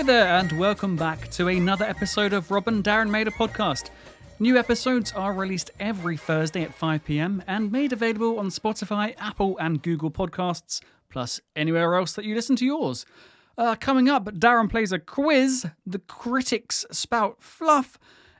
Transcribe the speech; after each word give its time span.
Hello 0.00 0.14
there, 0.14 0.38
and 0.38 0.52
welcome 0.52 0.96
back 0.96 1.30
to 1.32 1.48
another 1.48 1.84
episode 1.84 2.32
of 2.32 2.50
Robin 2.50 2.82
Darren 2.82 3.10
Made 3.10 3.28
a 3.28 3.32
Podcast. 3.32 3.90
New 4.38 4.56
episodes 4.56 5.12
are 5.12 5.34
released 5.34 5.72
every 5.78 6.16
Thursday 6.16 6.62
at 6.62 6.72
5 6.72 7.04
pm 7.04 7.42
and 7.46 7.70
made 7.70 7.92
available 7.92 8.38
on 8.38 8.48
Spotify, 8.48 9.14
Apple, 9.18 9.58
and 9.58 9.82
Google 9.82 10.10
Podcasts, 10.10 10.80
plus 11.10 11.38
anywhere 11.54 11.96
else 11.96 12.14
that 12.14 12.24
you 12.24 12.34
listen 12.34 12.56
to 12.56 12.64
yours. 12.64 13.04
Uh, 13.58 13.74
coming 13.78 14.08
up, 14.08 14.24
Darren 14.24 14.70
plays 14.70 14.90
a 14.90 14.98
quiz, 14.98 15.66
the 15.84 15.98
critics 15.98 16.86
spout 16.90 17.42
fluff, 17.42 17.98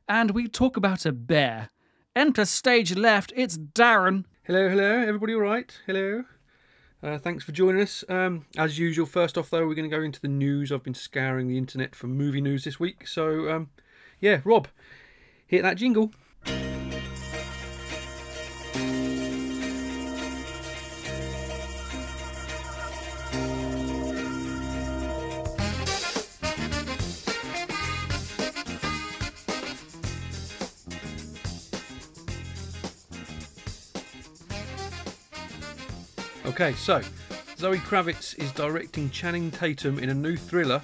and 0.08 0.30
we 0.30 0.48
talk 0.48 0.78
about 0.78 1.04
a 1.04 1.12
bear. 1.12 1.68
Enter 2.16 2.46
stage 2.46 2.96
left, 2.96 3.34
it's 3.36 3.58
Darren. 3.58 4.24
Hello, 4.44 4.66
hello, 4.66 5.00
everybody 5.02 5.34
all 5.34 5.42
right? 5.42 5.78
Hello. 5.86 6.24
Uh, 7.02 7.16
thanks 7.18 7.44
for 7.44 7.52
joining 7.52 7.80
us. 7.80 8.04
Um, 8.10 8.44
as 8.58 8.78
usual, 8.78 9.06
first 9.06 9.38
off, 9.38 9.48
though, 9.48 9.66
we're 9.66 9.74
going 9.74 9.88
to 9.88 9.96
go 9.96 10.02
into 10.02 10.20
the 10.20 10.28
news. 10.28 10.70
I've 10.70 10.82
been 10.82 10.94
scouring 10.94 11.48
the 11.48 11.56
internet 11.56 11.94
for 11.94 12.06
movie 12.08 12.42
news 12.42 12.64
this 12.64 12.78
week. 12.78 13.06
So, 13.06 13.50
um, 13.50 13.70
yeah, 14.20 14.40
Rob, 14.44 14.68
hit 15.46 15.62
that 15.62 15.78
jingle. 15.78 16.12
Okay, 36.60 36.76
so 36.76 37.00
Zoe 37.56 37.78
Kravitz 37.78 38.38
is 38.38 38.52
directing 38.52 39.08
Channing 39.08 39.50
Tatum 39.50 39.98
in 39.98 40.10
a 40.10 40.14
new 40.14 40.36
thriller, 40.36 40.82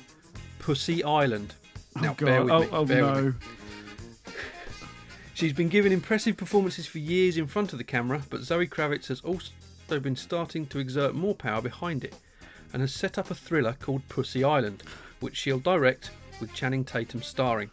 Pussy 0.59 1.05
Island. 1.05 1.53
Oh, 1.97 2.01
now, 2.01 2.15
bear 2.15 2.43
with 2.43 2.51
oh, 2.51 2.61
me. 2.61 2.69
oh 2.73 2.85
bear 2.87 3.03
no. 3.03 3.35
She's 5.35 5.53
been 5.53 5.69
giving 5.69 5.93
impressive 5.93 6.39
performances 6.39 6.87
for 6.87 6.99
years 6.99 7.37
in 7.37 7.47
front 7.47 7.75
of 7.75 7.79
the 7.79 7.85
camera, 7.85 8.23
but 8.31 8.41
Zoe 8.41 8.67
Kravitz 8.67 9.09
has 9.09 9.21
also 9.21 9.53
been 10.01 10.17
starting 10.17 10.65
to 10.69 10.79
exert 10.79 11.15
more 11.15 11.35
power 11.35 11.61
behind 11.61 12.05
it 12.05 12.15
and 12.73 12.81
has 12.81 12.95
set 12.95 13.19
up 13.19 13.31
a 13.31 13.35
thriller 13.35 13.77
called 13.79 14.09
Pussy 14.09 14.43
Island, 14.43 14.83
which 15.21 15.37
she'll 15.37 15.59
direct 15.59 16.11
with 16.41 16.55
Channing 16.55 16.87
Tatum 16.87 17.21
starring. 17.21 17.71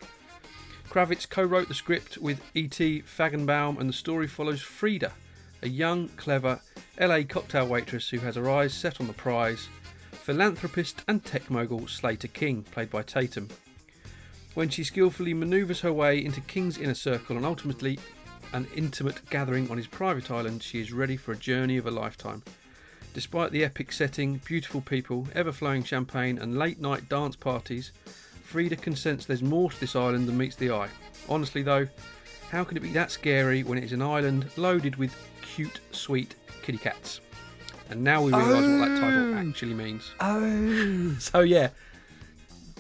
Kravitz 0.90 1.30
co 1.30 1.42
wrote 1.42 1.70
the 1.70 1.74
script 1.74 2.18
with 2.18 2.42
E.T. 2.54 3.04
Feigenbaum, 3.04 3.80
and 3.80 3.88
the 3.88 3.94
story 3.94 4.28
follows 4.28 4.62
Frida, 4.62 5.14
a 5.62 5.70
young, 5.70 6.10
clever 6.18 6.60
LA 7.00 7.24
cocktail 7.28 7.68
waitress 7.68 8.10
who 8.10 8.20
has 8.20 8.36
her 8.36 8.50
eyes 8.50 8.74
set 8.74 9.02
on 9.02 9.08
the 9.08 9.14
prize, 9.14 9.68
philanthropist 10.12 11.04
and 11.08 11.26
tech 11.26 11.50
mogul 11.50 11.88
Slater 11.88 12.28
King, 12.28 12.62
played 12.64 12.92
by 12.92 13.02
Tatum. 13.02 13.50
When 14.54 14.70
she 14.70 14.84
skillfully 14.84 15.34
manoeuvres 15.34 15.82
her 15.82 15.92
way 15.92 16.24
into 16.24 16.40
King's 16.42 16.78
inner 16.78 16.94
circle 16.94 17.36
and 17.36 17.46
ultimately 17.46 17.98
an 18.54 18.68
intimate 18.76 19.28
gathering 19.32 19.72
on 19.72 19.78
his 19.78 19.88
private 19.88 20.30
island, 20.30 20.62
she 20.62 20.80
is 20.80 20.94
ready 20.94 21.18
for 21.18 21.32
a 21.32 21.38
journey 21.38 21.78
of 21.78 21.88
a 21.88 21.92
lifetime. 21.92 22.44
Despite 23.16 23.52
the 23.52 23.66
epic 23.66 23.92
setting, 23.92 24.40
beautiful 24.46 24.82
people, 24.82 25.28
ever 25.34 25.52
flowing 25.52 25.84
champagne, 25.84 26.38
and 26.38 26.60
late 26.60 26.80
night 26.80 27.10
dance 27.10 27.36
parties, 27.36 27.92
Frida 28.44 28.76
can 28.76 28.96
sense 28.96 29.26
there's 29.26 29.42
more 29.42 29.72
to 29.72 29.80
this 29.80 29.96
island 29.96 30.28
than 30.28 30.38
meets 30.38 30.56
the 30.56 30.70
eye. 30.70 30.90
Honestly, 31.28 31.64
though, 31.64 31.88
how 32.52 32.64
can 32.64 32.78
it 32.78 32.82
be 32.82 32.92
that 32.92 33.10
scary 33.10 33.64
when 33.64 33.80
it 33.80 33.84
is 33.84 33.94
an 33.94 34.02
island 34.04 34.46
loaded 34.58 34.96
with 34.98 35.16
cute, 35.42 35.80
sweet 35.92 36.36
kitty 36.64 36.78
cats? 36.80 37.20
And 37.90 38.04
now 38.04 38.24
we 38.24 38.32
realise 38.34 38.54
what 38.80 38.88
that 38.90 39.00
title 39.00 39.34
Oh. 39.36 39.50
actually 39.50 39.74
means. 39.74 40.10
Oh. 40.20 41.16
So 41.20 41.42
yeah, 41.42 41.70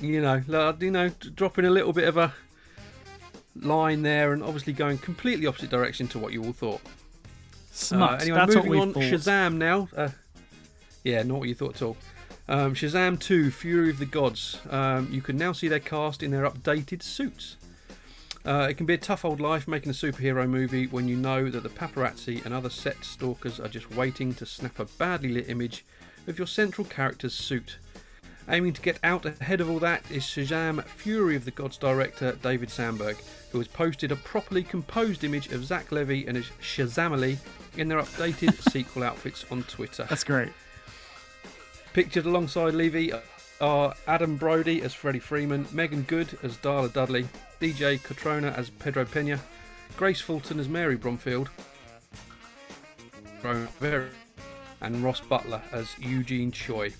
you 0.02 0.22
know, 0.22 0.42
you 0.80 0.92
know, 0.92 1.10
dropping 1.36 1.66
a 1.66 1.70
little 1.70 1.94
bit 1.94 2.08
of 2.08 2.18
a 2.18 2.34
line 3.56 4.02
there, 4.02 4.34
and 4.34 4.42
obviously 4.44 4.74
going 4.74 4.98
completely 4.98 5.46
opposite 5.46 5.70
direction 5.70 6.08
to 6.10 6.20
what 6.20 6.34
you 6.34 6.44
all 6.44 6.54
thought. 6.54 6.82
Smart. 7.72 8.20
Uh, 8.22 8.24
anyway, 8.24 8.38
That's 8.38 8.56
what 8.56 8.66
moving 8.66 8.82
on. 8.82 8.94
thought. 8.94 9.04
Shazam 9.04 9.56
now. 9.56 9.88
Uh, 9.96 10.10
yeah, 11.04 11.24
not 11.24 11.40
what 11.40 11.50
you 11.50 11.56
thought 11.56 11.76
at 11.76 11.82
all. 11.82 11.98
Um, 12.48 12.74
Shazam 12.76 13.20
2: 13.20 13.52
Fury 13.52 13.90
of 13.90 14.00
the 14.00 14.06
Gods. 14.06 14.60
Um, 14.70 15.08
you 15.12 15.22
can 15.22 15.38
now 15.38 15.54
see 15.54 15.68
their 15.68 15.80
cast 15.80 16.24
in 16.24 16.32
their 16.32 16.50
updated 16.50 17.02
suits. 17.04 17.58
Uh, 18.46 18.68
it 18.70 18.76
can 18.76 18.86
be 18.86 18.94
a 18.94 18.98
tough 18.98 19.24
old 19.24 19.40
life 19.40 19.68
making 19.68 19.90
a 19.90 19.94
superhero 19.94 20.48
movie 20.48 20.88
when 20.88 21.08
you 21.08 21.16
know 21.16 21.50
that 21.50 21.64
the 21.64 21.70
paparazzi 21.70 22.44
and 22.44 22.54
other 22.54 22.70
set 22.70 23.04
stalkers 23.04 23.60
are 23.60 23.70
just 23.70 23.90
waiting 23.92 24.34
to 24.34 24.46
snap 24.46 24.80
a 24.80 24.86
badly 24.86 25.30
lit 25.30 25.50
image 25.50 25.86
of 26.28 26.38
your 26.38 26.48
central 26.48 26.86
character's 26.86 27.34
suit. 27.34 27.78
Aiming 28.50 28.74
to 28.74 28.82
get 28.82 29.00
out 29.04 29.26
ahead 29.26 29.62
of 29.62 29.70
all 29.70 29.80
that 29.80 30.04
is 30.12 30.24
Shazam 30.24 30.84
Fury 30.84 31.38
of 31.38 31.46
the 31.46 31.52
Gods 31.52 31.78
director 31.78 32.34
David 32.42 32.70
Sandberg, 32.70 33.16
who 33.54 33.60
has 33.60 33.70
posted 33.70 34.12
a 34.12 34.18
properly 34.18 34.64
composed 34.64 35.24
image 35.24 35.52
of 35.54 35.64
Zach 35.64 35.94
Levi 35.94 36.28
and 36.28 36.36
his 36.36 36.48
Shazamily 36.62 37.38
in 37.78 37.88
their 37.88 38.00
updated 38.02 38.62
sequel 38.72 39.04
outfits 39.04 39.46
on 39.50 39.64
Twitter. 39.64 40.06
That's 40.10 40.26
great. 40.26 40.52
Pictured 41.94 42.26
alongside 42.26 42.74
Levi 42.74 43.16
are 43.62 43.94
Adam 44.08 44.36
Brody 44.36 44.82
as 44.82 44.94
Freddie 44.94 45.20
Freeman, 45.20 45.66
Meagan 45.72 46.02
Good 46.02 46.38
as 46.44 46.58
Darla 46.58 46.92
Dudley, 46.92 47.30
DJ 47.60 48.00
Cotrona 48.00 48.56
as 48.58 48.70
Pedro 48.70 49.06
Pena, 49.06 49.40
Grace 49.98 50.22
Fulton 50.22 50.60
as 50.60 50.68
Mary 50.68 50.96
Bromfield, 50.96 51.50
and 54.82 55.04
Ross 55.04 55.22
Butler 55.22 55.62
as 55.72 55.98
Eugene 56.00 56.52
Choi. 56.52 56.94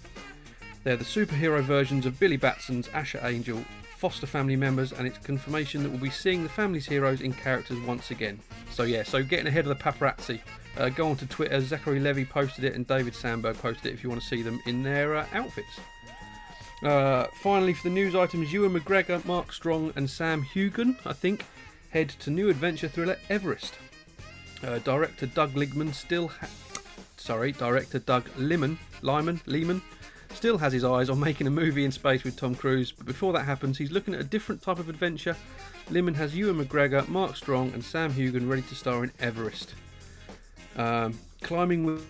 They're 0.84 0.98
the 0.98 1.06
superhero 1.06 1.62
versions 1.62 2.06
of 2.06 2.20
Billy 2.20 2.38
Batson's 2.38 2.90
Asher 2.90 3.22
Angel, 3.24 3.64
foster 3.98 4.28
family 4.28 4.58
members, 4.58 4.92
and 4.92 5.08
it's 5.08 5.18
confirmation 5.18 5.82
that 5.84 5.90
we'll 5.90 6.00
be 6.00 6.10
seeing 6.10 6.44
the 6.44 6.50
family's 6.50 6.86
heroes 6.86 7.22
in 7.22 7.32
characters 7.32 7.80
once 7.82 8.12
again. 8.12 8.40
So 8.70 8.84
yeah, 8.84 9.04
so 9.04 9.24
getting 9.24 9.48
ahead 9.48 9.66
of 9.66 9.78
the 9.78 9.84
paparazzi. 9.84 10.42
Uh, 10.78 10.90
go 10.90 11.08
on 11.10 11.16
to 11.18 11.26
Twitter. 11.28 11.62
Zachary 11.62 12.00
Levi 12.00 12.26
posted 12.26 12.66
it, 12.66 12.74
and 12.74 12.86
David 12.86 13.16
Sandberg 13.16 13.58
posted 13.60 13.86
it 13.88 13.94
if 13.94 14.04
you 14.04 14.10
want 14.10 14.22
to 14.22 14.28
see 14.28 14.42
them 14.42 14.60
in 14.66 14.84
their 14.84 15.16
uh, 15.16 15.26
outfits. 15.34 15.80
Uh, 16.84 17.28
finally, 17.42 17.74
for 17.74 17.84
the 17.84 17.94
news 17.94 18.14
items, 18.14 18.52
Ewan 18.52 18.78
McGregor, 18.78 19.24
Mark 19.26 19.54
Strong, 19.54 19.94
and 19.96 20.10
Sam 20.10 20.44
Hughan, 20.44 20.98
I 21.06 21.14
think, 21.14 21.46
head 21.92 22.10
to 22.10 22.30
new 22.30 22.50
adventure 22.50 22.90
thriller 22.90 23.18
Everest. 23.30 23.76
Uh, 24.62 24.80
director 24.80 25.26
Doug 25.28 25.54
Ligman 25.54 25.94
still, 25.94 26.28
ha- 26.28 26.50
sorry, 27.16 27.54
director 27.54 28.00
Doug 28.00 28.30
Liman, 28.38 28.78
Lyman, 29.02 29.40
Lehman, 29.46 29.82
still 30.34 30.58
has 30.58 30.74
his 30.74 30.84
eyes 30.84 31.10
on 31.10 31.20
making 31.20 31.48
a 31.48 31.52
movie 31.52 31.86
in 31.86 31.92
space 31.92 32.26
with 32.26 32.36
Tom 32.36 32.54
Cruise. 32.54 32.92
But 32.92 33.06
before 33.06 33.32
that 33.32 33.44
happens, 33.46 33.78
he's 33.78 33.92
looking 33.92 34.14
at 34.14 34.20
a 34.20 34.26
different 34.26 34.62
type 34.62 34.80
of 34.80 34.90
adventure. 34.90 35.38
Liman 35.90 36.16
has 36.16 36.36
Ewan 36.36 36.66
McGregor, 36.66 37.08
Mark 37.08 37.38
Strong, 37.38 37.72
and 37.74 37.84
Sam 37.84 38.12
Hughan 38.12 38.50
ready 38.50 38.64
to 38.64 38.76
star 38.76 39.06
in 39.06 39.12
Everest. 39.22 39.74
Um, 40.76 41.18
climbing 41.42 41.86
with 41.86 42.06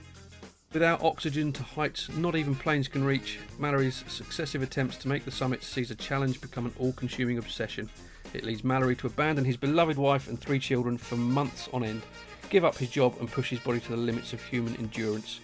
Without 0.73 1.03
oxygen 1.03 1.53
to 1.53 1.61
heights 1.61 2.09
not 2.09 2.35
even 2.35 2.55
planes 2.55 2.87
can 2.87 3.03
reach, 3.03 3.37
Mallory's 3.59 4.03
successive 4.07 4.63
attempts 4.63 4.97
to 4.97 5.07
make 5.07 5.23
the 5.23 5.29
summit 5.29 5.63
sees 5.63 5.91
a 5.91 5.95
challenge 5.95 6.41
become 6.41 6.65
an 6.65 6.73
all 6.79 6.93
consuming 6.93 7.37
obsession. 7.37 7.87
It 8.33 8.43
leads 8.43 8.63
Mallory 8.63 8.95
to 8.95 9.07
abandon 9.07 9.45
his 9.45 9.55
beloved 9.55 9.97
wife 9.97 10.27
and 10.27 10.39
three 10.39 10.57
children 10.57 10.97
for 10.97 11.15
months 11.15 11.69
on 11.73 11.83
end, 11.83 12.01
give 12.49 12.65
up 12.65 12.75
his 12.75 12.89
job, 12.89 13.15
and 13.19 13.31
push 13.31 13.51
his 13.51 13.59
body 13.59 13.79
to 13.81 13.89
the 13.89 13.97
limits 13.97 14.33
of 14.33 14.43
human 14.43 14.75
endurance. 14.77 15.41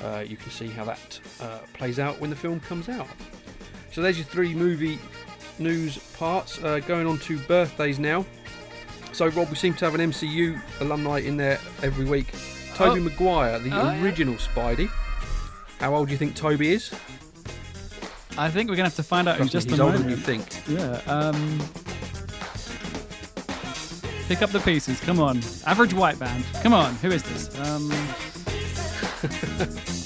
Uh, 0.00 0.22
you 0.24 0.36
can 0.36 0.52
see 0.52 0.68
how 0.68 0.84
that 0.84 1.20
uh, 1.40 1.58
plays 1.72 1.98
out 1.98 2.20
when 2.20 2.30
the 2.30 2.36
film 2.36 2.60
comes 2.60 2.88
out. 2.88 3.08
So 3.90 4.00
there's 4.00 4.16
your 4.16 4.26
three 4.26 4.54
movie 4.54 5.00
news 5.58 5.98
parts. 6.16 6.62
Uh, 6.62 6.78
going 6.78 7.08
on 7.08 7.18
to 7.18 7.36
birthdays 7.40 7.98
now. 7.98 8.24
So, 9.12 9.26
Rob, 9.26 9.50
we 9.50 9.56
seem 9.56 9.74
to 9.74 9.84
have 9.84 9.96
an 9.96 10.12
MCU 10.12 10.60
alumni 10.80 11.18
in 11.18 11.36
there 11.36 11.58
every 11.82 12.04
week. 12.04 12.32
Tobey 12.78 13.00
Oh. 13.00 13.04
Maguire, 13.04 13.58
the 13.58 13.70
Oh, 13.72 13.90
yeah. 13.92 14.02
original 14.02 14.34
Spidey. 14.36 14.88
How 15.80 15.94
old 15.94 16.06
do 16.08 16.12
you 16.12 16.18
think 16.18 16.34
Tobey 16.36 16.70
is? 16.72 16.90
I 18.38 18.48
think 18.50 18.70
we're 18.70 18.76
gonna 18.76 18.88
have 18.88 18.94
to 18.96 19.02
find 19.02 19.26
out 19.28 19.40
in 19.40 19.48
Trust 19.48 19.54
me, 19.54 19.58
just 19.58 19.70
he's 19.70 19.78
a 19.80 19.82
older 19.82 19.98
moment. 19.98 20.24
than 20.26 20.38
you 20.38 20.44
think. 20.44 20.62
Yeah. 20.68 21.12
Um. 21.12 21.58
Pick 24.28 24.42
up 24.42 24.50
the 24.50 24.60
pieces. 24.60 25.00
Come 25.00 25.18
on. 25.18 25.38
Average 25.66 25.92
white 25.94 26.18
band. 26.20 26.44
Come 26.62 26.72
on. 26.74 26.94
Who 26.96 27.10
is 27.10 27.22
this? 27.24 27.58
Um. 27.60 27.90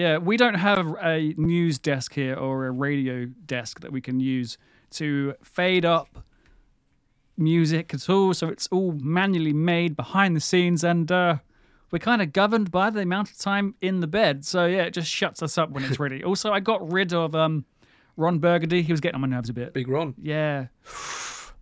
Yeah, 0.00 0.16
we 0.16 0.38
don't 0.38 0.54
have 0.54 0.96
a 1.02 1.34
news 1.36 1.78
desk 1.78 2.14
here 2.14 2.34
or 2.34 2.64
a 2.64 2.70
radio 2.70 3.26
desk 3.26 3.80
that 3.80 3.92
we 3.92 4.00
can 4.00 4.18
use 4.18 4.56
to 4.92 5.34
fade 5.42 5.84
up 5.84 6.24
music 7.36 7.92
at 7.92 8.08
all. 8.08 8.32
So 8.32 8.48
it's 8.48 8.66
all 8.68 8.92
manually 8.92 9.52
made 9.52 9.96
behind 9.96 10.34
the 10.34 10.40
scenes, 10.40 10.82
and 10.84 11.12
uh, 11.12 11.36
we're 11.90 11.98
kind 11.98 12.22
of 12.22 12.32
governed 12.32 12.70
by 12.70 12.88
the 12.88 13.00
amount 13.00 13.30
of 13.30 13.36
time 13.36 13.74
in 13.82 14.00
the 14.00 14.06
bed. 14.06 14.46
So 14.46 14.64
yeah, 14.64 14.84
it 14.84 14.94
just 14.94 15.10
shuts 15.10 15.42
us 15.42 15.58
up 15.58 15.68
when 15.68 15.84
it's 15.84 16.00
ready. 16.00 16.24
also, 16.30 16.50
I 16.50 16.60
got 16.60 16.90
rid 16.90 17.12
of 17.12 17.34
um, 17.34 17.66
Ron 18.16 18.38
Burgundy. 18.38 18.80
He 18.80 18.94
was 18.94 19.02
getting 19.02 19.16
on 19.16 19.20
my 19.20 19.26
nerves 19.28 19.50
a 19.50 19.52
bit. 19.52 19.74
Big 19.74 19.86
Ron. 19.86 20.14
Yeah. 20.16 20.68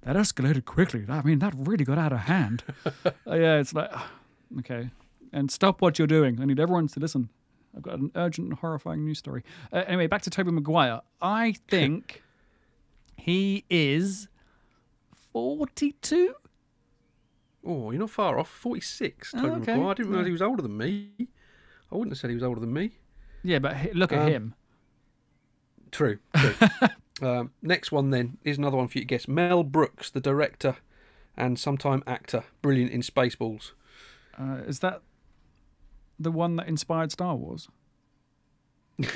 That 0.02 0.14
escalated 0.14 0.64
quickly. 0.64 1.04
I 1.08 1.22
mean, 1.22 1.40
that 1.40 1.54
really 1.56 1.84
got 1.84 1.98
out 1.98 2.12
of 2.12 2.20
hand. 2.20 2.62
Uh, 3.04 3.34
yeah, 3.34 3.58
it's 3.58 3.74
like, 3.74 3.90
okay. 4.60 4.90
and 5.32 5.50
stop 5.50 5.82
what 5.82 5.98
you're 5.98 6.06
doing. 6.06 6.40
I 6.40 6.44
need 6.44 6.60
everyone 6.60 6.86
to 6.86 7.00
listen. 7.00 7.30
I've 7.78 7.82
got 7.82 7.98
an 7.98 8.10
urgent 8.16 8.48
and 8.48 8.58
horrifying 8.58 9.04
news 9.04 9.18
story. 9.18 9.44
Uh, 9.72 9.84
anyway, 9.86 10.08
back 10.08 10.22
to 10.22 10.30
Tobey 10.30 10.50
Maguire. 10.50 11.00
I 11.22 11.54
think 11.68 12.22
he 13.16 13.64
is 13.70 14.26
42. 15.32 16.34
Oh, 17.64 17.90
you're 17.90 18.00
not 18.00 18.10
far 18.10 18.38
off. 18.38 18.48
46, 18.50 19.34
Oh, 19.36 19.46
okay. 19.46 19.72
Maguire. 19.74 19.90
I 19.90 19.94
didn't 19.94 20.10
realise 20.10 20.26
he 20.26 20.32
was 20.32 20.42
older 20.42 20.62
than 20.62 20.76
me. 20.76 21.10
I 21.20 21.94
wouldn't 21.94 22.10
have 22.12 22.18
said 22.18 22.30
he 22.30 22.34
was 22.34 22.42
older 22.42 22.60
than 22.60 22.72
me. 22.72 22.98
Yeah, 23.44 23.60
but 23.60 23.76
he- 23.76 23.92
look 23.92 24.12
at 24.12 24.18
Um, 24.20 24.28
him. 24.28 24.54
True. 25.92 26.18
true. 26.36 26.54
um, 27.22 27.52
next 27.62 27.92
one 27.92 28.10
then 28.10 28.38
is 28.44 28.58
another 28.58 28.76
one 28.76 28.88
for 28.88 28.98
you 28.98 29.02
to 29.02 29.06
guess. 29.06 29.28
Mel 29.28 29.62
Brooks, 29.62 30.10
the 30.10 30.20
director 30.20 30.76
and 31.36 31.58
sometime 31.58 32.02
actor, 32.06 32.42
brilliant 32.60 32.90
in 32.90 33.00
Spaceballs. 33.02 33.72
Uh, 34.38 34.62
is 34.66 34.80
that 34.80 35.02
the 36.18 36.30
one 36.30 36.56
that 36.56 36.68
inspired 36.68 37.12
Star 37.12 37.34
Wars? 37.34 37.68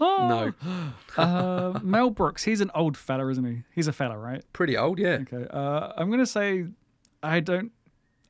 No, 0.00 0.52
uh, 1.16 1.80
Mel 1.82 2.10
Brooks. 2.10 2.44
He's 2.44 2.60
an 2.60 2.70
old 2.74 2.96
fella, 2.96 3.28
isn't 3.28 3.44
he? 3.44 3.62
He's 3.74 3.86
a 3.86 3.92
fella, 3.92 4.18
right? 4.18 4.42
pretty 4.52 4.76
old, 4.76 4.98
yeah. 4.98 5.20
Okay. 5.22 5.46
Uh, 5.48 5.92
I'm 5.96 6.10
gonna 6.10 6.26
say 6.26 6.66
I 7.22 7.40
don't. 7.40 7.72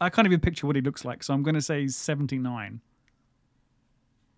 I 0.00 0.08
can't 0.08 0.26
even 0.26 0.40
picture 0.40 0.66
what 0.66 0.76
he 0.76 0.82
looks 0.82 1.04
like, 1.04 1.24
so 1.24 1.34
I'm 1.34 1.42
gonna 1.42 1.62
say 1.62 1.80
he's 1.80 1.96
79. 1.96 2.80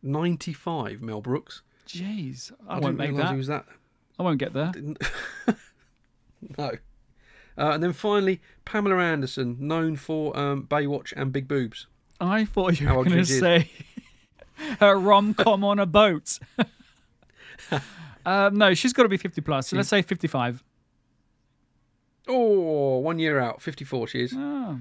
95, 0.03 1.03
Mel 1.03 1.21
Brooks. 1.21 1.63
Jeez, 1.87 2.53
I, 2.69 2.77
I, 2.77 2.79
won't 2.79 2.97
make 2.97 3.15
that. 3.17 3.33
he 3.33 3.37
was 3.37 3.49
that. 3.49 3.67
I 4.19 4.23
won't 4.23 4.39
get 4.39 4.53
there. 4.53 4.73
No. 6.59 6.73
Uh, 7.57 7.71
and 7.71 7.83
then 7.83 7.93
finally, 7.93 8.41
Pamela 8.65 8.99
Anderson, 8.99 9.57
known 9.61 9.97
for 9.97 10.37
um, 10.37 10.67
Baywatch 10.67 11.13
and 11.17 11.33
Big 11.33 11.47
Boobs. 11.47 11.87
I 12.21 12.45
thought 12.45 12.81
you 12.81 12.93
were 12.93 13.05
gonna 13.05 13.25
say 13.25 13.71
a 14.81 14.97
rom 14.97 15.35
com 15.35 15.65
on 15.65 15.79
a 15.79 15.87
boat. 15.87 16.39
um, 18.27 18.57
no, 18.57 18.75
she's 18.75 18.93
got 18.93 19.05
to 19.05 19.09
be 19.09 19.17
50 19.17 19.41
plus. 19.41 19.69
So 19.69 19.77
let's 19.77 19.89
say 19.89 20.03
55. 20.03 20.63
Oh, 22.27 22.99
one 22.99 23.19
year 23.19 23.39
out, 23.39 23.61
54 23.61 24.09
she 24.09 24.23
is. 24.23 24.35
Oh. 24.37 24.79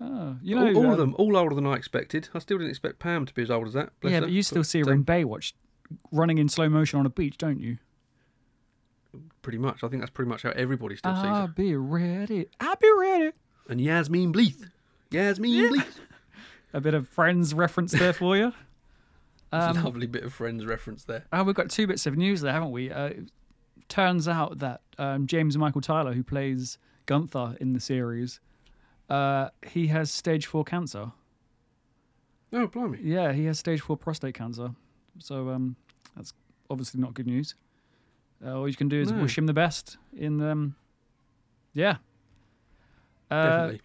Oh, 0.00 0.36
you 0.42 0.56
know, 0.56 0.66
all, 0.66 0.76
all 0.76 0.86
um, 0.86 0.92
of 0.92 0.98
them, 0.98 1.14
all 1.18 1.36
older 1.36 1.54
than 1.54 1.66
I 1.66 1.74
expected. 1.74 2.28
I 2.34 2.40
still 2.40 2.58
didn't 2.58 2.70
expect 2.70 2.98
Pam 2.98 3.24
to 3.26 3.32
be 3.32 3.42
as 3.42 3.50
old 3.50 3.68
as 3.68 3.74
that. 3.74 3.90
yeah, 4.02 4.10
her. 4.10 4.20
but 4.22 4.30
you 4.30 4.42
still 4.42 4.64
see 4.64 4.80
her 4.80 4.86
um, 4.86 4.92
in 4.92 5.04
Baywatch 5.04 5.52
running 6.10 6.38
in 6.38 6.48
slow 6.48 6.68
motion 6.68 6.98
on 6.98 7.06
a 7.06 7.10
beach, 7.10 7.38
don't 7.38 7.60
you? 7.60 7.78
Pretty 9.42 9.58
much. 9.58 9.84
I 9.84 9.88
think 9.88 10.02
that's 10.02 10.10
pretty 10.10 10.28
much 10.28 10.42
how 10.42 10.50
everybody 10.50 10.96
still 10.96 11.14
sees 11.14 11.22
her. 11.22 11.28
I'll 11.28 11.48
be 11.48 11.76
ready. 11.76 12.46
I'll 12.60 12.76
be 12.76 12.90
ready. 12.98 13.30
And 13.68 13.80
Yasmine 13.80 14.32
Bleeth. 14.32 14.70
Yasmine 15.10 15.70
Bleeth. 15.70 16.00
A 16.74 16.80
bit 16.80 16.92
of 16.92 17.08
Friends 17.08 17.54
reference 17.54 17.92
there 17.92 18.12
for 18.12 18.36
you. 18.36 18.52
Um, 19.52 19.84
lovely 19.84 20.08
bit 20.08 20.24
of 20.24 20.32
Friends 20.34 20.66
reference 20.66 21.04
there. 21.04 21.26
oh, 21.32 21.44
we've 21.44 21.54
got 21.54 21.70
two 21.70 21.86
bits 21.86 22.06
of 22.06 22.16
news 22.16 22.40
there, 22.40 22.52
haven't 22.52 22.72
we? 22.72 22.90
Uh, 22.90 23.10
turns 23.88 24.26
out 24.26 24.58
that 24.58 24.80
um, 24.98 25.28
James 25.28 25.56
Michael 25.56 25.80
Tyler, 25.80 26.12
who 26.12 26.24
plays 26.24 26.76
Gunther 27.06 27.56
in 27.60 27.72
the 27.72 27.78
series, 27.78 28.40
uh, 29.08 29.50
he 29.64 29.86
has 29.88 30.10
stage 30.10 30.46
four 30.46 30.64
cancer. 30.64 31.12
Oh, 32.52 32.66
blimey. 32.66 32.98
Yeah, 33.00 33.32
he 33.32 33.44
has 33.44 33.60
stage 33.60 33.80
four 33.80 33.96
prostate 33.96 34.34
cancer. 34.34 34.70
So 35.20 35.50
um, 35.50 35.76
that's 36.16 36.32
obviously 36.68 37.00
not 37.00 37.14
good 37.14 37.28
news. 37.28 37.54
Uh, 38.44 38.56
all 38.58 38.66
you 38.68 38.74
can 38.74 38.88
do 38.88 39.00
is 39.00 39.12
No. 39.12 39.22
wish 39.22 39.38
him 39.38 39.46
the 39.46 39.52
best. 39.54 39.98
In 40.16 40.42
um, 40.42 40.74
yeah. 41.74 41.98
Uh, 43.30 43.44
Definitely. 43.44 43.80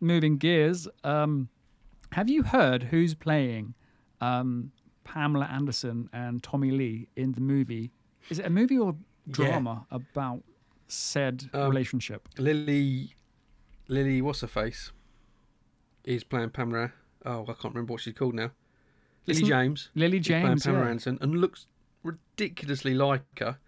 moving 0.00 0.36
gears. 0.38 0.86
Um, 1.02 1.48
have 2.12 2.28
you 2.28 2.42
heard 2.42 2.84
who's 2.84 3.14
playing 3.14 3.74
um, 4.20 4.72
Pamela 5.04 5.46
Anderson 5.46 6.08
and 6.12 6.42
Tommy 6.42 6.70
Lee 6.70 7.08
in 7.16 7.32
the 7.32 7.40
movie? 7.40 7.90
Is 8.30 8.38
it 8.38 8.46
a 8.46 8.50
movie 8.50 8.78
or 8.78 8.94
drama 9.30 9.86
about 9.90 10.42
said 10.86 11.48
Um, 11.52 11.68
relationship? 11.68 12.28
Lily, 12.38 13.14
Lily, 13.88 14.20
what's 14.22 14.40
her 14.40 14.46
face? 14.46 14.92
Is 16.04 16.24
playing 16.24 16.50
Pamela. 16.50 16.92
Oh, 17.26 17.42
I 17.42 17.52
can't 17.52 17.74
remember 17.74 17.92
what 17.92 18.00
she's 18.00 18.14
called 18.14 18.34
now. 18.34 18.50
Lily 19.26 19.38
Isn't- 19.42 19.46
James. 19.48 19.90
Lily 19.94 20.20
James. 20.20 20.64
Pamela 20.64 20.84
yeah. 20.84 20.90
Anderson 20.90 21.18
and 21.20 21.34
looks 21.40 21.66
ridiculously 22.02 22.94
like 22.94 23.22
her. 23.40 23.58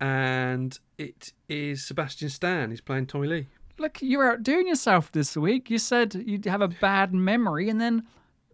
And 0.00 0.78
it 0.98 1.32
is 1.48 1.86
Sebastian 1.86 2.28
Stan. 2.28 2.70
He's 2.70 2.80
playing 2.80 3.06
Tommy 3.06 3.28
Lee. 3.28 3.46
Look, 3.78 4.00
you 4.00 4.18
were 4.18 4.32
outdoing 4.32 4.66
yourself 4.68 5.12
this 5.12 5.36
week. 5.36 5.68
You 5.70 5.78
said 5.78 6.14
you'd 6.26 6.46
have 6.46 6.62
a 6.62 6.68
bad 6.68 7.12
memory, 7.12 7.68
and 7.68 7.80
then 7.80 8.06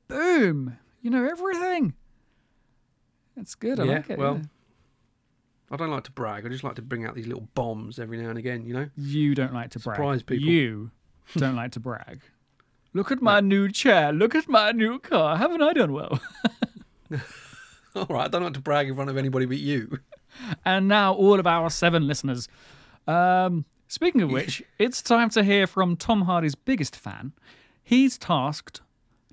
boom, 0.09 0.79
you 1.01 1.11
know 1.11 1.25
everything. 1.25 1.95
That's 3.37 3.55
good. 3.55 3.79
I 3.81 3.85
Yeah, 3.85 3.93
like 3.93 4.11
it. 4.11 4.19
well, 4.19 4.37
yeah. 4.37 4.43
I 5.71 5.77
don't 5.77 5.91
like 5.91 6.05
to 6.05 6.11
brag. 6.11 6.45
I 6.45 6.49
just 6.49 6.65
like 6.65 6.75
to 6.75 6.83
bring 6.83 7.07
out 7.07 7.15
these 7.15 7.27
little 7.27 7.49
bombs 7.55 7.99
every 7.99 8.19
now 8.21 8.29
and 8.29 8.39
again. 8.39 8.67
You 8.67 8.75
know. 8.75 8.91
you 8.97 9.35
don't 9.35 9.55
like 9.55 9.71
to 9.71 9.79
brag. 9.79 9.97
Surprise 9.97 10.23
people. 10.23 10.47
You 10.47 10.91
don't 11.37 11.57
like 11.57 11.73
to 11.73 11.81
brag. 11.81 12.21
Look 12.93 13.11
at 13.11 13.23
my 13.23 13.41
new 13.41 13.71
chair. 13.71 14.13
Look 14.13 14.35
at 14.35 14.49
my 14.49 14.73
new 14.73 14.99
car. 14.99 15.39
Haven't 15.39 15.63
I 15.63 15.73
done 15.73 15.93
well? 15.95 16.21
All 17.97 18.07
right. 18.09 18.25
I 18.25 18.29
don't 18.29 18.43
like 18.43 18.53
to 18.55 18.61
brag 18.61 18.89
in 18.89 18.95
front 18.95 19.09
of 19.09 19.17
anybody 19.17 19.47
but 19.47 19.57
you. 19.59 19.99
and 20.65 20.89
now 20.89 21.15
all 21.15 21.39
of 21.41 21.47
our 21.47 21.71
seven 21.71 22.07
listeners. 22.07 22.49
Um, 23.07 23.65
speaking 23.93 24.23
of 24.23 24.31
which, 24.33 24.63
it's 24.79 25.03
time 25.03 25.29
to 25.29 25.45
hear 25.45 25.67
from 25.67 25.97
Tom 25.97 26.23
Hardy's 26.23 26.55
biggest 26.55 26.97
fan. 26.97 27.33
He's 27.83 28.17
tasked, 28.17 28.81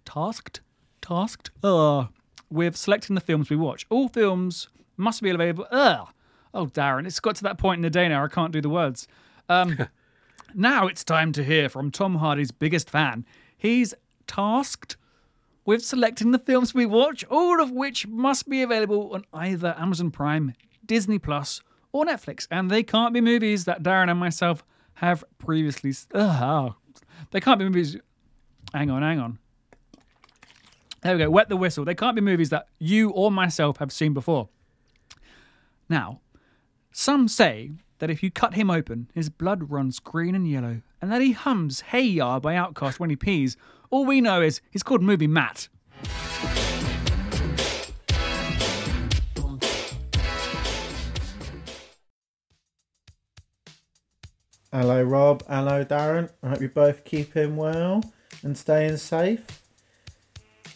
tasked, 0.03 0.59
tasked, 1.01 1.51
uh, 1.63 2.07
with 2.49 2.75
selecting 2.75 3.15
the 3.15 3.21
films 3.21 3.49
we 3.49 3.55
watch. 3.55 3.85
All 3.89 4.09
films 4.09 4.67
must 4.97 5.21
be 5.21 5.29
available. 5.29 5.65
Ugh. 5.71 6.07
Oh, 6.53 6.65
Darren, 6.65 7.05
it's 7.05 7.19
got 7.19 7.35
to 7.35 7.43
that 7.43 7.57
point 7.57 7.79
in 7.79 7.83
the 7.83 7.89
day 7.89 8.09
now. 8.09 8.23
I 8.23 8.27
can't 8.27 8.51
do 8.51 8.59
the 8.59 8.69
words. 8.69 9.07
Um, 9.47 9.87
now 10.53 10.87
it's 10.87 11.03
time 11.03 11.31
to 11.33 11.43
hear 11.43 11.69
from 11.69 11.89
Tom 11.89 12.15
Hardy's 12.15 12.51
biggest 12.51 12.89
fan. 12.89 13.25
He's 13.55 13.93
tasked 14.27 14.97
with 15.63 15.85
selecting 15.85 16.31
the 16.31 16.39
films 16.39 16.73
we 16.73 16.85
watch, 16.85 17.23
all 17.29 17.61
of 17.61 17.71
which 17.71 18.07
must 18.07 18.49
be 18.49 18.61
available 18.61 19.13
on 19.13 19.23
either 19.31 19.75
Amazon 19.77 20.11
Prime, 20.11 20.53
Disney 20.85 21.19
Plus, 21.19 21.61
or 21.91 22.05
Netflix. 22.05 22.47
And 22.51 22.69
they 22.69 22.83
can't 22.83 23.13
be 23.13 23.21
movies 23.21 23.65
that 23.65 23.83
Darren 23.83 24.09
and 24.09 24.19
myself 24.19 24.63
have 24.95 25.23
previously. 25.37 25.93
Ugh. 26.13 26.41
Oh. 26.41 26.75
They 27.31 27.39
can't 27.39 27.59
be 27.59 27.65
movies. 27.65 27.97
Hang 28.73 28.89
on, 28.89 29.01
hang 29.01 29.19
on. 29.19 29.39
There 31.01 31.13
we 31.13 31.19
go. 31.23 31.29
Wet 31.29 31.49
the 31.49 31.57
whistle. 31.57 31.85
They 31.85 31.95
can't 31.95 32.15
be 32.15 32.21
movies 32.21 32.49
that 32.49 32.67
you 32.77 33.09
or 33.11 33.31
myself 33.31 33.77
have 33.77 33.91
seen 33.91 34.13
before. 34.13 34.49
Now, 35.87 36.19
some 36.91 37.27
say 37.27 37.71
that 37.99 38.09
if 38.09 38.21
you 38.21 38.31
cut 38.31 38.53
him 38.53 38.69
open, 38.69 39.09
his 39.13 39.29
blood 39.29 39.71
runs 39.71 39.99
green 39.99 40.35
and 40.35 40.47
yellow, 40.47 40.81
and 41.01 41.11
that 41.11 41.21
he 41.21 41.31
hums 41.31 41.81
Hey 41.81 42.03
Ya 42.03 42.39
by 42.39 42.55
OutKast 42.55 42.99
when 42.99 43.09
he 43.09 43.15
pees. 43.15 43.55
All 43.89 44.05
we 44.05 44.21
know 44.21 44.41
is 44.41 44.61
he's 44.71 44.83
called 44.83 45.01
Movie 45.01 45.27
Matt. 45.27 45.69
Hello, 54.71 55.01
Rob. 55.01 55.43
Hello, 55.47 55.83
Darren. 55.83 56.29
I 56.43 56.49
hope 56.49 56.59
you're 56.59 56.69
both 56.69 57.03
keeping 57.03 57.55
well 57.55 58.03
and 58.43 58.55
staying 58.55 58.97
safe. 58.97 59.63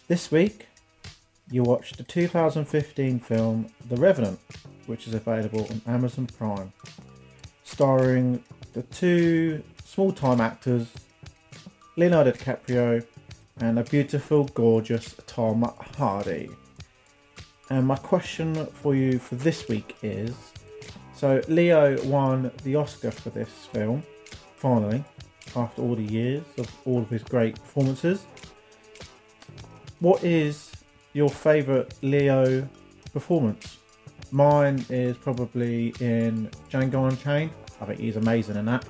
This 0.07 0.31
week, 0.31 0.65
you 1.51 1.61
watched 1.61 1.97
the 1.97 2.03
2015 2.03 3.19
film 3.19 3.67
The 3.87 3.95
Revenant, 3.97 4.39
which 4.87 5.07
is 5.07 5.13
available 5.13 5.67
on 5.69 5.83
Amazon 5.85 6.25
Prime, 6.25 6.73
starring 7.63 8.43
the 8.73 8.81
two 8.81 9.61
small 9.85 10.11
time 10.11 10.41
actors, 10.41 10.91
Leonardo 11.95 12.31
DiCaprio 12.31 13.05
and 13.59 13.77
a 13.77 13.83
beautiful, 13.83 14.45
gorgeous 14.45 15.13
Tom 15.27 15.71
Hardy. 15.97 16.49
And 17.69 17.85
my 17.85 17.97
question 17.97 18.65
for 18.65 18.95
you 18.95 19.19
for 19.19 19.35
this 19.35 19.67
week 19.67 19.95
is 20.01 20.52
so 21.15 21.41
Leo 21.47 22.01
won 22.05 22.51
the 22.63 22.75
Oscar 22.75 23.11
for 23.11 23.29
this 23.29 23.49
film, 23.71 24.03
finally, 24.55 25.03
after 25.55 25.81
all 25.81 25.95
the 25.95 26.03
years 26.03 26.43
of 26.57 26.69
all 26.85 27.01
of 27.01 27.09
his 27.09 27.23
great 27.23 27.55
performances. 27.55 28.25
What 29.99 30.23
is 30.23 30.71
your 31.13 31.29
favourite 31.29 31.93
Leo 32.01 32.67
performance? 33.13 33.77
Mine 34.31 34.83
is 34.89 35.15
probably 35.17 35.93
in 35.99 36.49
Django 36.69 37.07
Unchained. 37.09 37.51
I 37.79 37.85
think 37.85 37.99
he's 37.99 38.15
amazing 38.15 38.55
in 38.55 38.65
that. 38.65 38.85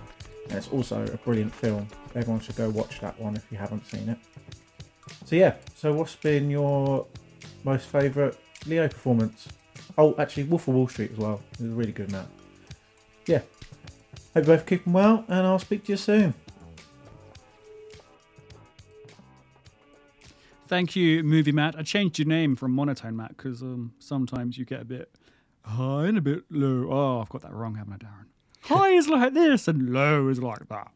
And 0.48 0.58
it's 0.58 0.70
also 0.70 1.04
a 1.06 1.18
brilliant 1.18 1.54
film. 1.54 1.88
Everyone 2.16 2.40
should 2.40 2.56
go 2.56 2.70
watch 2.70 3.02
that 3.02 3.20
one 3.20 3.36
if 3.36 3.46
you 3.52 3.58
haven't 3.58 3.86
seen 3.86 4.10
it. 4.10 4.18
So 5.26 5.36
yeah, 5.36 5.56
so 5.76 5.94
what's 5.94 6.16
been 6.16 6.50
your 6.50 7.06
most 7.64 7.88
favourite 7.88 8.36
Leo 8.66 8.88
performance? 8.88 9.48
Oh, 9.98 10.16
actually, 10.18 10.44
Wolf 10.44 10.68
of 10.68 10.74
Wall 10.74 10.88
Street 10.88 11.12
as 11.12 11.18
well. 11.18 11.42
It 11.54 11.62
was 11.62 11.72
really 11.72 11.92
good 11.92 12.08
in 12.08 12.14
that. 12.14 12.28
Yeah. 13.28 13.42
Hope 14.34 14.48
you're 14.48 14.58
both 14.58 14.66
keeping 14.66 14.94
well, 14.94 15.24
and 15.28 15.46
I'll 15.46 15.60
speak 15.60 15.86
to 15.86 15.92
you 15.92 15.98
soon. 15.98 16.34
Thank 20.68 20.96
you, 20.96 21.24
Movie 21.24 21.52
Matt. 21.52 21.78
I 21.78 21.84
changed 21.84 22.18
your 22.18 22.28
name 22.28 22.56
from 22.56 22.72
Monotone 22.72 23.16
Matt 23.16 23.38
because 23.38 23.62
um, 23.62 23.94
sometimes 24.00 24.58
you 24.58 24.66
get 24.66 24.82
a 24.82 24.86
bit 24.86 25.12
high 25.64 26.06
and 26.06 26.18
a 26.18 26.22
bit 26.22 26.46
low. 26.50 26.90
Oh, 26.92 27.22
I've 27.22 27.30
got 27.30 27.44
that 27.44 27.54
wrong, 27.54 27.76
haven't 27.76 27.94
I, 27.94 27.98
Darren? 27.98 28.26
High 28.62 28.90
is 28.90 29.08
like 29.08 29.34
this 29.34 29.68
and 29.68 29.94
low 29.94 30.30
is 30.30 30.42
like 30.42 30.68
that. 30.70 30.92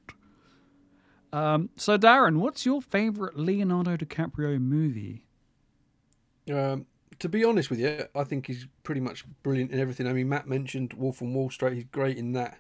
Um, 1.32 1.70
so, 1.75 1.98
Darren, 1.98 2.38
what's 2.38 2.66
your 2.66 2.82
favourite 2.82 3.38
Leonardo 3.38 3.98
DiCaprio 3.98 4.60
movie? 4.60 5.25
Um, 6.51 6.86
to 7.20 7.30
be 7.30 7.44
honest 7.44 7.70
with 7.70 7.80
you, 7.80 8.06
I 8.16 8.24
think 8.24 8.48
he's 8.48 8.68
pretty 8.84 9.02
much 9.02 9.26
brilliant 9.44 9.72
in 9.72 9.80
everything. 9.80 10.08
I 10.08 10.14
mean, 10.14 10.30
Matt 10.30 10.48
mentioned 10.48 10.94
Wolf 10.94 11.22
on 11.22 11.34
Wall 11.34 11.50
Street. 11.50 11.74
He's 11.74 11.84
great 11.86 12.18
in 12.18 12.34
that. 12.34 12.60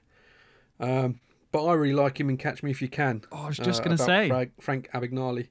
Um, 0.79 1.19
but 1.51 1.65
I 1.65 1.73
really 1.73 1.93
like 1.93 2.19
him 2.19 2.29
in 2.29 2.37
Catch 2.37 2.63
Me 2.63 2.71
If 2.71 2.81
You 2.81 2.87
Can. 2.87 3.23
Oh, 3.31 3.43
I 3.43 3.47
was 3.47 3.57
just 3.57 3.81
uh, 3.81 3.83
going 3.85 3.97
to 3.97 4.03
say. 4.03 4.27
Frank, 4.27 4.51
Frank 4.59 4.89
Abagnale. 4.93 5.47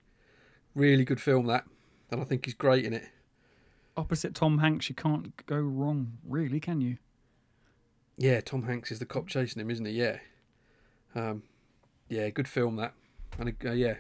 Really 0.75 1.05
good 1.05 1.21
film 1.21 1.47
that, 1.47 1.65
and 2.11 2.21
I 2.21 2.25
think 2.25 2.45
he's 2.45 2.55
great 2.55 2.85
in 2.85 2.93
it. 2.93 3.09
Opposite 3.97 4.35
Tom 4.35 4.59
Hanks, 4.59 4.91
you 4.91 4.95
can't 4.95 5.35
go 5.47 5.57
wrong, 5.57 6.19
really, 6.23 6.61
can 6.61 6.83
you? 6.83 6.99
Yeah, 8.19 8.43
Tom 8.43 8.65
Hanks 8.65 8.91
is 8.91 8.99
the 8.99 9.07
cop 9.07 9.27
chasing 9.27 9.61
him, 9.61 9.71
isn't 9.71 9.87
he? 9.87 9.93
Yeah. 9.93 10.19
Um, 11.15 11.45
yeah, 12.11 12.29
good 12.29 12.47
film 12.47 12.77
that, 12.77 12.93
and 13.39 13.55
uh, 13.65 13.73
yeah, 13.73 13.95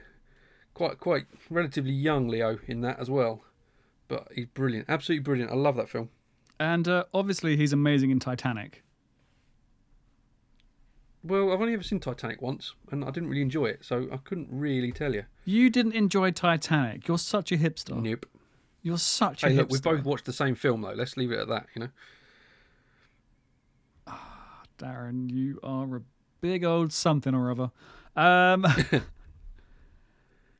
quite 0.74 1.00
quite 1.00 1.24
relatively 1.48 1.92
young 1.92 2.28
Leo 2.28 2.58
in 2.66 2.82
that 2.82 3.00
as 3.00 3.08
well, 3.08 3.42
but 4.08 4.28
he's 4.34 4.46
brilliant, 4.46 4.86
absolutely 4.88 5.22
brilliant. 5.22 5.50
I 5.50 5.54
love 5.54 5.76
that 5.76 5.88
film. 5.88 6.10
And 6.58 6.88
uh, 6.88 7.04
obviously, 7.12 7.56
he's 7.56 7.72
amazing 7.72 8.10
in 8.10 8.18
Titanic. 8.18 8.82
Well, 11.22 11.52
I've 11.52 11.60
only 11.60 11.72
ever 11.74 11.82
seen 11.82 11.98
Titanic 11.98 12.40
once, 12.40 12.74
and 12.90 13.02
I 13.04 13.10
didn't 13.10 13.28
really 13.28 13.42
enjoy 13.42 13.66
it, 13.66 13.84
so 13.84 14.08
I 14.12 14.16
couldn't 14.18 14.48
really 14.50 14.92
tell 14.92 15.12
you. 15.14 15.24
You 15.44 15.70
didn't 15.70 15.94
enjoy 15.94 16.30
Titanic. 16.30 17.08
You're 17.08 17.18
such 17.18 17.50
a 17.50 17.56
hipster. 17.56 18.00
Nope. 18.00 18.26
You're 18.82 18.96
such 18.98 19.42
a 19.42 19.48
Hey, 19.48 19.54
hipster. 19.54 19.58
look, 19.58 19.70
we 19.72 19.78
both 19.80 20.04
watched 20.04 20.24
the 20.26 20.32
same 20.32 20.54
film 20.54 20.82
though. 20.82 20.92
Let's 20.92 21.16
leave 21.16 21.32
it 21.32 21.40
at 21.40 21.48
that. 21.48 21.66
You 21.74 21.80
know. 21.82 21.88
Ah, 24.06 24.62
Darren, 24.78 25.28
you 25.32 25.58
are 25.64 25.96
a 25.96 26.02
big 26.40 26.64
old 26.64 26.92
something 26.92 27.34
or 27.34 27.50
other. 27.50 27.70
Um, 28.14 28.64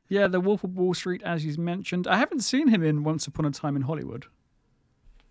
yeah, 0.09 0.27
The 0.27 0.39
Wolf 0.39 0.63
of 0.63 0.75
Wall 0.77 0.93
Street, 0.93 1.21
as 1.23 1.45
you 1.45 1.55
mentioned. 1.57 2.07
I 2.07 2.17
haven't 2.17 2.41
seen 2.41 2.67
him 2.69 2.83
in 2.83 3.03
Once 3.03 3.27
Upon 3.27 3.45
a 3.45 3.51
Time 3.51 3.75
in 3.75 3.83
Hollywood. 3.83 4.25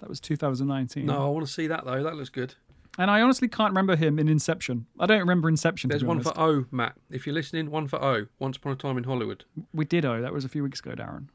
That 0.00 0.08
was 0.08 0.20
2019. 0.20 1.06
No, 1.06 1.26
I 1.26 1.28
want 1.30 1.46
to 1.46 1.52
see 1.52 1.66
that 1.68 1.84
though. 1.84 2.02
That 2.02 2.16
looks 2.16 2.28
good. 2.28 2.54
And 2.98 3.10
I 3.10 3.20
honestly 3.20 3.48
can't 3.48 3.70
remember 3.72 3.94
him 3.96 4.18
in 4.18 4.26
Inception. 4.28 4.86
I 4.98 5.04
don't 5.06 5.18
remember 5.20 5.48
Inception. 5.50 5.88
There's 5.90 6.02
one 6.04 6.18
honest. 6.18 6.34
for 6.34 6.40
O, 6.40 6.64
Matt. 6.70 6.94
If 7.10 7.26
you're 7.26 7.34
listening, 7.34 7.70
one 7.70 7.88
for 7.88 8.02
O. 8.02 8.26
Once 8.38 8.56
upon 8.56 8.72
a 8.72 8.76
time 8.76 8.96
in 8.96 9.04
Hollywood. 9.04 9.44
We 9.74 9.84
did 9.84 10.04
Oh, 10.06 10.20
that 10.22 10.32
was 10.32 10.44
a 10.44 10.48
few 10.48 10.62
weeks 10.62 10.80
ago, 10.80 10.92
Darren. 10.92 11.26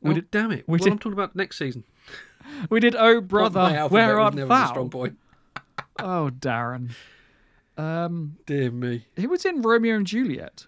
We 0.00 0.10
Oh, 0.10 0.14
did- 0.14 0.30
damn 0.30 0.50
it. 0.52 0.64
we 0.68 0.72
well, 0.72 0.78
did- 0.78 0.92
I'm 0.92 0.98
talking 0.98 1.12
about 1.12 1.34
next 1.36 1.58
season. 1.58 1.84
We 2.70 2.80
did 2.80 2.94
Oh 2.96 3.20
Brother, 3.20 3.88
Where 3.88 4.18
Art 4.18 4.34
Thou? 4.34 4.66
strong 4.68 4.90
point. 4.90 5.18
Oh, 5.98 6.30
Darren. 6.36 6.90
Um, 7.76 8.38
Dear 8.46 8.72
me. 8.72 9.06
he 9.14 9.28
was 9.28 9.44
in 9.44 9.62
Romeo 9.62 9.94
and 9.94 10.04
Juliet. 10.06 10.66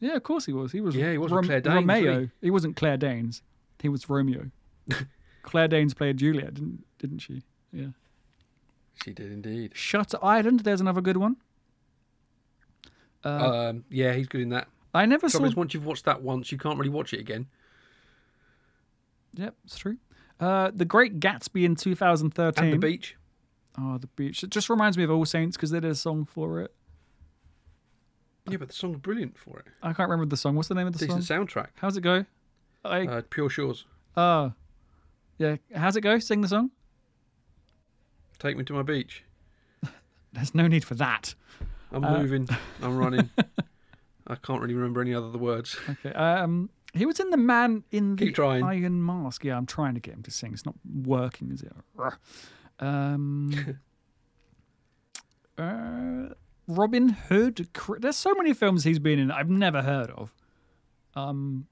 Yeah, 0.00 0.14
of 0.14 0.22
course 0.22 0.46
he 0.46 0.52
was. 0.52 0.72
He 0.72 0.80
was. 0.80 0.94
Yeah, 0.94 1.12
he 1.12 1.18
was 1.18 1.32
with 1.32 1.46
Claire 1.46 1.60
Danes, 1.60 1.74
Romeo. 1.74 2.12
wasn't 2.12 2.30
He 2.40 2.50
wasn't 2.50 2.76
Claire 2.76 2.96
Danes. 2.96 3.42
He 3.80 3.88
was 3.88 4.08
Romeo. 4.08 4.50
Claire 5.42 5.68
Danes 5.68 5.94
played 5.94 6.18
Juliet, 6.18 6.54
didn't 6.54 6.84
didn't 6.98 7.18
she? 7.18 7.42
Yeah. 7.72 7.88
She 9.04 9.12
did 9.12 9.30
indeed. 9.32 9.72
Shutter 9.74 10.18
Island. 10.22 10.60
There's 10.60 10.80
another 10.80 11.00
good 11.00 11.16
one. 11.16 11.36
Uh, 13.24 13.28
um, 13.28 13.84
yeah, 13.90 14.12
he's 14.12 14.28
good 14.28 14.40
in 14.40 14.50
that. 14.50 14.68
I 14.94 15.06
never 15.06 15.28
saw. 15.28 15.38
Trouble 15.38 15.50
is, 15.50 15.56
once 15.56 15.74
you've 15.74 15.86
watched 15.86 16.04
that 16.06 16.22
once, 16.22 16.50
you 16.50 16.58
can't 16.58 16.78
really 16.78 16.90
watch 16.90 17.12
it 17.12 17.20
again. 17.20 17.46
Yep, 19.34 19.54
it's 19.64 19.78
true. 19.78 19.98
Uh, 20.40 20.70
the 20.74 20.84
Great 20.84 21.20
Gatsby 21.20 21.64
in 21.64 21.74
2013. 21.76 22.64
And 22.64 22.72
the 22.72 22.78
beach. 22.78 23.16
Oh, 23.78 23.98
the 23.98 24.06
beach. 24.08 24.42
It 24.42 24.50
just 24.50 24.68
reminds 24.70 24.96
me 24.96 25.04
of 25.04 25.10
All 25.10 25.24
Saints 25.24 25.56
because 25.56 25.70
they 25.70 25.80
did 25.80 25.90
a 25.90 25.94
song 25.94 26.24
for 26.24 26.60
it. 26.60 26.74
Yeah, 28.50 28.56
but 28.58 28.68
the 28.68 28.74
song's 28.74 28.98
brilliant 28.98 29.36
for 29.38 29.58
it. 29.60 29.66
I 29.82 29.92
can't 29.92 30.08
remember 30.08 30.28
the 30.30 30.36
song. 30.36 30.56
What's 30.56 30.68
the 30.68 30.74
name 30.74 30.86
of 30.86 30.92
the 30.92 30.98
song? 31.00 31.08
Decent 31.18 31.24
song? 31.24 31.46
soundtrack. 31.46 31.68
How's 31.76 31.96
it 31.96 32.02
go? 32.02 32.24
I 32.84 33.06
Uh, 33.06 33.22
Pure 33.28 33.50
Shores. 33.50 33.84
oh, 34.16 34.52
yeah. 35.38 35.56
How's 35.74 35.96
it 35.96 36.00
go? 36.02 36.18
Sing 36.18 36.40
the 36.40 36.48
song. 36.48 36.70
Take 38.38 38.56
me 38.56 38.64
to 38.64 38.72
my 38.72 38.82
beach. 38.82 39.24
There's 40.32 40.54
no 40.54 40.66
need 40.68 40.84
for 40.84 40.94
that. 40.96 41.34
I'm 41.92 42.04
Uh, 42.04 42.18
moving. 42.20 42.48
I'm 42.82 42.96
running. 42.96 43.30
I 44.26 44.34
can't 44.36 44.60
really 44.60 44.74
remember 44.74 45.00
any 45.00 45.14
other 45.14 45.30
the 45.30 45.38
words. 45.38 45.76
Okay. 45.88 46.12
Um, 46.12 46.70
he 46.94 47.06
was 47.06 47.18
in 47.20 47.30
the 47.30 47.36
Man 47.36 47.84
in 47.90 48.16
the 48.16 48.26
Keep 48.26 48.34
trying. 48.36 48.62
Iron 48.62 49.04
Mask. 49.04 49.44
Yeah, 49.44 49.56
I'm 49.56 49.66
trying 49.66 49.94
to 49.94 50.00
get 50.00 50.14
him 50.14 50.22
to 50.24 50.30
sing. 50.30 50.52
It's 50.52 50.66
not 50.66 50.74
working, 51.04 51.50
is 51.50 51.62
it? 51.62 51.72
Um, 52.80 53.50
uh, 55.58 56.28
Robin 56.68 57.08
Hood. 57.08 57.66
There's 57.98 58.16
so 58.16 58.34
many 58.34 58.52
films 58.54 58.84
he's 58.84 58.98
been 59.00 59.18
in 59.18 59.30
I've 59.32 59.48
never 59.50 59.82
heard 59.82 60.10
of. 60.10 60.32
Um, 61.16 61.66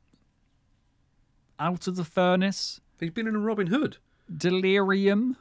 Out 1.61 1.87
of 1.87 1.95
the 1.97 2.05
Furnace, 2.05 2.81
He's 2.99 3.11
been 3.11 3.29
in 3.29 3.37
a 3.37 3.39
Robin 3.39 3.67
Hood. 3.69 3.99
Delirium, 4.35 5.37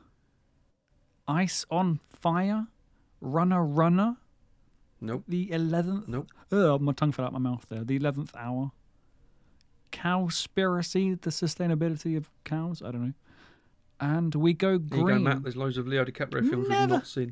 Ice 1.27 1.65
on 1.71 1.99
Fire, 2.13 2.67
Runner 3.21 3.63
Runner, 3.65 4.17
Nope. 5.01 5.23
The 5.27 5.51
Eleventh. 5.51 6.07
Nope. 6.07 6.27
Oh, 6.51 6.77
my 6.79 6.91
tongue 6.93 7.11
fell 7.11 7.25
out 7.25 7.33
my 7.33 7.39
mouth 7.39 7.65
there. 7.69 7.83
The 7.83 7.95
eleventh 7.95 8.31
hour. 8.35 8.71
Cowspiracy, 9.91 11.19
the 11.21 11.29
sustainability 11.29 12.17
of 12.17 12.29
cows. 12.43 12.81
I 12.81 12.91
don't 12.91 13.05
know. 13.07 13.13
And 13.99 14.33
we 14.35 14.53
go 14.53 14.77
There 14.77 14.99
you 14.99 15.05
green. 15.05 15.17
go, 15.19 15.23
Matt. 15.23 15.43
There's 15.43 15.55
loads 15.55 15.77
of 15.77 15.87
Leo 15.87 16.03
DiCaprio 16.05 16.49
films 16.49 16.67
we've 16.69 16.89
not 16.89 17.07
seen. 17.07 17.31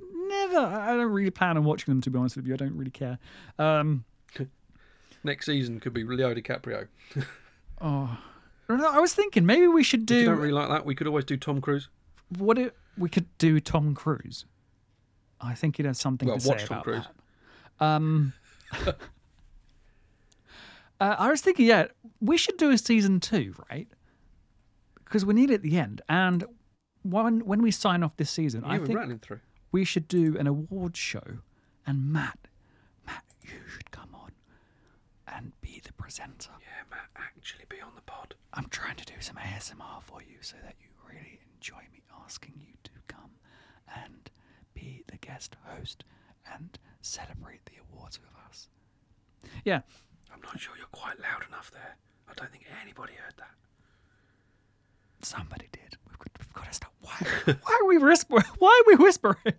I 0.62 0.96
don't 0.96 1.12
really 1.12 1.32
plan 1.32 1.58
on 1.58 1.64
watching 1.64 1.92
them. 1.92 2.02
To 2.02 2.10
be 2.10 2.18
honest 2.20 2.36
with 2.36 2.48
you, 2.48 2.54
I 2.54 2.58
don't 2.58 2.76
really 2.76 2.92
care. 2.92 3.18
Um, 3.60 4.06
Next 5.24 5.46
season 5.46 5.80
could 5.80 5.94
be 5.94 6.04
Leo 6.04 6.34
DiCaprio. 6.34 6.88
oh, 7.82 8.18
I 8.70 8.74
I 8.74 9.00
was 9.00 9.14
thinking 9.14 9.46
maybe 9.46 9.68
we 9.68 9.84
should 9.84 10.10
If 10.10 10.18
you 10.18 10.26
don't 10.26 10.38
really 10.40 10.52
like 10.52 10.70
that, 10.70 10.86
we 10.86 10.96
could 10.96 11.08
always 11.08 11.24
do 11.26 11.38
Tom 11.38 11.62
Cruise. 11.62 11.88
what 12.38 12.58
it, 12.58 12.76
we 12.98 13.08
could 13.10 13.26
do. 13.38 13.60
Tom 13.60 13.96
Cruise. 13.96 14.46
I 15.40 15.54
think 15.56 15.78
he 15.78 15.84
has 15.84 16.00
something 16.00 16.28
Well, 16.28 16.38
to 16.38 16.42
say 16.44 16.58
Tom 16.58 16.66
about 16.80 16.84
Cruise. 16.84 17.04
that. 17.80 17.86
Um, 17.86 18.34
uh, 18.88 18.94
I 21.00 21.30
was 21.30 21.42
thinking, 21.42 21.66
yeah, 21.66 21.88
we 22.22 22.38
should 22.38 22.58
do 22.58 22.70
a 22.72 22.78
season 22.78 23.20
two, 23.20 23.54
right? 23.70 23.88
Because 25.04 25.26
we 25.26 25.34
need 25.34 25.52
it 25.52 25.56
at 25.56 25.62
the 25.62 25.78
end. 25.78 26.02
And 26.10 26.46
when 27.04 27.46
when 27.46 27.62
we 27.62 27.72
sign 27.72 28.04
off 28.04 28.16
this 28.18 28.30
season, 28.30 28.64
I 28.64 28.74
Yeah, 28.74 28.80
we're 28.80 28.86
think 28.88 28.98
rattling 29.00 29.20
through. 29.20 29.40
We 29.74 29.84
should 29.84 30.08
do 30.08 30.38
an 30.38 30.48
awards 30.48 30.98
show. 31.00 31.40
And 31.86 32.14
Matt, 32.14 32.48
Matt, 33.06 33.26
you 33.44 33.60
should 33.68 33.92
come 33.92 34.10
on 34.14 34.32
and 35.28 35.52
be 35.60 35.82
the 35.84 35.92
presenter. 35.94 36.52
Yeah, 36.62 36.84
Matt, 36.90 37.10
actually 37.18 37.66
be 37.68 37.82
on 37.82 37.92
the 37.96 38.02
pod. 38.02 38.36
I'm 38.54 38.70
trying 38.70 38.96
to 38.96 39.06
do 39.06 39.20
some 39.20 39.36
ASMR 39.36 40.02
for 40.02 40.22
you 40.22 40.38
so 40.40 40.56
that 40.64 40.76
you 40.80 40.88
really 41.10 41.40
enjoy 41.56 41.82
me 41.92 42.02
asking 42.24 42.54
you 42.58 42.74
to 42.84 42.92
come 43.10 43.32
and 44.06 44.30
be 44.74 45.04
the 45.08 45.18
guest 45.18 45.58
host 45.66 46.06
and 46.54 46.78
celebrate 47.02 47.66
the 47.66 47.82
awards 47.92 48.20
with 48.22 48.30
us. 48.48 48.70
Yeah, 49.66 49.82
I'm 50.34 50.42
not 50.42 50.60
sure 50.60 50.76
you're 50.78 50.88
quite 50.92 51.20
loud 51.20 51.44
enough 51.50 51.72
there. 51.72 51.98
I 52.30 52.34
don't 52.36 52.52
think 52.52 52.66
anybody 52.82 53.14
heard 53.14 53.34
that. 53.38 53.52
Somebody 55.26 55.68
did. 55.72 55.98
We've 56.08 56.18
got, 56.18 56.28
we've 56.40 56.54
got 56.54 56.66
to 56.68 56.74
stop. 56.74 56.92
Why, 57.02 57.14
why 57.64 57.78
are 57.82 57.88
we 57.88 57.98
whispering? 57.98 58.44
Why 58.60 58.82
are 58.84 58.88
we 58.98 59.04
whispering? 59.04 59.36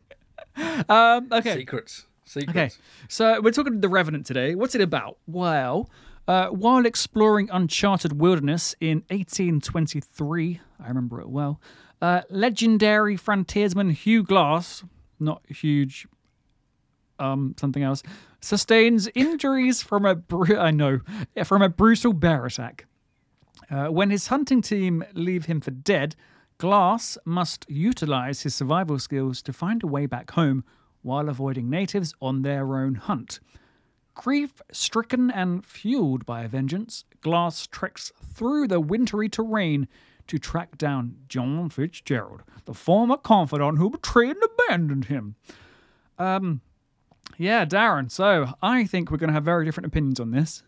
Um, 0.89 1.33
okay. 1.33 1.57
Secrets. 1.57 2.07
Secrets. 2.25 2.51
Okay, 2.51 2.71
so 3.09 3.41
we're 3.41 3.51
talking 3.51 3.81
The 3.81 3.89
Revenant 3.89 4.25
today. 4.25 4.55
What's 4.55 4.77
it 4.77 4.81
about? 4.81 5.19
Well, 5.27 5.91
uh, 6.29 6.47
while 6.49 6.87
exploring 6.87 7.51
uncharted 7.53 8.21
wilderness 8.21 8.77
in 8.81 8.99
1823, 9.11 10.61
I 10.79 10.87
remember 10.89 11.21
it 11.21 11.29
well, 11.29 11.61
uh, 12.01 12.23
legendary 12.31 13.17
frontiersman 13.17 13.91
Hugh 13.91 14.23
Glass, 14.23 14.85
not 15.19 15.43
huge, 15.49 16.07
um, 17.19 17.55
something 17.59 17.83
else, 17.83 18.05
sustains 18.41 19.09
injuries 19.15 19.83
from 19.83 20.05
a 20.05 20.15
bru- 20.15 20.57
I 20.57 20.71
know 20.71 21.01
from 21.45 21.63
a 21.63 21.69
brutal 21.69 22.13
bear 22.13 22.47
attack. 22.47 22.87
Uh, 23.71 23.87
when 23.87 24.11
his 24.11 24.29
hunting 24.29 24.63
team 24.63 25.05
leave 25.15 25.47
him 25.47 25.61
for 25.61 25.71
dead, 25.71 26.17
Glass 26.59 27.19
must 27.25 27.67
utilize 27.69 28.43
his 28.43 28.55
survival 28.55 28.99
skills 28.99 29.43
to 29.43 29.53
find 29.53 29.83
a 29.83 29.89
way 29.89 30.07
back 30.07 30.31
home 30.33 30.65
while 31.03 31.29
avoiding 31.29 31.69
natives 31.69 32.15
on 32.21 32.43
their 32.43 32.77
own 32.77 32.95
hunt. 32.95 33.41
Grief 34.15 34.63
stricken 34.71 35.31
and 35.31 35.67
fueled 35.67 36.25
by 36.25 36.45
a 36.45 36.49
vengeance, 36.49 37.05
Glass 37.21 37.67
treks 37.67 38.13
through 38.23 38.69
the 38.69 38.81
wintry 38.81 39.29
terrain 39.29 39.89
to 40.27 40.39
track 40.39 40.79
down 40.79 41.17
John 41.29 41.69
Fitzgerald, 41.69 42.43
the 42.65 42.75
former 42.75 43.17
confidant 43.17 43.79
who 43.79 43.91
betrayed 43.91 44.37
and 44.37 44.43
abandoned 44.45 45.07
him. 45.07 45.35
Um, 46.19 46.61
yeah, 47.37 47.65
Darren. 47.65 48.11
So 48.11 48.55
I 48.63 48.85
think 48.85 49.11
we're 49.11 49.19
going 49.19 49.29
to 49.29 49.35
have 49.35 49.45
very 49.45 49.65
different 49.65 49.87
opinions 49.87 50.21
on 50.21 50.31
this. 50.31 50.63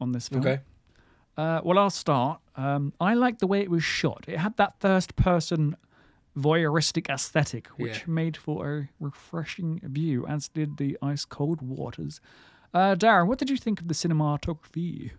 On 0.00 0.12
this 0.12 0.28
film. 0.28 0.40
Okay. 0.40 0.60
Uh, 1.36 1.60
well, 1.64 1.78
I'll 1.78 1.90
start. 1.90 2.40
Um, 2.56 2.92
I 3.00 3.14
liked 3.14 3.40
the 3.40 3.46
way 3.46 3.60
it 3.60 3.70
was 3.70 3.82
shot. 3.82 4.24
It 4.28 4.38
had 4.38 4.56
that 4.56 4.78
first 4.80 5.16
person 5.16 5.76
voyeuristic 6.36 7.08
aesthetic, 7.08 7.68
which 7.78 8.00
Yeah. 8.00 8.04
made 8.06 8.36
for 8.36 8.78
a 8.78 8.88
refreshing 9.00 9.80
view, 9.82 10.26
as 10.26 10.48
did 10.48 10.76
the 10.76 10.96
ice 11.02 11.24
cold 11.24 11.62
waters. 11.62 12.20
Uh, 12.72 12.94
Darren, 12.96 13.26
what 13.28 13.38
did 13.38 13.50
you 13.50 13.56
think 13.56 13.80
of 13.80 13.88
the 13.88 13.94
cinematography? 13.94 15.10
Well, 15.10 15.18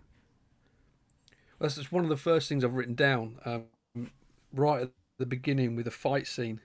That's 1.60 1.76
just 1.76 1.92
one 1.92 2.04
of 2.04 2.10
the 2.10 2.16
first 2.16 2.48
things 2.48 2.64
I've 2.64 2.74
written 2.74 2.94
down. 2.94 3.38
Um, 3.44 4.10
right 4.52 4.82
at 4.82 4.92
the 5.18 5.26
beginning 5.26 5.74
with 5.76 5.86
a 5.86 5.90
fight 5.90 6.26
scene, 6.26 6.60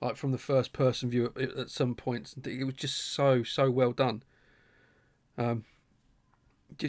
like 0.00 0.16
from 0.16 0.30
the 0.32 0.38
first 0.38 0.72
person 0.72 1.10
view 1.10 1.32
at, 1.36 1.56
at 1.56 1.70
some 1.70 1.94
points. 1.94 2.34
It 2.44 2.64
was 2.64 2.74
just 2.74 2.96
so 2.98 3.42
so 3.42 3.70
well 3.70 3.92
done. 3.92 4.22
Um, 5.36 5.64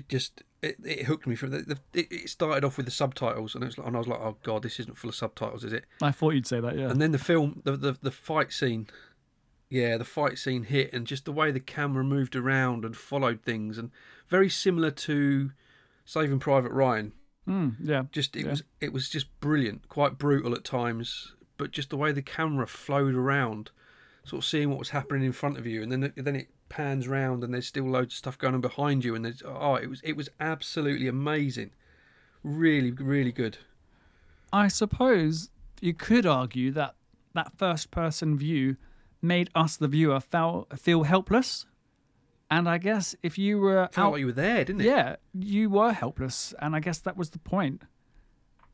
just 0.08 0.44
it, 0.64 0.78
it 0.84 1.04
hooked 1.06 1.28
me 1.28 1.36
from 1.36 1.52
the, 1.52 1.60
the 1.60 1.78
it, 1.94 2.12
it 2.12 2.30
started 2.30 2.64
off 2.64 2.78
with 2.78 2.86
the 2.86 2.92
subtitles 2.92 3.54
and 3.54 3.64
it 3.64 3.68
was 3.68 3.78
like, 3.78 3.88
and 3.88 3.96
I 3.96 4.00
was 4.00 4.08
like, 4.08 4.20
oh 4.20 4.38
god, 4.44 4.64
this 4.64 4.80
isn't 4.80 4.98
full 4.98 5.10
of 5.10 5.16
subtitles, 5.16 5.64
is 5.64 5.74
it? 5.74 5.86
I 6.02 6.12
thought 6.12 6.32
you'd 6.34 6.48
say 6.48 6.60
that, 6.60 6.78
yeah. 6.78 6.90
And 6.90 7.02
then 7.02 7.12
the 7.12 7.20
film, 7.20 7.62
the, 7.64 7.76
the 7.78 7.98
the 8.02 8.12
fight 8.12 8.52
scene, 8.54 8.88
yeah, 9.70 9.98
the 9.98 10.06
fight 10.06 10.38
scene 10.38 10.64
hit, 10.64 10.94
and 10.94 11.06
just 11.06 11.26
the 11.26 11.32
way 11.32 11.52
the 11.52 11.60
camera 11.60 12.04
moved 12.04 12.36
around 12.36 12.86
and 12.86 12.96
followed 12.96 13.42
things, 13.44 13.78
and 13.78 13.92
very 14.30 14.50
similar 14.50 14.92
to 14.92 15.52
Saving 16.06 16.40
Private 16.40 16.72
Ryan. 16.72 17.14
Mm, 17.48 17.76
yeah. 17.84 18.04
Just 18.12 18.36
it 18.36 18.44
Yeah. 18.46 18.52
was 18.52 18.64
it 18.80 18.94
was 18.94 19.10
just 19.10 19.28
brilliant, 19.40 19.90
quite 19.90 20.18
brutal 20.18 20.54
at 20.56 20.64
times, 20.64 21.34
but 21.58 21.72
just 21.72 21.90
the 21.90 21.98
way 21.98 22.12
the 22.12 22.22
camera 22.22 22.68
flowed 22.68 23.16
around, 23.16 23.72
sort 24.24 24.44
of 24.44 24.46
seeing 24.46 24.70
what 24.70 24.80
was 24.80 24.90
happening 24.92 25.24
in 25.26 25.34
front 25.34 25.58
of 25.58 25.66
you, 25.66 25.84
and 25.84 25.92
then 25.92 26.04
it, 26.04 26.14
then 26.16 26.36
it 26.38 26.48
pans 26.76 27.08
round, 27.08 27.44
and 27.44 27.54
there's 27.54 27.68
still 27.68 27.86
loads 27.86 28.14
of 28.14 28.18
stuff 28.18 28.38
going 28.38 28.54
on 28.56 28.62
behind 28.62 29.04
you, 29.06 29.16
and 29.16 29.24
there's 29.26 29.42
oh, 29.46 29.76
it 29.76 29.88
was 29.90 30.02
it 30.04 30.16
was 30.18 30.30
absolutely 30.40 31.08
amazing, 31.08 31.72
really 32.44 32.92
really 32.92 33.32
good. 33.32 33.58
I 34.52 34.68
suppose 34.68 35.50
you 35.82 35.94
could 35.94 36.26
argue 36.26 36.72
that 36.72 36.96
that 37.34 37.52
first 37.58 37.92
person 37.92 38.38
view 38.38 38.78
made 39.22 39.50
us, 39.56 39.78
the 39.78 39.88
viewer, 39.88 40.20
feel, 40.20 40.68
feel 40.76 41.04
helpless. 41.04 41.66
And 42.52 42.70
I 42.70 42.78
guess 42.78 43.16
if 43.24 43.38
you 43.40 43.60
were 43.60 43.90
Felt 43.92 44.08
out, 44.08 44.12
like 44.14 44.20
you 44.20 44.26
were 44.28 44.32
there, 44.32 44.64
didn't 44.64 44.82
it? 44.82 44.86
yeah, 44.86 45.16
you 45.34 45.70
were 45.72 45.92
helpless. 45.94 46.54
And 46.60 46.76
I 46.76 46.80
guess 46.80 47.00
that 47.00 47.18
was 47.18 47.32
the 47.32 47.40
point. 47.40 47.82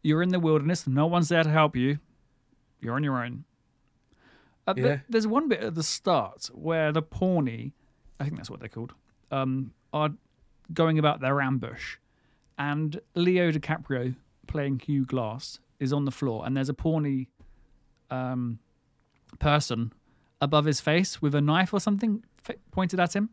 You're 0.02 0.22
in 0.22 0.30
the 0.30 0.40
wilderness, 0.40 0.86
no 0.88 1.06
one's 1.08 1.30
there 1.30 1.44
to 1.44 1.50
help 1.50 1.76
you. 1.78 2.00
You're 2.82 2.96
on 2.96 3.04
your 3.04 3.24
own. 3.24 3.46
Uh, 4.68 4.74
Yeah. 4.76 4.98
there's 5.08 5.28
one 5.28 5.48
bit 5.48 5.62
at 5.62 5.76
the 5.76 5.84
start 5.84 6.50
where 6.54 6.92
the 6.92 7.02
Pawnee, 7.02 7.74
I 8.20 8.24
think 8.26 8.38
that's 8.38 8.50
what 8.50 8.60
they're 8.60 8.70
called, 8.70 8.94
um, 9.32 9.72
are 9.94 10.10
going 10.74 11.00
about 11.00 11.20
their 11.22 11.42
ambush. 11.42 11.98
And 12.58 13.00
Leo 13.16 13.52
DiCaprio, 13.52 14.16
playing 14.48 14.80
Hugh 14.80 15.06
Glass, 15.06 15.60
is 15.80 15.94
on 15.94 16.06
the 16.06 16.12
floor. 16.12 16.46
And 16.46 16.56
there's 16.58 16.68
a 16.70 16.74
Pawnee 16.74 17.30
um, 18.12 18.60
person 19.40 19.94
above 20.42 20.66
his 20.66 20.82
face 20.82 21.22
with 21.22 21.34
a 21.36 21.42
knife 21.42 21.74
or 21.74 21.80
something 21.80 22.24
f- 22.48 22.58
pointed 22.72 23.00
at 23.00 23.16
him. 23.16 23.30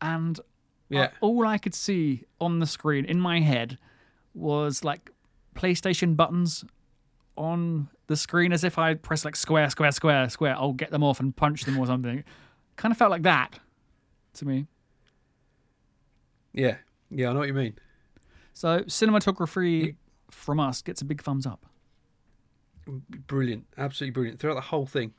And 0.00 0.40
Yeah. 0.88 1.10
all 1.20 1.46
I 1.46 1.58
could 1.58 1.74
see 1.74 2.24
on 2.40 2.58
the 2.58 2.66
screen 2.66 3.04
in 3.04 3.20
my 3.20 3.40
head 3.40 3.78
was 4.34 4.82
like 4.84 5.10
PlayStation 5.54 6.16
buttons 6.16 6.64
on 7.36 7.88
the 8.06 8.16
screen 8.16 8.52
as 8.52 8.64
if 8.64 8.78
I 8.78 8.94
press 8.94 9.24
like 9.24 9.36
square, 9.36 9.68
square, 9.70 9.92
square, 9.92 10.28
square. 10.28 10.54
I'll 10.56 10.72
get 10.72 10.90
them 10.90 11.02
off 11.02 11.20
and 11.20 11.34
punch 11.36 11.64
them 11.64 11.78
or 11.78 11.86
something. 11.86 12.24
Kind 12.80 12.92
of 12.92 12.96
felt 12.96 13.10
like 13.10 13.24
that 13.24 13.58
to 14.32 14.46
me. 14.46 14.66
Yeah, 16.54 16.78
yeah, 17.10 17.28
I 17.28 17.32
know 17.34 17.40
what 17.40 17.48
you 17.48 17.52
mean. 17.52 17.74
So 18.54 18.80
cinematography 18.84 19.96
from 20.30 20.58
us 20.58 20.80
gets 20.80 21.02
a 21.02 21.04
big 21.04 21.22
thumbs 21.22 21.44
up. 21.46 21.66
Brilliant, 23.26 23.66
absolutely 23.76 24.12
brilliant 24.14 24.40
throughout 24.40 24.54
the 24.54 24.62
whole 24.62 24.86
thing. 24.86 25.12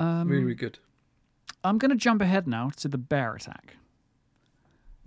Um, 0.00 0.26
Really, 0.28 0.42
really 0.42 0.54
good. 0.56 0.80
I'm 1.62 1.78
going 1.78 1.90
to 1.92 1.96
jump 1.96 2.22
ahead 2.22 2.48
now 2.48 2.70
to 2.78 2.88
the 2.88 2.98
bear 2.98 3.36
attack, 3.36 3.76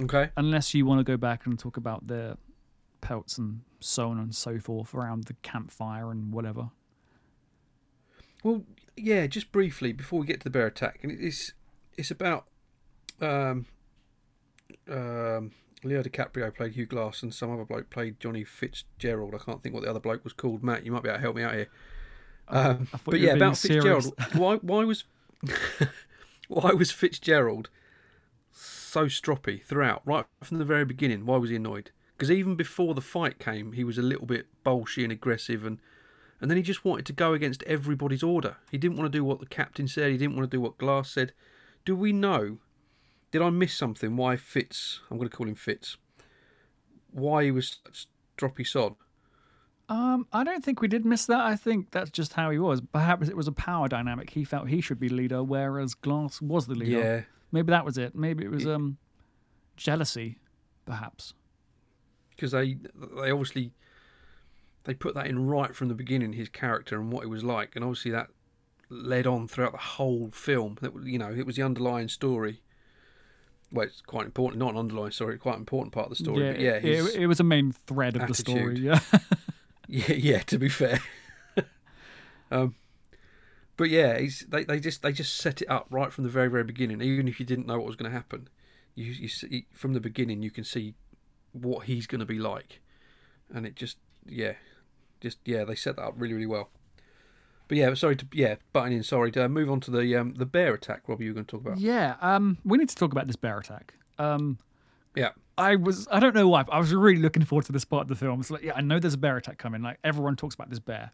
Okay. 0.02 0.30
unless 0.38 0.74
you 0.74 0.86
want 0.86 1.00
to 1.00 1.04
go 1.04 1.18
back 1.18 1.46
and 1.46 1.60
talk 1.60 1.76
about 1.76 2.08
the 2.08 2.38
pelts 3.02 3.38
and 3.38 3.62
so 3.82 4.10
on 4.10 4.18
and 4.20 4.34
so 4.34 4.58
forth 4.58 4.94
around 4.96 5.26
the 5.26 5.34
campfire 5.42 6.12
and 6.12 6.32
whatever. 6.32 6.70
Well, 8.42 8.64
yeah, 8.96 9.28
just 9.28 9.52
briefly 9.52 9.94
before 9.94 10.20
we 10.20 10.26
get 10.26 10.40
to 10.42 10.44
the 10.46 10.50
bear 10.50 10.68
attack, 10.68 11.00
and 11.04 11.12
it's 11.12 11.54
it's 11.98 12.12
about 12.12 12.46
um, 13.22 13.66
um, 14.90 15.52
Leo 15.84 16.04
DiCaprio 16.04 16.54
played 16.54 16.74
Hugh 16.74 16.86
Glass, 16.86 17.24
and 17.24 17.34
some 17.34 17.52
other 17.52 17.66
bloke 17.66 17.90
played 17.90 18.20
Johnny 18.20 18.44
Fitzgerald. 18.44 19.36
I 19.36 19.40
can't 19.40 19.62
think 19.64 19.74
what 19.74 19.84
the 19.84 19.90
other 19.90 20.00
bloke 20.00 20.24
was 20.24 20.34
called. 20.34 20.64
Matt, 20.64 20.86
you 20.86 20.92
might 20.92 21.04
be 21.04 21.10
able 21.10 21.18
to 21.18 21.22
help 21.22 21.36
me 21.36 21.44
out 21.44 21.54
here. 21.54 21.68
Um, 22.48 22.88
I 22.94 23.00
but 23.06 23.20
yeah, 23.20 23.34
about 23.34 23.58
serious. 23.58 24.10
Fitzgerald. 24.10 24.36
why 24.36 24.56
why 24.58 24.84
was 24.84 25.06
why 26.48 26.72
was 26.72 26.92
Fitzgerald 26.92 27.70
so 28.52 29.06
stroppy 29.06 29.64
throughout, 29.64 30.02
right 30.06 30.26
from 30.44 30.58
the 30.58 30.66
very 30.66 30.86
beginning? 30.86 31.26
Why 31.26 31.38
was 31.38 31.50
he 31.50 31.56
annoyed? 31.56 31.92
Because 32.18 32.30
even 32.30 32.56
before 32.56 32.94
the 32.94 33.02
fight 33.02 33.40
came, 33.40 33.72
he 33.72 33.84
was 33.84 33.98
a 33.98 34.04
little 34.04 34.28
bit 34.28 34.48
bolshy 34.64 35.04
and 35.04 35.12
aggressive, 35.12 35.66
and 35.66 35.80
and 36.42 36.50
then 36.50 36.58
he 36.58 36.64
just 36.64 36.84
wanted 36.84 37.06
to 37.06 37.14
go 37.14 37.34
against 37.34 37.64
everybody's 37.64 38.24
order. 38.24 38.58
He 38.72 38.78
didn't 38.78 38.98
want 38.98 39.12
to 39.12 39.18
do 39.18 39.24
what 39.24 39.40
the 39.40 39.46
captain 39.46 39.88
said. 39.88 40.12
He 40.12 40.18
didn't 40.18 40.36
want 40.36 40.50
to 40.50 40.58
do 40.58 40.60
what 40.60 40.78
Glass 40.78 41.12
said. 41.12 41.32
Do 41.86 41.96
we 41.96 42.12
know? 42.12 42.58
Did 43.32 43.42
I 43.42 43.50
miss 43.50 43.74
something? 43.74 44.18
Why 44.18 44.36
Fitz? 44.36 45.00
I'm 45.10 45.18
going 45.18 45.30
to 45.30 45.36
call 45.36 45.48
him 45.48 45.56
Fitz. 45.56 45.98
Why 47.12 47.44
he 47.46 47.52
was 47.52 47.78
such 47.86 48.08
stroppy 48.38 48.66
sod? 48.68 48.96
Um, 49.88 50.26
I 50.32 50.44
don't 50.44 50.64
think 50.64 50.82
we 50.82 50.88
did 50.88 51.06
miss 51.06 51.26
that. 51.26 51.40
I 51.42 51.56
think 51.56 51.92
that's 51.92 52.10
just 52.12 52.34
how 52.34 52.50
he 52.50 52.58
was. 52.58 52.82
Perhaps 52.82 53.28
it 53.28 53.36
was 53.36 53.48
a 53.48 53.52
power 53.52 53.88
dynamic. 53.88 54.30
He 54.32 54.44
felt 54.44 54.70
he 54.70 54.80
should 54.82 55.00
be 55.00 55.10
leader, 55.10 55.44
whereas 55.44 55.94
Glass 55.94 56.42
was 56.42 56.68
the 56.68 56.76
leader. 56.76 57.00
Yeah, 57.00 57.22
Maybe 57.52 57.72
that 57.72 57.84
was 57.86 57.98
it. 57.98 58.16
Maybe 58.16 58.46
it 58.46 58.52
was 58.52 58.66
um 58.66 58.98
jealousy, 59.76 60.38
perhaps. 60.86 61.34
because 62.30 62.52
they 62.52 62.78
they 63.22 63.32
obviously 63.32 63.74
they 64.84 64.94
put 64.94 65.14
that 65.16 65.28
in 65.28 65.48
right 65.48 65.76
from 65.76 65.88
the 65.88 65.94
beginning 65.94 66.34
his 66.34 66.50
character 66.50 67.00
and 67.00 67.12
what 67.12 67.24
it 67.24 67.28
was 67.28 67.44
like 67.44 67.76
and 67.76 67.84
obviously 67.84 68.12
that 68.12 68.30
led 68.90 69.26
on 69.26 69.48
throughout 69.48 69.72
the 69.72 69.78
whole 69.78 70.30
film. 70.34 70.78
That 70.82 70.94
you 71.04 71.18
know 71.18 71.32
it 71.32 71.46
was 71.46 71.56
the 71.56 71.64
underlying 71.64 72.10
story. 72.10 72.62
Well 73.72 73.86
it's 73.86 74.02
quite 74.02 74.26
important 74.26 74.60
not 74.60 74.72
an 74.72 74.78
underlying 74.78 75.12
story 75.12 75.38
quite 75.38 75.56
an 75.56 75.62
important 75.62 75.94
part 75.94 76.08
of 76.08 76.10
the 76.10 76.24
story 76.24 76.52
but 76.52 76.60
yeah 76.60 76.72
it, 76.72 76.84
his, 76.84 77.16
it 77.16 77.26
was 77.28 77.40
a 77.40 77.44
main 77.44 77.72
thread 77.72 78.16
of 78.16 78.28
the 78.28 78.34
story. 78.34 78.80
Yeah. 78.80 79.00
yeah 79.88 80.14
yeah 80.14 80.40
to 80.40 80.58
be 80.58 80.70
fair. 80.70 81.00
Um 82.52 82.76
but 83.78 83.90
yeah 83.90 84.20
he's 84.20 84.46
they, 84.50 84.66
they 84.66 84.82
just 84.82 85.04
they 85.04 85.14
just 85.14 85.38
set 85.38 85.62
it 85.62 85.70
up 85.70 85.88
right 85.90 86.12
from 86.12 86.26
the 86.26 86.30
very 86.30 86.50
very 86.50 86.66
beginning. 86.66 87.02
Even 87.02 87.30
if 87.30 87.40
you 87.40 87.46
didn't 87.46 87.66
know 87.66 87.78
what 87.78 87.88
was 87.88 87.96
going 87.96 88.12
to 88.12 88.18
happen 88.18 88.50
you 88.96 89.06
you 89.06 89.28
see 89.28 89.68
from 89.74 89.94
the 89.94 90.00
beginning 90.00 90.44
you 90.44 90.52
can 90.52 90.64
see 90.64 90.96
what 91.54 91.86
he's 91.86 92.08
going 92.08 92.20
to 92.20 92.26
be 92.26 92.40
like. 92.40 92.82
And 93.54 93.66
it 93.66 93.76
just 93.76 93.98
yeah 94.26 94.54
just 95.22 95.38
yeah 95.46 95.64
they 95.64 95.76
set 95.76 95.96
that 95.96 96.04
up 96.04 96.14
really 96.18 96.34
really 96.34 96.46
well 96.46 96.70
but 97.68 97.78
yeah 97.78 97.94
sorry 97.94 98.16
to 98.16 98.26
yeah 98.34 98.56
butting 98.74 98.94
in 98.94 99.04
sorry 99.04 99.32
to 99.32 99.48
move 99.48 99.70
on 99.70 99.80
to 99.80 99.92
the 99.92 100.16
um 100.16 100.34
the 100.34 100.46
bear 100.46 100.74
attack 100.74 101.08
robbie 101.08 101.26
you 101.26 101.32
were 101.32 101.36
going 101.36 101.46
to 101.46 101.52
talk 101.52 101.62
about 101.62 101.80
yeah. 101.80 102.16
Um, 102.22 102.58
we 102.66 102.78
need 102.78 102.90
to 102.90 102.96
talk 102.96 103.12
about 103.12 103.28
this 103.28 103.36
bear 103.36 103.58
attack. 103.60 103.94
Um, 104.20 104.58
yeah 105.16 105.30
I 105.58 105.76
was 105.76 106.08
I 106.12 106.20
don't 106.20 106.34
know 106.34 106.48
why, 106.48 106.64
but 106.64 106.74
I 106.74 106.80
was 106.80 106.94
really 106.94 107.22
looking 107.22 107.46
forward 107.46 107.66
to 107.66 107.72
this 107.72 107.86
part 107.86 108.04
of 108.04 108.08
the 108.08 108.16
film. 108.16 108.40
It's 108.40 108.50
like, 108.50 108.64
yeah, 108.64 108.74
I 108.76 108.82
know 108.82 109.00
there's 109.00 109.14
a 109.14 109.18
bear 109.18 109.38
attack 109.38 109.58
coming. 109.58 109.82
Like 109.82 110.00
everyone 110.04 110.36
talks 110.36 110.56
about 110.56 110.70
this 110.70 110.80
bear 110.80 111.12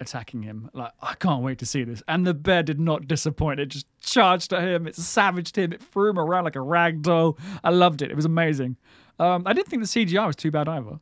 attacking 0.00 0.42
him. 0.42 0.70
Like 0.72 0.92
I 1.00 1.14
can't 1.14 1.42
wait 1.42 1.58
to 1.58 1.66
see 1.66 1.84
this. 1.84 2.02
And 2.08 2.26
the 2.26 2.34
bear 2.34 2.62
did 2.62 2.80
not 2.80 3.06
disappoint. 3.06 3.60
It 3.60 3.66
just 3.66 3.86
charged 4.00 4.52
at 4.52 4.62
him. 4.62 4.86
It 4.86 4.96
savaged 4.96 5.56
him. 5.56 5.72
It 5.72 5.82
threw 5.82 6.10
him 6.10 6.18
around 6.18 6.44
like 6.44 6.56
a 6.56 6.60
rag 6.60 7.02
doll. 7.02 7.38
I 7.62 7.70
loved 7.70 8.02
it. 8.02 8.10
It 8.10 8.16
was 8.16 8.24
amazing. 8.24 8.76
Um, 9.18 9.42
I 9.46 9.52
didn't 9.52 9.68
think 9.68 9.82
the 9.82 9.88
CGI 9.88 10.26
was 10.26 10.36
too 10.36 10.50
bad 10.50 10.68
either. 10.68 10.98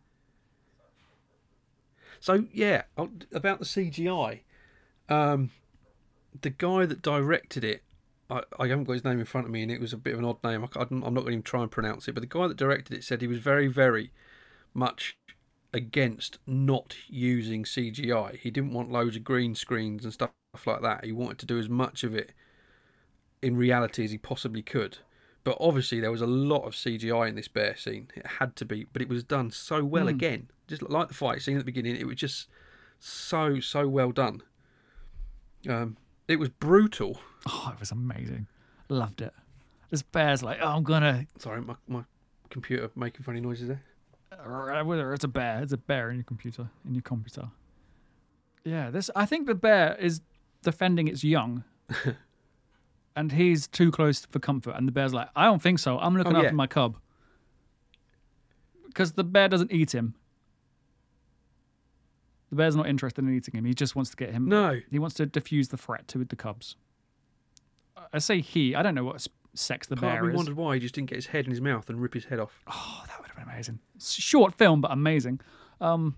So 2.21 2.47
yeah, 2.53 2.83
about 2.97 3.59
the 3.59 3.65
CGI, 3.65 4.41
um, 5.09 5.51
the 6.41 6.51
guy 6.51 6.87
that 6.87 7.03
directed 7.03 7.65
it, 7.65 7.83
I, 8.31 8.43
I 8.59 8.69
haven't 8.69 8.85
got 8.85 8.95
his 8.95 9.05
name 9.05 9.21
in 9.21 9.27
front 9.27 9.47
of 9.47 9.53
me, 9.53 9.63
and 9.63 9.71
it 9.71 9.81
was 9.81 9.93
a 9.93 9.97
bit 9.97 10.15
of 10.15 10.19
an 10.19 10.25
odd 10.25 10.43
name. 10.43 10.65
I, 10.75 10.81
am 10.81 11.01
not 11.01 11.13
going 11.13 11.25
to 11.25 11.31
even 11.31 11.43
try 11.43 11.63
and 11.63 11.71
pronounce 11.71 12.09
it, 12.09 12.13
but 12.13 12.21
the 12.21 12.27
guy 12.27 12.49
that 12.49 12.57
directed 12.57 12.97
it 12.97 13.05
said 13.05 13.21
he 13.21 13.27
was 13.27 13.39
very, 13.39 13.69
very 13.69 14.13
much 14.75 15.17
against 15.73 16.39
not 16.47 16.97
using 17.09 17.65
CGI. 17.65 18.37
He 18.39 18.51
didn't 18.51 18.73
want 18.73 18.91
loads 18.91 19.17
of 19.17 19.25
green 19.25 19.55
screens 19.55 20.05
and 20.05 20.13
stuff 20.13 20.31
like 20.65 20.83
that. 20.83 21.05
He 21.05 21.13
wanted 21.13 21.39
to 21.39 21.47
do 21.47 21.59
as 21.59 21.69
much 21.69 22.03
of 22.03 22.15
it 22.15 22.33
in 23.43 23.57
reality 23.57 24.05
as 24.05 24.11
he 24.11 24.19
possibly 24.19 24.63
could. 24.63 24.99
But 25.45 25.59
obviously, 25.61 26.01
there 26.01 26.11
was 26.11 26.23
a 26.23 26.27
lot 26.27 26.65
of 26.65 26.73
CGI 26.73 27.29
in 27.29 27.37
this 27.37 27.47
bear 27.47 27.77
scene. 27.77 28.09
It 28.17 28.27
had 28.27 28.57
to 28.57 28.65
be, 28.65 28.87
but 28.93 29.01
it 29.01 29.09
was 29.09 29.23
done 29.23 29.51
so 29.53 29.85
well 29.85 30.09
again. 30.09 30.49
Just 30.69 30.83
like 30.89 31.09
the 31.09 31.15
fight 31.15 31.43
scene 31.43 31.57
at 31.57 31.61
the 31.61 31.65
beginning, 31.65 31.97
it 31.97 32.07
was 32.07 32.17
just 32.17 32.49
so 32.99 33.61
so 33.61 33.87
well 33.89 34.11
done. 34.13 34.43
Um, 35.69 35.97
it 36.29 36.39
was 36.39 36.49
brutal. 36.49 37.21
Oh, 37.49 37.71
it 37.73 37.81
was 37.81 37.91
amazing. 37.91 38.47
Loved 38.89 39.21
it. 39.21 39.33
This 39.91 40.03
bear's 40.03 40.43
like, 40.43 40.59
oh, 40.61 40.69
I'm 40.77 40.83
gonna 40.83 41.27
Sorry, 41.39 41.61
my, 41.61 41.75
my 41.89 42.03
computer 42.51 42.91
making 42.97 43.23
funny 43.25 43.41
noises 43.41 43.69
there. 43.69 43.83
Uh, 44.33 45.13
it's 45.13 45.25
a 45.25 45.29
bear, 45.29 45.63
it's 45.63 45.73
a 45.73 45.77
bear 45.77 46.11
in 46.11 46.17
your 46.17 46.25
computer. 46.25 46.69
In 46.87 46.95
your 46.95 47.03
computer. 47.03 47.49
Yeah, 48.65 48.91
this. 48.91 49.11
I 49.15 49.27
think 49.27 49.47
the 49.47 49.55
bear 49.55 49.95
is 49.97 50.21
defending 50.63 51.07
its 51.09 51.23
young, 51.23 51.63
and 53.17 53.31
he's 53.33 53.67
too 53.69 53.91
close 53.93 54.27
for 54.27 54.41
comfort. 54.41 54.75
And 54.77 54.87
the 54.89 54.93
bear's 54.93 55.15
like, 55.15 55.29
I 55.37 55.45
don't 55.45 55.63
think 55.63 55.79
so. 55.79 55.99
I'm 55.99 56.17
looking 56.17 56.35
Oh, 56.35 56.39
after 56.39 56.49
yeah. 56.49 56.53
my 56.55 56.67
cub. 56.67 56.97
Because 58.87 59.13
the 59.13 59.25
bear 59.25 59.49
doesn't 59.49 59.71
eat 59.73 59.95
him. 59.95 60.15
The 62.51 62.57
bear's 62.57 62.77
not 62.77 62.89
interested 62.89 63.25
in 63.25 63.35
eating 63.35 63.55
him. 63.55 63.65
He 63.65 63.75
just 63.75 63.97
wants 63.97 64.11
to 64.11 64.17
get 64.17 64.31
him. 64.31 64.49
No, 64.49 64.81
He 64.91 64.99
wants 64.99 65.15
to 65.17 65.27
diffuse 65.27 65.69
the 65.69 65.77
threat 65.77 66.07
to 66.09 66.25
the 66.25 66.37
cubs. 66.37 66.77
I 68.13 68.19
say 68.19 68.41
he. 68.41 68.75
I 68.75 68.83
don't 68.83 68.95
know 68.95 69.05
what 69.05 69.27
sex 69.55 69.87
the 69.89 69.97
part 69.97 70.13
bear 70.13 70.21
of 70.23 70.27
me 70.29 70.33
is. 70.35 70.37
wondered 70.37 70.57
why 70.57 70.75
he 70.75 70.81
just 70.81 70.95
didn't 70.95 71.09
get 71.09 71.17
his 71.17 71.27
head 71.27 71.45
in 71.45 71.51
his 71.51 71.61
mouth 71.61 71.89
and 71.91 72.01
rip 72.01 72.15
his 72.15 72.27
head 72.27 72.39
off. 72.39 72.63
Oh, 72.69 73.03
that 73.09 73.19
would 73.19 73.29
have 73.29 73.37
been 73.37 73.53
amazing. 73.53 73.81
Short 73.99 74.55
film, 74.55 74.81
but 74.81 74.93
amazing. 74.93 75.41
Um, 75.81 76.17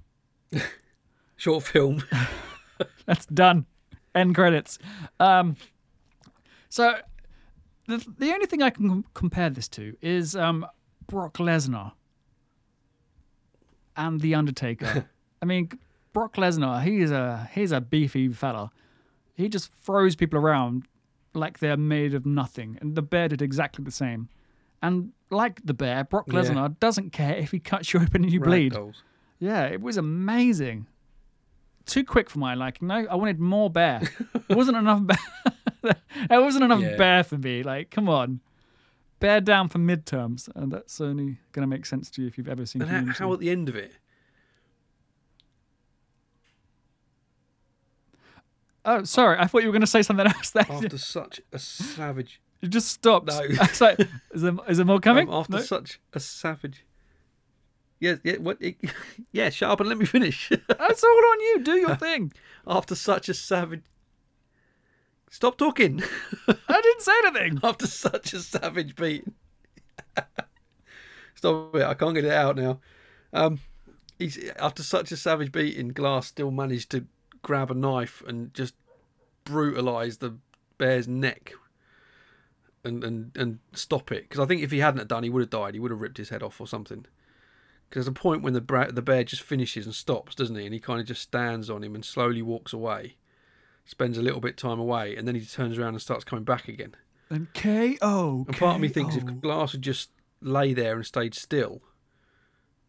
Short 1.36 1.62
film. 1.64 2.02
that's 3.06 3.26
done. 3.26 3.66
End 4.14 4.34
credits. 4.34 4.78
Um, 5.20 5.56
so 6.68 6.96
the 7.86 8.04
the 8.18 8.32
only 8.32 8.46
thing 8.46 8.62
I 8.62 8.70
can 8.70 8.88
com- 8.88 9.04
compare 9.14 9.50
this 9.50 9.68
to 9.68 9.96
is 10.02 10.36
um, 10.36 10.66
Brock 11.06 11.38
Lesnar 11.38 11.92
and 13.96 14.20
the 14.20 14.34
Undertaker. 14.34 15.08
I 15.40 15.44
mean, 15.44 15.70
Brock 16.12 16.36
Lesnar, 16.36 16.82
he's 16.82 17.10
a 17.10 17.48
he's 17.52 17.72
a 17.72 17.80
beefy 17.80 18.28
fella. 18.32 18.70
He 19.34 19.48
just 19.48 19.72
throws 19.72 20.16
people 20.16 20.38
around 20.38 20.86
like 21.34 21.58
they're 21.60 21.76
made 21.76 22.14
of 22.14 22.26
nothing, 22.26 22.78
and 22.80 22.94
the 22.94 23.02
bear 23.02 23.28
did 23.28 23.42
exactly 23.42 23.84
the 23.84 23.90
same. 23.90 24.28
And 24.82 25.12
like 25.30 25.60
the 25.64 25.74
bear, 25.74 26.04
Brock 26.04 26.24
Yeah. 26.28 26.40
Lesnar 26.40 26.78
doesn't 26.80 27.10
care 27.12 27.36
if 27.36 27.50
he 27.50 27.58
cuts 27.60 27.92
you 27.92 28.00
open 28.00 28.24
and 28.24 28.32
you 28.32 28.40
bleed. 28.40 28.76
Yeah, 29.38 29.64
it 29.66 29.80
was 29.80 29.96
amazing. 29.96 30.86
Too 31.86 32.04
quick 32.04 32.28
for 32.28 32.38
my 32.38 32.54
liking. 32.54 32.88
No, 32.88 33.06
I 33.10 33.14
wanted 33.14 33.38
more 33.40 33.70
bear. 33.70 34.02
It 34.48 34.56
wasn't 34.56 34.78
enough 34.78 35.06
bear. 35.06 35.18
it 36.30 36.40
wasn't 36.42 36.64
enough 36.64 36.80
Yeah. 36.80 36.96
bear 36.96 37.22
for 37.22 37.36
me. 37.36 37.62
Like, 37.62 37.90
come 37.90 38.08
on. 38.08 38.40
Bear 39.20 39.40
down 39.42 39.68
for 39.68 39.78
midterms. 39.78 40.48
And 40.54 40.72
that's 40.72 41.00
only 41.02 41.38
going 41.52 41.62
to 41.62 41.66
make 41.66 41.84
sense 41.84 42.08
to 42.12 42.22
you 42.22 42.28
if 42.28 42.38
you've 42.38 42.48
ever 42.48 42.64
seen 42.64 42.80
And 42.82 43.10
how 43.10 43.30
at 43.34 43.40
the 43.40 43.50
end 43.50 43.68
of 43.68 43.76
it? 43.76 43.92
Oh, 48.90 49.04
sorry. 49.04 49.36
I 49.38 49.46
thought 49.46 49.62
you 49.62 49.68
were 49.68 49.72
going 49.72 49.80
to 49.82 49.86
say 49.86 50.02
something 50.02 50.26
else 50.34 50.50
there. 50.50 50.66
After 50.68 50.96
such 50.98 51.40
a 51.52 51.58
savage, 51.58 52.40
You 52.62 52.68
just 52.68 52.88
stopped. 52.88 53.26
No. 53.28 53.40
It's 53.48 53.80
like, 53.80 54.00
is 54.32 54.42
there, 54.42 54.54
is 54.68 54.76
there 54.78 54.86
more 54.86 55.00
coming? 55.00 55.28
um, 55.28 55.34
after 55.34 55.52
No? 55.56 55.60
such 55.60 56.00
a 56.14 56.20
savage. 56.20 56.84
Yeah, 58.00 58.14
yeah. 58.24 58.36
What? 58.38 58.56
It, 58.60 58.76
yeah. 59.32 59.50
Shut 59.50 59.70
up 59.70 59.80
and 59.80 59.88
let 59.88 59.98
me 59.98 60.06
finish. 60.06 60.48
That's 60.68 61.04
all 61.04 61.10
on 61.32 61.40
you. 61.40 61.60
Do 61.64 61.72
your 61.76 61.96
thing. 61.96 62.32
after 62.66 62.94
such 62.94 63.28
a 63.28 63.34
savage. 63.34 63.82
Stop 65.30 65.58
talking. 65.58 66.02
I 66.48 66.80
didn't 66.80 67.02
say 67.02 67.12
anything. 67.26 67.60
after 67.62 67.86
such 67.86 68.32
a 68.32 68.40
savage 68.40 68.96
beat. 68.96 69.24
Stop 71.34 71.76
it! 71.76 71.82
I 71.82 71.94
can't 71.94 72.14
get 72.14 72.24
it 72.24 72.32
out 72.32 72.56
now. 72.56 72.80
Um, 73.32 73.60
he's 74.18 74.38
after 74.58 74.82
such 74.82 75.12
a 75.12 75.16
savage 75.16 75.52
beating. 75.52 75.88
Glass 75.88 76.28
still 76.28 76.50
managed 76.50 76.90
to 76.92 77.04
grab 77.42 77.70
a 77.70 77.74
knife 77.74 78.22
and 78.26 78.52
just 78.54 78.74
brutalize 79.44 80.18
the 80.18 80.36
bear's 80.76 81.08
neck 81.08 81.52
and 82.84 83.02
and 83.04 83.36
and 83.36 83.58
stop 83.72 84.12
it. 84.12 84.28
Because 84.28 84.40
I 84.40 84.46
think 84.46 84.62
if 84.62 84.70
he 84.70 84.78
hadn't 84.78 85.08
done, 85.08 85.22
he 85.22 85.30
would 85.30 85.42
have 85.42 85.50
died. 85.50 85.74
He 85.74 85.80
would 85.80 85.90
have 85.90 86.00
ripped 86.00 86.18
his 86.18 86.30
head 86.30 86.42
off 86.42 86.60
or 86.60 86.66
something. 86.66 87.06
Because 87.88 88.04
there's 88.04 88.08
a 88.08 88.12
point 88.12 88.42
when 88.42 88.52
the 88.52 88.60
bra- 88.60 88.90
the 88.90 89.02
bear 89.02 89.24
just 89.24 89.42
finishes 89.42 89.86
and 89.86 89.94
stops, 89.94 90.34
doesn't 90.34 90.56
he? 90.56 90.64
And 90.64 90.74
he 90.74 90.80
kind 90.80 91.00
of 91.00 91.06
just 91.06 91.22
stands 91.22 91.70
on 91.70 91.82
him 91.82 91.94
and 91.94 92.04
slowly 92.04 92.42
walks 92.42 92.72
away. 92.72 93.16
Spends 93.86 94.18
a 94.18 94.22
little 94.22 94.40
bit 94.40 94.58
time 94.58 94.78
away, 94.78 95.16
and 95.16 95.26
then 95.26 95.34
he 95.34 95.40
turns 95.40 95.78
around 95.78 95.94
and 95.94 96.02
starts 96.02 96.24
coming 96.24 96.44
back 96.44 96.68
again. 96.68 96.94
And 97.30 97.52
KO. 97.54 98.44
And 98.46 98.56
part 98.56 98.76
of 98.76 98.80
me 98.82 98.88
thinks 98.88 99.16
if. 99.16 99.24
Glass 99.40 99.72
had 99.72 99.80
just 99.80 100.10
lay 100.42 100.74
there 100.74 100.96
and 100.96 101.06
stayed 101.06 101.34
still, 101.34 101.80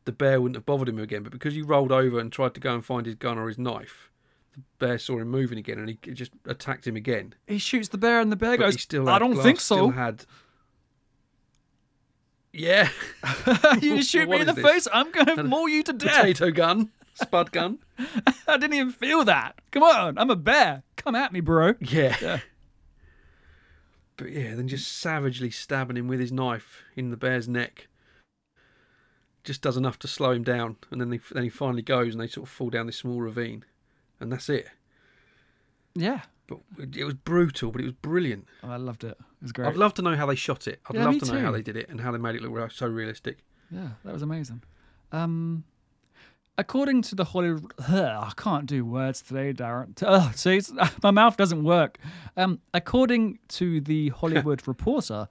the 0.05 0.11
bear 0.11 0.41
wouldn't 0.41 0.57
have 0.57 0.65
bothered 0.65 0.89
him 0.89 0.99
again. 0.99 1.23
But 1.23 1.31
because 1.31 1.53
he 1.53 1.61
rolled 1.61 1.91
over 1.91 2.19
and 2.19 2.31
tried 2.31 2.53
to 2.55 2.59
go 2.59 2.73
and 2.73 2.85
find 2.85 3.05
his 3.05 3.15
gun 3.15 3.37
or 3.37 3.47
his 3.47 3.57
knife, 3.57 4.11
the 4.53 4.61
bear 4.79 4.97
saw 4.97 5.17
him 5.19 5.29
moving 5.29 5.57
again 5.57 5.79
and 5.79 5.89
he 5.89 5.95
just 6.13 6.31
attacked 6.45 6.85
him 6.87 6.95
again. 6.95 7.33
he 7.47 7.57
shoots 7.57 7.89
the 7.89 7.97
bear 7.97 8.19
and 8.19 8.31
the 8.31 8.35
bear 8.35 8.57
But 8.57 8.65
goes, 8.65 8.81
still 8.81 9.07
I 9.09 9.19
don't 9.19 9.33
Glass 9.33 9.43
think 9.45 9.59
so. 9.59 9.89
had. 9.89 10.25
Yeah, 12.51 12.89
you 13.81 14.01
shoot 14.01 14.27
me 14.27 14.39
in 14.41 14.47
the 14.47 14.53
this? 14.53 14.65
face, 14.65 14.87
I'm 14.91 15.11
going 15.11 15.27
to 15.37 15.43
maul 15.43 15.69
you 15.69 15.83
to 15.83 15.93
death. 15.93 16.15
potato 16.15 16.49
gun, 16.49 16.89
spud 17.13 17.51
gun. 17.51 17.77
I 18.47 18.57
didn't 18.57 18.73
even 18.73 18.91
feel 18.91 19.23
that. 19.25 19.59
Come 19.71 19.83
on, 19.83 20.17
I'm 20.17 20.31
a 20.31 20.35
bear. 20.35 20.81
Come 20.95 21.13
at 21.13 21.31
me, 21.31 21.41
bro. 21.41 21.75
Yeah. 21.79 22.15
Yeah. 22.19 22.39
But 24.17 24.31
yeah, 24.31 24.55
then 24.55 24.67
just 24.67 24.91
savagely 24.91 25.51
stabbing 25.51 25.95
him 25.95 26.07
with 26.07 26.19
his 26.19 26.31
knife 26.31 26.81
in 26.95 27.11
the 27.11 27.17
bear's 27.17 27.47
neck. 27.47 27.87
Just 29.43 29.61
does 29.61 29.77
enough 29.77 29.99
to 29.99 30.07
slow 30.07 30.31
him 30.31 30.43
down, 30.43 30.77
and 30.91 30.99
then 30.99 31.11
he, 31.11 31.19
then 31.31 31.43
he 31.43 31.49
finally 31.49 31.81
goes, 31.83 32.13
and 32.15 32.21
they 32.21 32.27
sort 32.27 32.47
of 32.47 32.51
fall 32.51 32.69
down 32.71 32.87
this 32.87 32.97
small 32.97 33.21
ravine, 33.21 33.63
and 34.19 34.31
that's 34.31 34.49
it. 34.49 34.67
Yeah. 35.95 36.21
But 36.47 36.59
it 36.95 37.03
was 37.03 37.13
brutal, 37.13 37.71
but 37.71 37.81
it 37.81 37.85
was 37.85 37.93
brilliant. 37.93 38.47
Oh, 38.63 38.69
I 38.71 38.77
loved 38.77 39.03
it. 39.03 39.11
It 39.19 39.43
was 39.43 39.51
great. 39.51 39.67
I'd 39.67 39.77
love 39.77 39.93
to 39.95 40.01
know 40.01 40.15
how 40.15 40.25
they 40.25 40.35
shot 40.35 40.67
it. 40.67 40.79
I'd 40.89 40.95
Yeah, 40.95 41.05
love 41.05 41.13
me 41.13 41.19
to 41.19 41.33
know 41.33 41.39
how 41.41 41.51
they 41.51 41.61
did 41.61 41.77
it 41.77 41.89
and 41.89 42.01
how 42.01 42.11
they 42.11 42.17
made 42.17 42.35
it 42.35 42.41
look 42.41 42.71
so 42.71 42.87
realistic. 42.87 43.43
Yeah, 43.71 43.89
that 44.03 44.13
was 44.13 44.23
amazing. 44.23 44.63
Um, 45.11 45.63
according 46.57 47.03
to 47.03 47.15
the 47.15 47.25
Hollywood, 47.25 47.71
I 47.79 48.31
can't 48.35 48.65
do 48.65 48.83
words 48.83 49.21
today, 49.21 49.53
Darren. 49.53 49.93
Ugh, 50.01 50.35
see, 50.35 50.57
it's- 50.57 50.93
my 51.03 51.11
mouth 51.11 51.37
doesn't 51.37 51.63
work. 51.63 51.99
Um, 52.35 52.61
according 52.73 53.37
to 53.49 53.79
the 53.79 54.09
Hollywood 54.09 54.63
Reporter, 54.67 55.27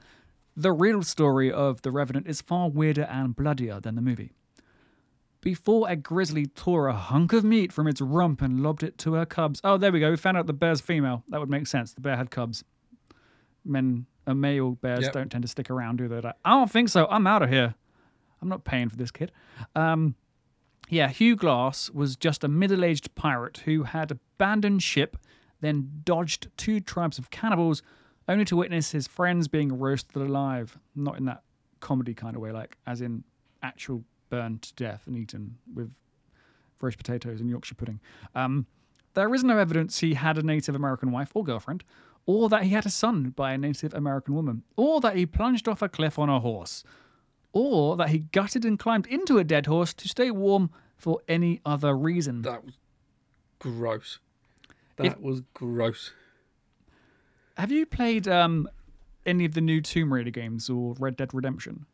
the 0.56 0.72
real 0.72 1.02
story 1.02 1.50
of 1.50 1.82
the 1.82 1.90
Revenant 1.90 2.28
is 2.28 2.40
far 2.40 2.68
weirder 2.68 3.02
and 3.10 3.34
bloodier 3.34 3.80
than 3.80 3.96
the 3.96 4.02
movie. 4.02 4.32
Before 5.40 5.88
a 5.88 5.94
grizzly 5.96 6.46
tore 6.46 6.88
a 6.88 6.92
hunk 6.94 7.32
of 7.32 7.44
meat 7.44 7.72
from 7.72 7.86
its 7.86 8.00
rump 8.00 8.42
and 8.42 8.60
lobbed 8.62 8.82
it 8.82 8.98
to 8.98 9.14
her 9.14 9.24
cubs. 9.24 9.60
Oh, 9.62 9.76
there 9.76 9.92
we 9.92 10.00
go. 10.00 10.10
We 10.10 10.16
found 10.16 10.36
out 10.36 10.46
the 10.46 10.52
bear's 10.52 10.80
female. 10.80 11.22
That 11.28 11.38
would 11.40 11.48
make 11.50 11.66
sense. 11.68 11.92
The 11.92 12.00
bear 12.00 12.16
had 12.16 12.30
cubs. 12.30 12.64
Men, 13.64 14.06
uh, 14.26 14.34
male 14.34 14.72
bears 14.72 15.04
Yep. 15.04 15.12
don't 15.12 15.30
tend 15.30 15.42
to 15.42 15.48
stick 15.48 15.70
around, 15.70 15.96
do 15.96 16.08
they? 16.08 16.20
Like, 16.20 16.34
I 16.44 16.50
don't 16.50 16.70
think 16.70 16.88
so. 16.88 17.06
I'm 17.08 17.26
out 17.26 17.42
of 17.42 17.50
here. 17.50 17.74
I'm 18.42 18.48
not 18.48 18.64
paying 18.64 18.88
for 18.88 18.96
this 18.96 19.10
kid. 19.10 19.30
Um, 19.74 20.14
yeah, 20.88 21.08
Hugh 21.08 21.36
Glass 21.36 21.90
was 21.90 22.16
just 22.16 22.42
a 22.44 22.48
middle 22.48 22.84
aged 22.84 23.14
pirate 23.14 23.58
who 23.58 23.82
had 23.84 24.10
abandoned 24.10 24.82
ship, 24.82 25.16
then 25.60 26.00
dodged 26.04 26.48
two 26.56 26.80
tribes 26.80 27.18
of 27.18 27.30
cannibals, 27.30 27.82
only 28.28 28.44
to 28.46 28.56
witness 28.56 28.92
his 28.92 29.06
friends 29.06 29.48
being 29.48 29.78
roasted 29.78 30.16
alive. 30.22 30.78
Not 30.94 31.18
in 31.18 31.26
that 31.26 31.42
comedy 31.80 32.14
kind 32.14 32.36
of 32.36 32.42
way, 32.42 32.52
like 32.52 32.76
as 32.86 33.00
in 33.00 33.24
actual 33.62 34.04
burned 34.30 34.62
to 34.62 34.74
death 34.74 35.02
and 35.06 35.16
eaten 35.16 35.58
with 35.74 35.92
roast 36.80 36.98
potatoes 36.98 37.40
and 37.40 37.48
Yorkshire 37.50 37.74
pudding. 37.74 38.00
Um, 38.34 38.66
there 39.14 39.34
is 39.34 39.42
no 39.42 39.58
evidence 39.58 39.98
he 39.98 40.14
had 40.14 40.38
a 40.38 40.42
Native 40.42 40.74
American 40.74 41.10
wife 41.10 41.30
or 41.34 41.42
girlfriend, 41.44 41.82
or 42.26 42.48
that 42.50 42.62
he 42.64 42.70
had 42.70 42.86
a 42.86 42.90
son 42.90 43.30
by 43.30 43.52
a 43.52 43.58
Native 43.58 43.94
American 43.94 44.34
woman, 44.34 44.62
or 44.76 45.00
that 45.00 45.16
he 45.16 45.26
plunged 45.26 45.66
off 45.66 45.82
a 45.82 45.88
cliff 45.88 46.18
on 46.18 46.28
a 46.28 46.40
horse 46.40 46.84
or 47.54 47.96
that 47.96 48.10
he 48.10 48.18
gutted 48.18 48.64
and 48.64 48.78
climbed 48.78 49.06
into 49.06 49.38
a 49.38 49.42
dead 49.44 49.64
horse 49.66 49.94
to 49.94 50.06
stay 50.06 50.30
warm 50.30 50.70
for 50.96 51.18
any 51.26 51.60
other 51.64 51.96
reason. 51.96 52.42
That 52.42 52.62
was 52.64 52.74
gross. 53.58 54.18
That 54.96 55.06
If- 55.06 55.20
was 55.20 55.40
gross. 55.54 56.12
Have 57.56 57.72
you 57.72 57.86
played 57.86 58.28
um, 58.28 58.68
any 59.26 59.44
of 59.46 59.54
the 59.54 59.60
new 59.62 59.80
Tomb 59.80 60.12
Raider 60.12 60.30
games 60.30 60.68
or 60.70 60.94
Red 60.98 61.16
Dead 61.16 61.32
Redemption? 61.32 61.86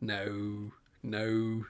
No, 0.00 0.72
no. 1.02 1.64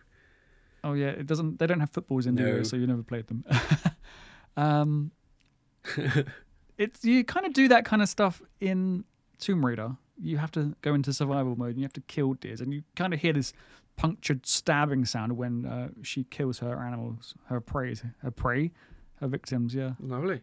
Oh 0.84 0.94
yeah, 0.94 1.08
it 1.08 1.26
doesn't. 1.26 1.58
They 1.58 1.66
don't 1.66 1.80
have 1.80 1.90
footballs 1.90 2.26
in 2.26 2.34
there, 2.34 2.56
No. 2.58 2.62
so 2.64 2.76
you 2.76 2.86
never 2.86 3.02
played 3.04 3.28
them. 3.28 3.44
um, 4.56 5.12
it's 6.78 7.04
you 7.04 7.24
kind 7.24 7.46
of 7.46 7.52
do 7.52 7.68
that 7.68 7.84
kind 7.84 8.02
of 8.02 8.08
stuff 8.08 8.42
in 8.60 9.04
Tomb 9.38 9.64
Raider. 9.64 9.96
You 10.20 10.38
have 10.38 10.50
to 10.52 10.74
go 10.82 10.94
into 10.94 11.12
survival 11.12 11.56
mode 11.56 11.70
and 11.70 11.78
you 11.78 11.84
have 11.84 11.92
to 11.94 12.00
kill 12.02 12.34
deers, 12.34 12.60
and 12.60 12.72
you 12.72 12.82
kind 12.96 13.14
of 13.14 13.20
hear 13.20 13.32
this 13.32 13.52
punctured 13.96 14.46
stabbing 14.46 15.04
sound 15.04 15.36
when 15.36 15.66
uh, 15.66 15.88
she 16.02 16.24
kills 16.24 16.58
her 16.60 16.78
animals, 16.80 17.34
her 17.46 17.60
prey, 17.60 17.94
her 18.18 18.30
prey, 18.30 18.70
her 19.20 19.28
victims. 19.28 19.74
Yeah. 19.74 19.92
Lovely, 20.00 20.40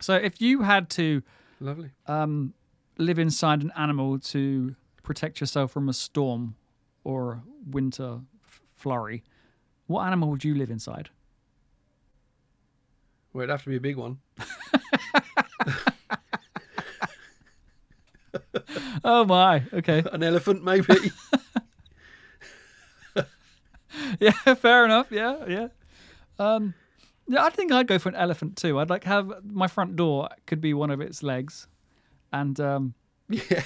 So 0.00 0.14
if 0.14 0.40
you 0.40 0.62
had 0.62 0.88
to 0.90 1.22
lovely. 1.60 1.90
um, 2.06 2.54
live 2.98 3.18
inside 3.18 3.62
an 3.62 3.72
animal 3.76 4.18
to 4.18 4.76
protect 5.02 5.40
yourself 5.40 5.72
from 5.72 5.88
a 5.88 5.92
storm 5.92 6.54
or 7.08 7.42
winter 7.70 8.20
f- 8.44 8.60
flurry, 8.76 9.22
what 9.86 10.02
animal 10.06 10.28
would 10.30 10.44
you 10.44 10.54
live 10.54 10.70
inside? 10.70 11.08
Well, 13.32 13.42
it'd 13.44 13.50
have 13.50 13.62
to 13.64 13.70
be 13.70 13.76
a 13.76 13.80
big 13.80 13.96
one. 13.96 14.18
Oh 19.04 19.24
my, 19.24 19.62
okay. 19.72 20.02
An 20.12 20.22
elephant, 20.22 20.62
maybe. 20.62 21.12
yeah, 24.20 24.30
fair 24.54 24.84
enough. 24.84 25.06
Yeah, 25.10 25.44
yeah. 25.48 25.68
Um, 26.38 26.74
yeah, 27.26 27.44
I 27.44 27.50
think 27.50 27.72
I'd 27.72 27.86
go 27.86 27.98
for 27.98 28.08
an 28.10 28.14
elephant 28.16 28.56
too. 28.56 28.78
I'd 28.78 28.90
like 28.90 29.04
have 29.04 29.32
my 29.44 29.66
front 29.66 29.96
door 29.96 30.28
could 30.46 30.60
be 30.60 30.74
one 30.74 30.90
of 30.90 31.00
its 31.00 31.22
legs, 31.22 31.66
and 32.32 32.58
um, 32.60 32.94
Yeah. 33.28 33.62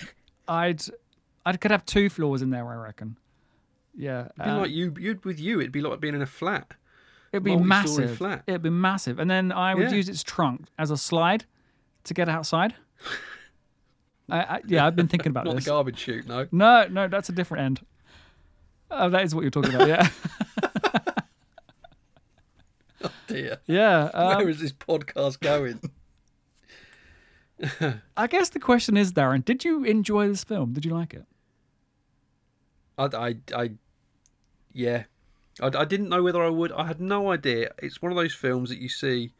I'd 0.46 0.83
I 1.44 1.57
could 1.57 1.70
have 1.70 1.85
two 1.85 2.09
floors 2.09 2.42
in 2.42 2.50
there. 2.50 2.68
I 2.70 2.76
reckon. 2.76 3.16
Yeah, 3.94 4.20
It'd 4.26 4.37
be 4.37 4.42
uh, 4.42 4.59
like 4.59 4.70
you, 4.70 4.94
you'd 4.98 5.24
with 5.24 5.38
you. 5.38 5.61
It'd 5.61 5.72
be 5.72 5.81
like 5.83 6.00
being 6.00 6.14
in 6.14 6.22
a 6.22 6.26
flat. 6.26 6.74
it'd 7.33 7.44
be 7.44 7.57
massive. 7.57 8.16
flat. 8.16 8.42
It'd 8.46 8.62
be 8.62 8.70
massive, 8.70 9.18
and 9.18 9.31
then 9.31 9.52
I 9.52 9.74
would 9.74 9.90
Yeah. 9.90 9.96
use 9.96 10.09
its 10.09 10.22
trunk 10.22 10.66
as 10.78 10.90
a 10.90 10.96
slide 10.96 11.44
to 12.05 12.14
get 12.14 12.28
outside. 12.28 12.74
I, 14.31 14.40
I, 14.40 14.61
yeah, 14.66 14.87
I've 14.87 14.96
been 14.96 15.09
thinking 15.09 15.28
about 15.31 15.44
Not 15.44 15.57
this. 15.57 15.64
the 15.64 15.70
garbage 15.70 15.98
chute, 15.98 16.26
no. 16.26 16.46
No, 16.52 16.87
no, 16.88 17.07
that's 17.09 17.28
a 17.28 17.33
different 17.33 17.64
end. 17.64 17.81
Oh, 18.90 19.11
that 19.11 19.24
is 19.24 19.35
what 19.35 19.42
you're 19.42 19.50
talking 19.50 19.74
about. 19.74 19.88
Yeah, 19.88 20.09
oh 23.05 23.11
Dear. 23.26 23.59
yeah. 23.66 24.11
Um, 24.14 24.37
Where 24.38 24.48
is 24.48 24.61
this 24.61 24.72
podcast 24.72 25.40
going? 25.40 25.81
I 28.16 28.26
guess 28.26 28.48
the 28.50 28.61
question 28.61 28.96
is, 28.96 29.12
Darren, 29.12 29.44
did 29.44 29.64
you 29.64 29.85
enjoy 29.85 30.28
this 30.28 30.44
film? 30.44 30.72
Did 30.72 30.85
you 30.85 30.92
like 30.94 31.14
it? 31.14 31.24
I, 32.98 33.05
I, 33.05 33.37
I 33.55 33.70
yeah. 34.72 35.04
I, 35.61 35.66
I 35.66 35.85
didn't 35.85 36.08
know 36.08 36.22
whether 36.22 36.42
I 36.42 36.48
would. 36.48 36.72
I 36.72 36.87
had 36.87 37.00
no 37.00 37.30
idea. 37.30 37.72
It's 37.82 38.00
one 38.00 38.11
of 38.12 38.16
those 38.16 38.35
films 38.35 38.70
that 38.70 38.78
you 38.78 38.88
see, 38.88 39.32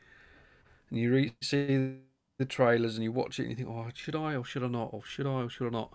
and 0.90 0.98
you 0.98 1.12
re- 1.12 1.34
see 1.40 1.96
the 2.38 2.44
trailers 2.44 2.96
and 2.96 3.04
you 3.04 3.12
watch 3.12 3.38
it 3.38 3.42
and 3.42 3.50
you 3.50 3.56
think, 3.56 3.68
oh, 3.68 3.88
should 3.94 4.16
I 4.16 4.34
or 4.36 4.44
should 4.44 4.62
I 4.62 4.68
not, 4.68 4.90
or 4.92 5.02
should 5.04 5.26
I 5.26 5.42
or 5.42 5.48
should 5.48 5.66
I 5.68 5.70
not? 5.70 5.92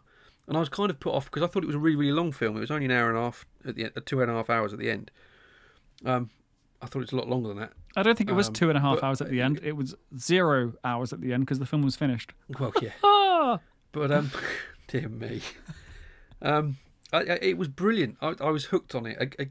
And 0.48 0.56
I 0.56 0.60
was 0.60 0.70
kind 0.70 0.90
of 0.90 1.00
put 1.00 1.14
off 1.14 1.26
because 1.26 1.44
I 1.44 1.48
thought 1.48 1.64
it 1.64 1.68
was 1.68 1.76
a 1.76 1.80
really, 1.80 1.98
really 1.98 2.14
long 2.14 2.32
film. 2.32 2.56
It 2.58 2.62
was 2.62 2.72
only 2.72 2.86
an 2.86 2.92
hour 2.92 3.10
and 3.10 3.18
a 3.18 3.22
half 3.22 3.46
at 3.68 3.76
the 3.76 3.84
end, 3.84 3.94
uh, 3.98 4.02
two 4.06 4.22
and 4.22 4.32
a 4.32 4.34
half 4.34 4.50
hours 4.50 4.72
at 4.74 4.80
the 4.80 4.90
end. 4.90 5.12
Um, 6.06 6.30
I 6.82 6.86
thought 6.86 7.00
it 7.00 7.12
was 7.12 7.12
a 7.12 7.18
lot 7.18 7.28
longer 7.28 7.50
than 7.50 7.58
that. 7.58 7.74
I 7.96 8.04
don't 8.04 8.18
think 8.18 8.30
it 8.30 8.34
was 8.34 8.48
Um, 8.48 8.54
two 8.54 8.70
and 8.70 8.78
a 8.78 8.82
half 8.82 9.04
hours 9.04 9.20
at 9.20 9.30
the 9.30 9.42
end. 9.42 9.60
It 9.64 9.74
was 9.74 9.96
zero 10.18 10.74
hours 10.84 11.12
at 11.12 11.20
the 11.22 11.34
end 11.34 11.44
because 11.46 11.60
the 11.60 11.66
film 11.66 11.82
was 11.82 11.96
finished. 11.96 12.34
Well, 12.60 12.72
yeah. 12.82 12.92
Ah, 13.04 13.60
But 13.92 14.12
um, 14.12 14.32
dear 14.88 15.10
me, 15.10 15.42
um, 16.42 16.78
I, 17.14 17.22
it 17.42 17.58
was 17.58 17.68
brilliant. 17.68 18.18
I, 18.22 18.36
I 18.40 18.50
was 18.50 18.66
hooked 18.66 18.94
on 18.96 19.06
it. 19.06 19.38
I, 19.40 19.50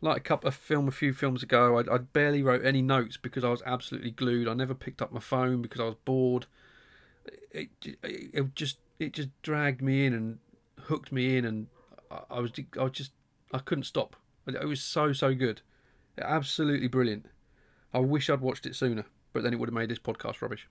like 0.00 0.16
a 0.16 0.20
couple 0.20 0.48
of 0.48 0.54
film, 0.54 0.86
a 0.88 0.92
few 0.92 1.12
films 1.12 1.42
ago, 1.42 1.78
I, 1.78 1.94
I 1.94 1.98
barely 1.98 2.42
wrote 2.42 2.64
any 2.64 2.82
notes 2.82 3.16
because 3.16 3.44
I 3.44 3.48
was 3.48 3.62
absolutely 3.66 4.10
glued. 4.10 4.48
I 4.48 4.54
never 4.54 4.74
picked 4.74 5.02
up 5.02 5.12
my 5.12 5.20
phone 5.20 5.62
because 5.62 5.80
I 5.80 5.84
was 5.84 5.96
bored. 6.04 6.46
It, 7.50 7.70
it, 7.84 7.98
it 8.02 8.54
just 8.54 8.78
it 8.98 9.12
just 9.12 9.28
dragged 9.42 9.82
me 9.82 10.06
in 10.06 10.14
and 10.14 10.38
hooked 10.82 11.12
me 11.12 11.36
in, 11.36 11.44
and 11.44 11.66
I, 12.10 12.20
I 12.30 12.40
was 12.40 12.52
I 12.80 12.88
just 12.88 13.12
I 13.52 13.58
couldn't 13.58 13.84
stop. 13.84 14.16
It 14.46 14.66
was 14.66 14.80
so 14.80 15.12
so 15.12 15.34
good, 15.34 15.62
absolutely 16.20 16.88
brilliant. 16.88 17.26
I 17.92 17.98
wish 17.98 18.30
I'd 18.30 18.40
watched 18.40 18.66
it 18.66 18.76
sooner, 18.76 19.04
but 19.32 19.42
then 19.42 19.52
it 19.52 19.56
would 19.58 19.68
have 19.68 19.74
made 19.74 19.90
this 19.90 19.98
podcast 19.98 20.40
rubbish. 20.42 20.68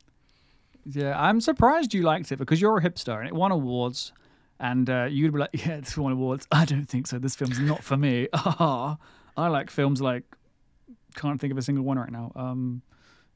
yeah, 0.86 1.20
I'm 1.20 1.42
surprised 1.42 1.94
you 1.94 2.04
liked 2.04 2.32
it 2.32 2.38
because 2.38 2.62
you're 2.62 2.78
a 2.78 2.82
hipster 2.82 3.18
and 3.20 3.28
it 3.28 3.36
won 3.36 3.52
awards. 3.52 4.14
And 4.60 4.90
uh, 4.90 5.08
you'd 5.10 5.34
be 5.34 5.40
like, 5.40 5.50
yeah, 5.66 5.76
it's 5.76 5.98
won 5.98 6.12
awards. 6.12 6.48
I 6.52 6.66
don't 6.66 6.86
think 6.86 7.08
so. 7.08 7.20
This 7.20 7.36
film's 7.36 7.60
not 7.60 7.84
for 7.84 7.98
me. 7.98 8.28
I 8.34 8.98
like 9.38 9.70
films 9.70 10.02
like, 10.02 10.24
can't 11.16 11.40
think 11.40 11.52
of 11.52 11.58
a 11.58 11.62
single 11.62 11.84
one 11.84 11.98
right 12.00 12.12
now. 12.12 12.32
Um, 12.36 12.82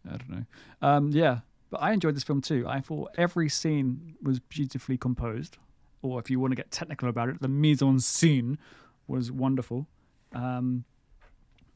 I 0.05 0.17
don't 0.17 0.29
know. 0.29 0.45
Um, 0.81 1.09
yeah, 1.11 1.39
but 1.69 1.81
I 1.81 1.93
enjoyed 1.93 2.15
this 2.15 2.23
film 2.23 2.41
too. 2.41 2.65
I 2.67 2.79
thought 2.79 3.11
every 3.17 3.49
scene 3.49 4.15
was 4.21 4.39
beautifully 4.39 4.97
composed, 4.97 5.57
or 6.01 6.19
if 6.19 6.29
you 6.29 6.39
want 6.39 6.51
to 6.51 6.55
get 6.55 6.71
technical 6.71 7.09
about 7.09 7.29
it, 7.29 7.41
the 7.41 7.47
mise 7.47 7.81
en 7.81 7.99
scene 7.99 8.57
was 9.07 9.31
wonderful. 9.31 9.87
Um, 10.33 10.85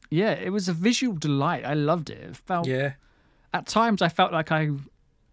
yeah, 0.10 0.32
it 0.32 0.52
was 0.52 0.68
a 0.68 0.74
visual 0.74 1.16
delight. 1.16 1.66
I 1.66 1.74
loved 1.74 2.10
it. 2.10 2.20
It 2.20 2.38
felt 2.38 2.68
Yeah, 2.68 2.94
at 3.54 3.68
times 3.68 4.02
I 4.02 4.10
felt 4.10 4.32
like 4.32 4.52
I, 4.52 4.70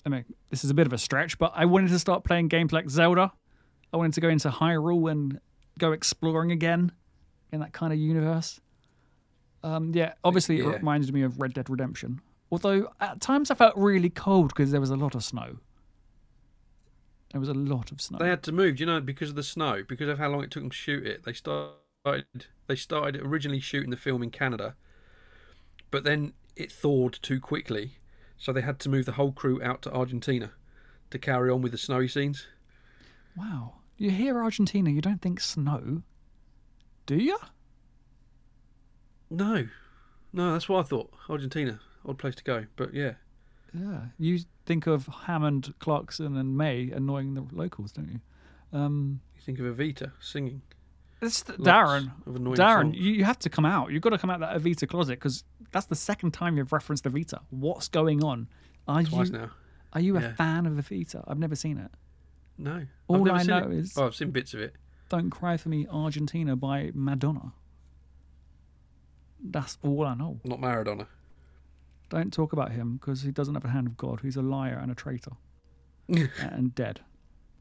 I 0.05 0.09
mean, 0.09 0.25
this 0.51 0.65
is 0.65 0.71
a 0.71 0.75
bit 0.75 0.87
of 0.87 0.93
a 0.93 0.99
stretch, 0.99 1.39
but 1.39 1.53
I 1.55 1.65
wanted 1.65 1.91
to 1.91 1.99
start 1.99 2.25
playing 2.25 2.49
games 2.49 2.73
like 2.73 2.89
Zelda. 2.91 3.33
I 3.93 3.97
wanted 3.97 4.15
to 4.15 4.21
go 4.21 4.29
into 4.29 4.49
Hyrule 4.49 5.11
and 5.11 5.41
go 5.79 5.93
exploring 5.93 6.53
again 6.53 6.93
in 7.53 7.61
that 7.61 7.73
kind 7.73 7.93
of 7.93 7.99
universe. 7.99 8.61
Um, 9.63 9.93
yeah, 9.95 10.15
obviously 10.25 10.61
it 10.61 10.67
reminded 10.67 11.13
me 11.13 11.23
of 11.23 11.41
Red 11.41 11.55
Dead 11.55 11.71
Redemption. 11.71 12.21
Although 12.51 12.89
at 13.01 13.21
times 13.21 13.51
I 13.51 13.55
felt 13.55 13.75
really 13.77 14.11
cold 14.11 14.49
because 14.49 14.71
there 14.73 14.81
was 14.81 14.91
a 14.91 14.97
lot 14.97 15.15
of 15.15 15.23
snow. 15.23 15.59
There 17.31 17.41
was 17.41 17.49
a 17.49 17.55
lot 17.55 17.93
of 17.93 18.01
snow. 18.01 18.19
They 18.19 18.29
had 18.29 18.43
to 18.45 18.53
move, 18.53 18.79
you 18.79 18.87
know, 18.87 19.01
because 19.01 19.31
of 19.31 19.37
the 19.37 19.43
snow, 19.43 19.83
because 19.89 20.09
of 20.09 20.19
how 20.19 20.29
long 20.29 20.43
it 20.43 20.51
took 20.51 20.63
them 20.63 20.71
to 20.71 20.77
shoot 20.77 21.07
it. 21.07 21.25
They 21.25 21.33
started 21.33 21.67
they 22.67 22.77
started 22.77 23.23
originally 23.23 23.61
shooting 23.61 23.91
the 23.91 23.97
film 23.97 24.23
in 24.23 24.31
Canada, 24.31 24.75
but 25.91 26.05
then 26.05 26.33
it 26.57 26.71
thawed 26.71 27.19
too 27.23 27.41
quickly, 27.41 27.99
so 28.37 28.53
they 28.53 28.61
had 28.61 28.79
to 28.81 28.89
move 28.89 29.07
the 29.07 29.13
whole 29.13 29.33
crew 29.33 29.63
out 29.63 29.83
to 29.83 29.93
Argentina 29.93 30.53
to 31.11 31.19
carry 31.19 31.51
on 31.51 31.63
with 31.63 31.73
the 31.73 31.79
snowy 31.79 32.09
scenes. 32.09 32.47
Wow. 33.37 33.75
You 34.03 34.11
hear 34.11 34.43
Argentina, 34.43 34.91
you 34.91 35.01
don't 35.01 35.23
think 35.23 35.39
snow, 35.39 36.03
do 37.07 37.15
you? 37.15 37.39
No, 39.31 39.69
no, 40.33 40.53
that's 40.53 40.69
what 40.69 40.81
I 40.85 40.89
thought. 40.89 41.13
Argentina, 41.29 41.79
odd 42.05 42.19
place 42.19 42.35
to 42.35 42.43
go, 42.43 42.65
but 42.75 42.93
yeah, 42.95 43.13
Yeah. 43.73 44.07
You 44.19 44.41
think 44.67 44.89
of 44.89 45.07
Hammond, 45.07 45.73
Clarkson, 45.79 46.37
and 46.37 46.57
May 46.57 46.91
annoying 46.91 47.35
the 47.35 47.47
locals, 47.53 47.93
don't 47.93 48.09
you? 48.11 48.21
Um, 48.77 49.21
you 49.37 49.41
think 49.43 49.61
of 49.61 49.67
Evita 49.67 50.11
singing. 50.21 50.63
it's 51.21 51.43
the, 51.45 51.53
Darren. 51.53 52.11
Darren, 52.27 52.57
songs. 52.57 52.97
you 52.97 53.23
have 53.25 53.39
to 53.39 53.51
come 53.51 53.65
out. 53.65 53.93
You've 53.93 54.03
got 54.03 54.11
to 54.11 54.19
come 54.19 54.31
out 54.31 54.41
that 54.41 54.61
Evita 54.61 54.89
closet 54.89 55.13
because 55.21 55.45
that's 55.71 55.87
the 55.87 55.95
second 55.95 56.33
time 56.33 56.57
you've 56.57 56.73
referenced 56.73 57.05
Evita. 57.05 57.39
What's 57.51 57.87
going 57.87 58.25
on? 58.25 58.49
Are 58.89 59.05
twice 59.05 59.29
you 59.29 59.33
now. 59.39 59.51
are 59.93 60.01
you 60.01 60.19
Yeah. 60.19 60.31
a 60.31 60.35
fan 60.35 60.67
of 60.67 60.73
Evita? 60.73 61.23
I've 61.29 61.39
never 61.39 61.55
seen 61.55 61.79
it. 61.79 61.93
No, 62.63 62.87
All 63.09 63.31
I 63.31 63.43
know 63.43 63.71
it. 63.71 63.79
is 63.79 63.99
oh, 63.99 64.07
I've 64.07 64.15
seen 64.15 64.31
bits 64.31 64.55
of 64.55 64.61
it. 64.61 64.75
"Don't 65.09 65.31
Cry 65.31 65.57
for 65.57 65.69
Me, 65.69 65.87
Argentina" 65.91 66.55
by 66.57 66.91
Madonna. 66.95 67.53
That's 69.45 69.77
all 69.83 70.07
I 70.07 70.15
know. 70.15 70.39
Not 70.45 70.61
Maradona. 70.61 71.07
Don't 72.09 72.33
talk 72.33 72.53
about 72.53 72.73
him 72.73 72.97
because 72.99 73.23
he 73.23 73.31
doesn't 73.33 73.55
have 73.55 73.65
a 73.65 73.69
hand 73.71 73.87
of 73.87 73.97
God. 73.97 74.21
He's 74.23 74.37
a 74.37 74.43
liar 74.43 74.79
and 74.81 74.93
a 74.93 74.95
traitor 74.95 75.33
and 76.09 76.75
dead. 76.75 77.01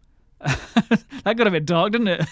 that 0.41 1.35
got 1.37 1.47
a 1.47 1.51
bit 1.51 1.65
dark, 1.65 1.93
didn't 1.93 2.07
it? 2.09 2.25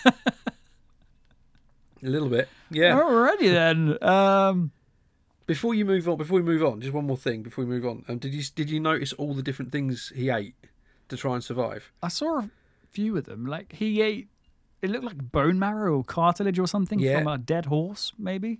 A 2.02 2.08
little 2.08 2.30
bit, 2.30 2.48
yeah. 2.70 2.98
Alrighty 2.98 3.52
then. 3.52 4.02
Um, 4.08 4.72
Before 5.48 5.74
you 5.74 5.84
move 5.86 6.08
on, 6.08 6.18
before 6.18 6.38
we 6.38 6.44
move 6.44 6.64
on, 6.64 6.80
just 6.82 6.94
one 6.94 7.06
more 7.06 7.18
thing 7.18 7.42
before 7.44 7.66
we 7.66 7.70
move 7.70 7.86
on. 7.86 8.06
Um, 8.08 8.20
did 8.20 8.34
you 8.34 8.44
did 8.56 8.70
you 8.70 8.80
notice 8.80 9.12
all 9.14 9.34
the 9.34 9.44
different 9.44 9.72
things 9.72 10.12
he 10.16 10.30
ate 10.30 10.56
to 11.10 11.18
try 11.18 11.34
and 11.34 11.44
survive? 11.44 11.92
I 12.02 12.08
saw 12.08 12.40
a 12.40 12.50
few 12.92 13.16
of 13.18 13.26
them. 13.26 13.46
Like 13.46 13.74
he 13.74 14.02
ate, 14.02 14.30
it 14.82 14.90
looked 14.90 15.06
like 15.06 15.32
bone 15.32 15.60
marrow 15.60 15.98
or 15.98 16.04
cartilage 16.04 16.60
or 16.60 16.68
something 16.68 17.00
Yeah. 17.00 17.20
from 17.20 17.28
a 17.28 17.38
dead 17.38 17.66
horse, 17.68 18.14
maybe. 18.18 18.60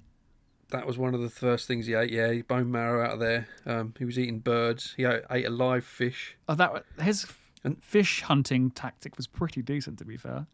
That 0.72 0.86
was 0.86 0.98
one 1.00 1.16
of 1.16 1.22
the 1.22 1.30
first 1.32 1.68
things 1.68 1.88
he 1.88 1.96
ate. 1.96 2.12
Yeah, 2.12 2.32
bone 2.48 2.72
marrow 2.72 3.04
out 3.04 3.14
of 3.14 3.20
there. 3.20 3.48
Um, 3.66 3.94
he 3.98 4.06
was 4.06 4.20
eating 4.20 4.40
birds. 4.40 4.94
He 4.98 5.04
ate, 5.04 5.24
ate 5.32 5.46
a 5.48 5.50
live 5.50 5.84
fish. 5.84 6.38
Oh, 6.48 6.54
that 6.56 6.72
wa- 6.74 7.04
his 7.04 7.26
And- 7.64 7.84
fish 7.84 8.22
hunting 8.22 8.70
tactic 8.72 9.18
was 9.18 9.26
pretty 9.28 9.62
decent, 9.64 9.98
to 10.00 10.06
be 10.06 10.16
fair. 10.18 10.46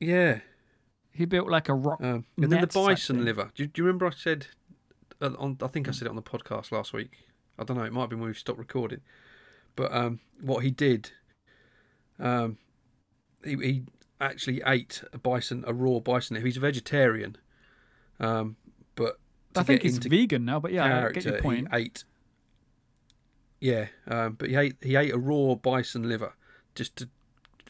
Yeah, 0.00 0.40
He 1.12 1.26
built 1.26 1.48
like 1.48 1.68
a 1.68 1.74
rock. 1.74 2.00
um, 2.00 2.06
and 2.06 2.24
then 2.38 2.50
the 2.50 2.56
net 2.56 2.70
type 2.70 2.86
bison 2.86 3.16
thing. 3.16 3.24
liver. 3.26 3.50
Do, 3.54 3.62
you- 3.64 3.66
do 3.68 3.82
you 3.82 3.86
remember 3.86 4.06
I 4.06 4.10
said? 4.10 4.46
Uh, 5.20 5.34
on, 5.38 5.58
I 5.62 5.66
think 5.68 5.88
I 5.88 5.92
said 5.92 6.06
it 6.06 6.10
on 6.10 6.16
the 6.16 6.22
podcast 6.22 6.72
last 6.72 6.92
week. 6.92 7.18
I 7.58 7.64
don't 7.64 7.76
know. 7.76 7.84
It 7.84 7.92
might 7.92 8.00
have 8.02 8.10
been 8.10 8.18
when 8.20 8.28
we 8.30 8.34
stopped 8.34 8.58
recording. 8.58 9.00
But 9.76 9.92
um, 9.94 10.20
what 10.40 10.64
he 10.64 10.70
did, 10.70 11.12
um, 12.18 12.58
he, 13.44 13.56
he 13.56 13.82
actually 14.20 14.62
ate 14.66 15.02
a 15.12 15.18
bison, 15.18 15.64
a 15.66 15.72
raw 15.72 15.98
bison. 15.98 16.34
liver. 16.34 16.46
He's 16.46 16.56
a 16.56 16.60
vegetarian, 16.60 17.36
um, 18.20 18.56
but 18.94 19.18
I 19.56 19.62
think 19.62 19.82
he's 19.82 19.98
vegan 19.98 20.44
now, 20.44 20.60
but 20.60 20.72
yeah, 20.72 21.06
I 21.06 21.12
get 21.12 21.24
your 21.24 21.40
point. 21.40 21.68
He 21.72 21.76
ate. 21.76 22.04
Yeah, 23.60 23.86
um, 24.08 24.34
but 24.34 24.48
he 24.48 24.56
ate 24.56 24.76
he 24.80 24.96
ate 24.96 25.12
a 25.12 25.18
raw 25.18 25.54
bison 25.54 26.08
liver 26.08 26.34
just 26.74 26.96
to 26.96 27.08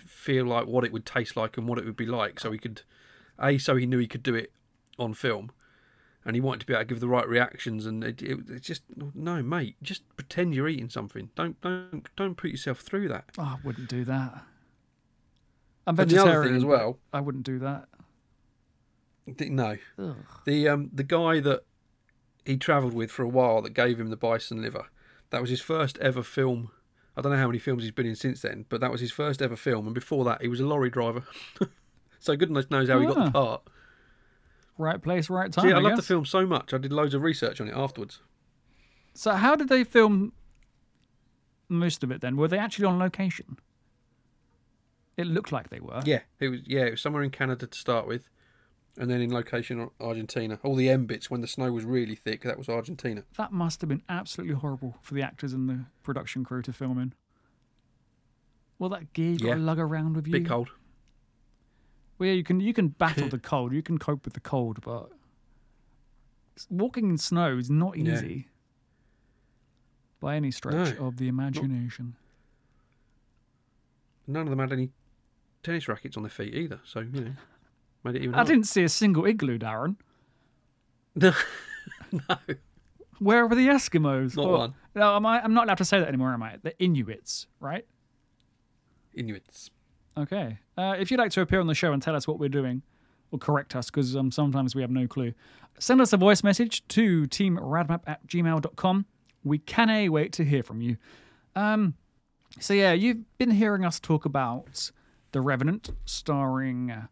feel 0.07 0.47
like 0.47 0.67
what 0.67 0.85
it 0.85 0.93
would 0.93 1.05
taste 1.05 1.37
like 1.37 1.57
and 1.57 1.67
what 1.67 1.79
it 1.79 1.85
would 1.85 1.97
be 1.97 2.07
like, 2.07 2.39
so 2.39 2.53
he 2.53 2.59
could, 2.59 2.83
a 3.41 3.59
so 3.59 3.77
he 3.77 3.87
knew 3.87 3.99
he 3.99 4.07
could 4.07 4.23
do 4.23 4.35
it 4.35 4.53
on 4.99 5.15
film, 5.15 5.51
and 6.25 6.37
he 6.37 6.41
wanted 6.41 6.61
to 6.61 6.67
be 6.67 6.73
able 6.73 6.83
to 6.83 6.87
give 6.87 7.01
the 7.01 7.09
right 7.09 7.29
reactions. 7.29 7.87
And 7.87 8.03
it, 8.05 8.23
it, 8.23 8.39
it's 8.49 8.67
just 8.67 8.83
no, 9.15 9.43
mate, 9.43 9.77
just 9.83 10.03
pretend 10.17 10.55
you're 10.55 10.69
eating 10.69 10.91
something. 10.91 11.31
Don't 11.35 11.61
don't 11.61 12.09
don't 12.17 12.37
put 12.37 12.51
yourself 12.51 12.81
through 12.81 13.09
that. 13.09 13.25
Oh, 13.39 13.43
I 13.43 13.57
wouldn't 13.65 13.89
do 13.89 14.05
that. 14.05 14.45
I'm 15.87 15.99
And 15.99 15.99
the 15.99 16.05
vegetarian 16.05 16.37
other 16.39 16.47
thing 16.47 16.57
as 16.57 16.65
well, 16.65 16.99
I 17.13 17.21
wouldn't 17.21 17.45
do 17.45 17.59
that. 17.61 17.89
th- 19.37 19.51
no, 19.51 19.77
Ugh. 19.99 20.17
the 20.45 20.69
um 20.69 20.91
the 20.93 21.03
guy 21.05 21.41
that 21.41 21.65
he 22.45 22.57
travelled 22.57 22.95
with 22.95 23.11
for 23.11 23.23
a 23.23 23.29
while 23.29 23.63
that 23.63 23.75
gave 23.75 23.99
him 24.01 24.09
the 24.11 24.17
bison 24.17 24.63
liver. 24.63 24.87
That 25.31 25.41
was 25.41 25.51
his 25.51 25.61
first 25.61 25.99
ever 25.99 26.23
film. 26.23 26.71
I 27.17 27.21
don't 27.21 27.33
know 27.33 27.39
how 27.39 27.47
many 27.47 27.59
films 27.59 27.83
he's 27.83 27.93
been 27.93 28.07
in 28.07 28.17
since 28.17 28.43
then, 28.43 28.65
but 28.69 28.81
that 28.81 28.91
was 28.91 29.01
his 29.01 29.13
first 29.13 29.43
ever 29.43 29.57
film. 29.57 29.87
And 29.87 29.95
before 29.95 30.25
that, 30.25 30.41
he 30.43 30.49
was 30.49 30.61
a 30.61 30.67
lorry 30.67 30.89
driver. 30.91 31.25
so 32.21 32.37
goodness 32.37 32.71
knows 32.71 32.89
how 32.89 32.99
he 33.01 33.07
got 33.07 33.17
Ah. 33.19 33.25
the 33.27 33.31
part. 33.31 33.63
Right 34.79 35.01
place, 35.03 35.31
right 35.31 35.53
time. 35.53 35.67
See, 35.67 35.73
I, 35.73 35.79
I 35.79 35.81
love 35.81 35.97
the 35.97 36.03
film 36.03 36.25
so 36.25 36.47
much. 36.47 36.73
I 36.73 36.79
did 36.79 36.93
loads 36.93 37.15
of 37.15 37.23
research 37.23 37.61
on 37.61 37.69
it 37.69 37.75
afterwards. 37.75 38.21
So, 39.15 39.33
how 39.33 39.57
did 39.57 39.69
they 39.69 39.85
film 39.85 40.33
most 41.69 42.03
of 42.03 42.11
it 42.11 42.21
then? 42.21 42.37
Were 42.37 42.49
they 42.49 42.59
actually 42.59 42.87
on 42.87 42.99
location? 42.99 43.59
It 45.17 45.27
looked 45.27 45.53
like 45.53 45.69
they 45.71 45.81
were. 45.81 46.03
Yeah, 46.05 46.21
it 46.41 46.49
was. 46.49 46.61
Yeah, 46.65 46.83
it 46.83 46.93
was 46.93 47.03
somewhere 47.03 47.23
in 47.23 47.31
Canada 47.31 47.67
to 47.67 47.79
start 47.79 48.07
with, 48.07 48.29
and 48.97 49.11
then 49.11 49.21
in 49.21 49.33
location 49.33 49.91
Argentina. 50.01 50.59
All 50.63 50.75
the 50.75 50.89
end 50.89 51.07
bits 51.07 51.31
when 51.31 51.43
the 51.43 51.47
snow 51.47 51.71
was 51.73 51.85
really 51.85 52.15
thick. 52.15 52.43
That 52.43 52.57
was 52.57 52.69
Argentina. 52.69 53.25
That 53.37 53.53
must 53.53 53.83
have 53.83 53.89
been 53.89 54.03
absolutely 54.09 54.55
horrible 54.55 54.97
for 55.03 55.15
the 55.15 55.23
actors 55.23 55.53
and 55.53 55.69
the 55.69 55.85
production 56.03 56.45
crew 56.45 56.63
to 56.63 56.73
film 56.73 56.99
in. 56.99 57.13
Well, 58.79 58.89
that 58.91 59.13
gear 59.13 59.33
you 59.33 59.39
got 59.39 59.55
to 59.55 59.61
lug 59.61 59.79
around 59.79 60.17
with 60.17 60.27
you. 60.27 60.33
Big 60.33 60.49
cold. 60.49 60.71
Well, 62.23 62.29
yeah, 62.29 62.35
you 62.37 62.45
can 62.45 62.61
you 62.61 62.73
can 62.73 62.87
battle 62.87 63.29
the 63.29 63.41
cold. 63.41 63.73
You 63.73 63.83
can 63.83 63.99
cope 63.99 64.25
with 64.25 64.35
the 64.35 64.39
cold, 64.41 64.81
but 64.83 65.11
walking 66.71 67.11
in 67.11 67.19
snow 67.19 67.59
is 67.59 67.69
not 67.69 67.99
Yeah. 67.99 68.13
easy 68.15 68.47
by 70.21 70.37
any 70.37 70.53
stretch 70.53 70.97
No. 71.01 71.07
of 71.09 71.17
the 71.17 71.27
imagination. 71.27 72.15
None 74.29 74.43
of 74.43 74.51
them 74.51 74.61
had 74.61 74.71
any 74.73 74.91
tennis 75.65 75.89
rackets 75.89 76.17
on 76.17 76.23
their 76.23 76.31
feet 76.31 76.55
either. 76.55 76.79
So 76.85 77.01
you 77.01 77.11
know, 77.11 77.33
made 78.05 78.15
it 78.15 78.23
even. 78.23 78.35
I 78.35 78.37
harder. 78.39 78.53
didn't 78.53 78.69
see 78.69 78.85
a 78.85 78.89
single 78.89 79.25
igloo, 79.27 79.59
Darren. 79.59 79.97
No, 81.17 81.33
no, 82.13 82.37
Where 83.19 83.49
were 83.49 83.57
the 83.57 83.67
Eskimos? 83.67 84.37
Not 84.37 84.47
Or- 84.47 84.59
one. 84.59 84.75
No, 84.95 85.17
am 85.17 85.27
I, 85.27 85.43
I'm 85.43 85.55
not 85.55 85.65
allowed 85.65 85.79
to 85.79 85.85
say 85.85 85.99
that 85.99 86.07
anymore, 86.07 86.33
am 86.33 86.43
I? 86.45 86.59
The 86.63 86.79
Inuits, 86.81 87.49
right? 87.59 87.85
Inuits. 89.13 89.71
Okay. 90.17 90.59
Uh, 90.77 90.97
if 90.99 91.11
you'd 91.11 91.19
like 91.19 91.31
to 91.33 91.41
appear 91.41 91.61
on 91.61 91.67
the 91.67 91.75
show 91.75 91.93
and 91.93 92.03
tell 92.03 92.17
us 92.17 92.27
what 92.29 92.39
we're 92.39 92.49
doing, 92.49 92.83
or 93.31 93.39
correct 93.39 93.75
us, 93.75 93.91
because 93.91 94.15
um, 94.17 94.31
sometimes 94.31 94.75
we 94.75 94.83
have 94.83 94.91
no 94.91 95.07
clue, 95.07 95.33
send 95.79 96.01
us 96.01 96.13
a 96.13 96.17
voice 96.17 96.43
message 96.43 96.87
to 96.89 97.25
teamradmap 97.25 98.01
at 98.07 98.27
gmail.com. 98.27 99.07
We 99.45 99.59
can 99.59 100.13
wait 100.13 100.33
to 100.35 100.45
hear 100.45 100.63
from 100.63 100.83
you. 100.83 100.97
Um, 101.57 101.95
so, 102.61 102.75
yeah, 102.75 102.93
you've 102.93 103.39
been 103.39 103.51
hearing 103.51 103.85
us 103.85 103.99
talk 103.99 104.25
about 104.25 104.91
The 105.33 105.41
Revenant, 105.41 105.91
starring 106.05 106.91
uh, 106.91 107.07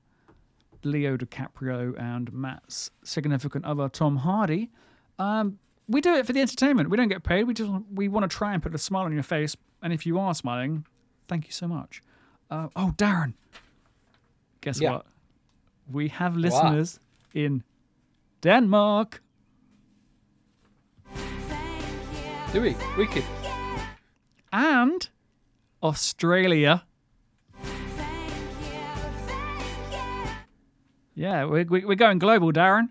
Leo 0.84 1.16
DiCaprio 1.16 1.98
and 1.98 2.32
Matt's 2.32 2.90
significant 3.02 3.64
other, 3.64 3.88
Tom 3.88 4.16
Hardy. 4.16 4.70
Um, 5.18 5.58
we 5.88 6.00
do 6.00 6.14
it 6.14 6.26
for 6.26 6.32
the 6.32 6.40
entertainment. 6.40 6.90
We 6.90 6.96
don't 6.96 7.08
get 7.08 7.24
paid. 7.24 7.44
We 7.44 7.54
just 7.54 7.70
we 7.92 8.08
want 8.08 8.30
to 8.30 8.34
try 8.34 8.54
and 8.54 8.62
put 8.62 8.74
a 8.74 8.78
smile 8.78 9.04
on 9.04 9.12
your 9.12 9.22
face. 9.22 9.56
And 9.82 9.92
if 9.92 10.06
you 10.06 10.18
are 10.18 10.34
smiling, 10.34 10.86
thank 11.26 11.46
you 11.46 11.52
so 11.52 11.66
much. 11.66 12.00
Uh, 12.50 12.68
oh, 12.76 12.92
Darren. 12.96 13.34
Guess 14.60 14.80
Yeah. 14.80 14.90
what? 14.92 15.06
We 15.90 16.08
have 16.08 16.36
listeners 16.36 17.00
in 17.34 17.62
Denmark. 18.42 19.22
Do 22.52 22.60
we? 22.62 22.74
Wicked. 22.96 23.24
and 24.52 25.08
Australia. 25.80 26.82
Yeah, 31.14 31.44
we're, 31.44 31.64
we- 31.64 31.84
we're 31.84 31.94
going 31.94 32.18
global, 32.18 32.52
Darren. 32.52 32.88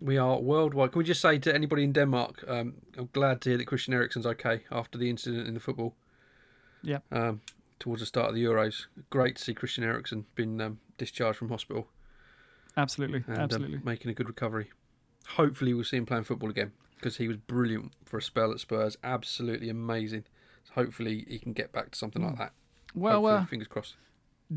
We 0.00 0.16
are 0.18 0.38
worldwide. 0.40 0.92
Can 0.92 0.98
we 1.00 1.04
just 1.04 1.20
say 1.20 1.38
to 1.38 1.54
anybody 1.54 1.82
in 1.82 1.92
Denmark, 1.92 2.44
um, 2.48 2.74
I'm 2.96 3.08
glad 3.12 3.40
to 3.42 3.50
hear 3.50 3.58
that 3.58 3.66
Christian 3.66 3.92
Eriksen's 3.94 4.26
okay 4.26 4.62
after 4.70 4.98
the 4.98 5.08
incident 5.10 5.46
in 5.48 5.54
the 5.54 5.60
football 5.60 5.94
Yep. 6.82 7.02
um, 7.12 7.40
towards 7.78 8.00
the 8.02 8.06
start 8.06 8.28
of 8.30 8.34
the 8.34 8.44
Euros. 8.44 8.86
Great 9.10 9.36
to 9.36 9.42
see 9.42 9.54
Christian 9.54 9.84
Eriksen 9.84 10.26
been 10.34 10.60
um, 10.60 10.78
discharged 10.98 11.38
from 11.38 11.48
hospital 11.50 11.88
Absolutely. 12.76 13.24
and 13.26 13.38
absolutely. 13.38 13.76
Um, 13.78 13.82
making 13.84 14.10
a 14.10 14.14
good 14.14 14.28
recovery. 14.28 14.70
Hopefully, 15.30 15.74
we'll 15.74 15.84
see 15.84 15.96
him 15.96 16.06
playing 16.06 16.24
football 16.24 16.50
again 16.50 16.72
because 16.96 17.16
he 17.16 17.26
was 17.28 17.36
brilliant 17.36 17.92
for 18.04 18.18
a 18.18 18.22
spell 18.22 18.52
at 18.52 18.60
Spurs. 18.60 18.96
Absolutely 19.02 19.68
amazing. 19.68 20.24
So 20.64 20.72
hopefully, 20.74 21.24
he 21.28 21.38
can 21.38 21.52
get 21.52 21.72
back 21.72 21.90
to 21.92 21.98
something 21.98 22.22
like 22.24 22.38
that. 22.38 22.52
well, 22.94 23.26
uh, 23.26 23.44
fingers 23.46 23.68
crossed. 23.68 23.94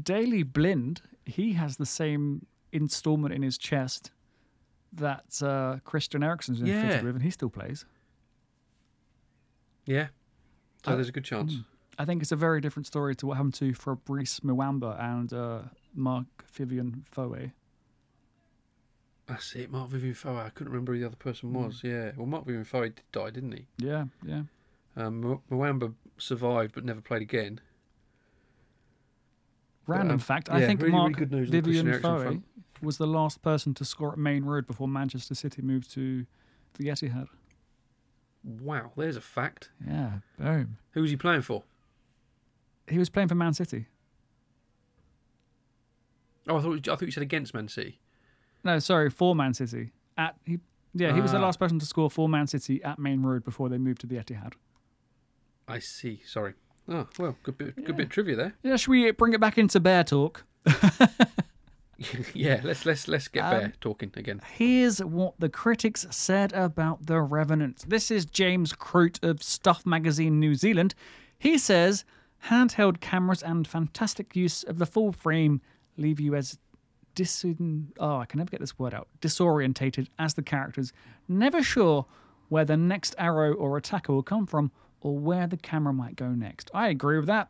Daley 0.03 0.43
Blind, 0.43 1.01
he 1.25 1.53
has 1.53 1.77
the 1.77 1.85
same 1.85 2.45
installment 2.71 3.33
in 3.33 3.41
his 3.41 3.57
chest 3.57 4.11
that 4.93 5.41
uh, 5.41 5.77
Christian 5.83 6.23
Eriksen's 6.23 6.59
been 6.59 6.67
Yeah. 6.67 6.87
fitted 6.89 7.03
with, 7.05 7.15
and 7.15 7.23
he 7.23 7.31
still 7.31 7.49
plays. 7.49 7.85
Yeah. 9.85 10.07
So 10.85 10.91
uh, 10.91 10.95
there's 10.95 11.09
a 11.09 11.11
good 11.11 11.25
chance. 11.25 11.55
I 11.99 12.05
think 12.05 12.21
it's 12.21 12.31
a 12.31 12.37
very 12.37 12.61
different 12.61 12.87
story 12.87 13.13
to 13.17 13.27
what 13.27 13.37
happened 13.37 13.53
to 13.55 13.73
Fabrice 13.73 14.39
Muamba 14.39 14.99
and 14.99 15.31
uh, 15.33 15.59
Mark 15.93 16.25
Vivian 16.51 17.03
Foe. 17.11 17.51
That's 19.27 19.53
it. 19.53 19.71
Marc-Vivien 19.71 20.15
Foé. 20.15 20.43
I 20.43 20.49
couldn't 20.49 20.73
remember 20.73 20.93
who 20.93 20.99
the 21.01 21.05
other 21.05 21.15
person 21.15 21.53
was. 21.53 21.81
Yeah. 21.83 22.13
Well, 22.17 22.25
Marc-Vivien 22.25 22.65
Foé 22.65 22.85
did 22.85 23.03
die, 23.11 23.29
didn't 23.29 23.51
he? 23.51 23.67
Yeah, 23.77 24.05
yeah. 24.25 24.41
Um, 24.97 25.39
Muamba 25.51 25.93
survived 26.17 26.73
but 26.73 26.83
never 26.83 26.99
played 26.99 27.21
again. 27.21 27.61
Random 29.85 30.13
um, 30.13 30.19
fact, 30.19 30.49
I 30.49 30.61
yeah, 30.61 30.67
think 30.67 30.81
really, 30.81 30.93
really 30.93 31.01
Mark 31.03 31.17
good 31.17 31.31
news 31.31 31.49
on 31.49 31.51
the 31.51 31.61
Christian 31.61 31.85
Vivian 31.85 32.01
Foe 32.01 32.41
was 32.81 32.97
the 32.97 33.05
last 33.05 33.43
person 33.43 33.75
to 33.75 33.85
score 33.85 34.13
at 34.13 34.17
Maine 34.17 34.45
Road 34.45 34.65
before 34.65 34.87
Manchester 34.87 35.35
City 35.35 35.61
moved 35.61 35.91
to 35.91 36.25
the 36.77 36.87
Etihad. 36.87 37.27
Wow, 38.43 38.93
there's 38.97 39.15
a 39.15 39.21
fact. 39.21 39.69
Yeah, 39.85 40.19
boom. 40.39 40.77
Who 40.93 41.01
was 41.01 41.11
he 41.11 41.17
playing 41.17 41.41
for? 41.43 41.63
He 42.89 42.97
was 42.97 43.09
playing 43.09 43.27
for 43.29 43.35
Man 43.35 43.53
City. 43.53 43.87
Oh, 46.47 46.57
I 46.57 46.61
thought 46.61 46.87
I 46.87 46.91
thought 46.95 47.01
you 47.01 47.11
said 47.11 47.23
against 47.23 47.53
Man 47.53 47.67
City. 47.67 47.99
No, 48.63 48.79
sorry, 48.79 49.09
for 49.09 49.35
Man 49.35 49.53
City. 49.53 49.91
At 50.17 50.35
he, 50.45 50.59
yeah, 50.93 51.13
he 51.13 51.21
was 51.21 51.31
the 51.31 51.37
Ah. 51.37 51.41
last 51.41 51.59
person 51.59 51.79
to 51.79 51.85
score 51.85 52.09
for 52.09 52.27
Man 52.27 52.47
City 52.47 52.83
at 52.83 52.97
Maine 52.99 53.21
Road 53.21 53.43
before 53.43 53.69
they 53.69 53.77
moved 53.77 54.01
to 54.01 54.07
the 54.07 54.15
Etihad. 54.15 54.53
I 55.67 55.79
see. 55.79 56.21
Sorry. 56.25 56.53
Oh 56.87 57.07
well, 57.19 57.37
good 57.43 57.57
bit, 57.57 57.75
good 57.85 57.95
bit 57.95 58.05
of 58.07 58.09
trivia 58.09 58.35
there. 58.35 58.53
Yeah, 58.63 58.75
should 58.75 58.89
we 58.91 59.11
bring 59.11 59.33
it 59.33 59.39
back 59.39 59.57
into 59.59 59.79
bear 59.79 60.03
talk? 60.03 60.43
yeah, 62.33 62.61
let's 62.63 62.85
let's 62.85 63.07
let's 63.07 63.27
get 63.27 63.43
Um, 63.43 63.51
Bear 63.51 63.73
talking 63.81 64.11
again. 64.15 64.41
Here's 64.55 64.99
what 64.99 65.35
the 65.39 65.49
critics 65.49 66.07
said 66.09 66.53
about 66.53 67.05
The 67.05 67.21
Revenant. 67.21 67.87
This 67.87 68.09
is 68.09 68.25
James 68.25 68.73
Croot 68.73 69.21
of 69.23 69.43
Stuff 69.43 69.85
Magazine 69.85 70.39
New 70.39 70.55
Zealand. 70.55 70.95
He 71.37 71.57
says 71.59 72.05
handheld 72.47 72.99
cameras 72.99 73.43
and 73.43 73.67
fantastic 73.67 74.35
use 74.35 74.63
of 74.63 74.77
the 74.77 74.85
full 74.85 75.11
frame 75.11 75.61
leave 75.97 76.19
you 76.19 76.35
as 76.35 76.57
dis 77.15 77.45
oh 77.99 78.17
I 78.17 78.25
can 78.25 78.37
never 78.37 78.49
get 78.49 78.59
this 78.59 78.79
word 78.79 78.93
out 78.93 79.07
disorientated 79.21 80.07
as 80.17 80.35
the 80.35 80.41
characters, 80.41 80.93
never 81.27 81.61
sure 81.61 82.05
where 82.47 82.65
the 82.65 82.77
next 82.77 83.13
arrow 83.17 83.53
or 83.53 83.77
attacker 83.77 84.13
will 84.13 84.23
come 84.23 84.45
from 84.45 84.71
or 85.01 85.17
where 85.17 85.47
the 85.47 85.57
camera 85.57 85.93
might 85.93 86.15
go 86.15 86.29
next. 86.29 86.71
I 86.73 86.89
agree 86.89 87.17
with 87.17 87.27
that. 87.27 87.49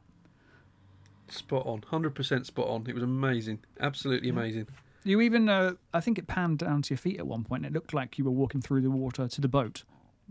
Spot 1.28 1.66
on, 1.66 1.84
hundred 1.88 2.16
percent 2.16 2.46
spot 2.46 2.68
on. 2.68 2.86
It 2.88 2.94
was 2.94 3.04
amazing, 3.04 3.60
absolutely 3.80 4.30
amazing. 4.30 4.68
You 5.04 5.22
even, 5.22 5.48
uh, 5.48 5.74
I 5.94 6.02
think 6.02 6.18
it 6.18 6.28
panned 6.28 6.58
down 6.60 6.82
to 6.84 6.90
your 6.90 6.98
feet 6.98 7.20
at 7.20 7.28
one 7.28 7.44
point. 7.44 7.66
And 7.66 7.74
it 7.74 7.78
looked 7.78 7.94
like 7.94 8.18
you 8.18 8.26
were 8.26 8.32
walking 8.32 8.62
through 8.62 8.82
the 8.82 8.90
water 8.90 9.28
to 9.28 9.42
the 9.42 9.48
boat, 9.48 9.84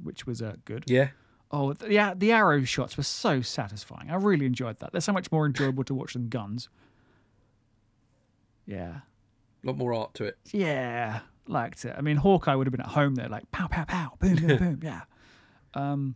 which 0.03 0.27
was 0.27 0.43
uh, 0.43 0.57
good. 0.65 0.85
Yeah, 0.87 1.09
Oh, 1.51 1.73
th- 1.73 1.91
yeah, 1.91 2.13
the 2.15 2.31
arrow 2.33 2.63
shots 2.65 2.97
were 2.97 3.03
so 3.03 3.41
satisfying. 3.41 4.11
I 4.11 4.17
really 4.17 4.45
enjoyed 4.45 4.79
that. 4.81 4.93
They're 4.93 5.01
so 5.01 5.13
much 5.15 5.33
more 5.33 5.47
enjoyable 5.47 5.83
to 5.85 5.95
watch 5.95 6.13
than 6.13 6.29
guns. 6.29 6.69
Yeah, 8.67 8.99
a 9.65 9.67
lot 9.67 9.77
more 9.79 9.95
art 9.95 10.15
to 10.15 10.25
it. 10.25 10.37
yeah, 10.53 11.21
liked 11.47 11.85
it. 11.85 11.95
I 11.97 12.03
mean, 12.03 12.17
Hawkeye 12.19 12.55
would 12.55 12.67
have 12.67 12.73
been 12.73 12.83
at 12.83 12.89
home 12.89 13.15
there, 13.15 13.29
like 13.29 13.51
pow, 13.51 13.67
pow, 13.67 13.85
pow, 13.85 14.13
boom, 14.19 14.37
boom, 14.37 14.47
boom. 14.59 14.81
Yeah, 14.83 15.01
um, 15.75 16.15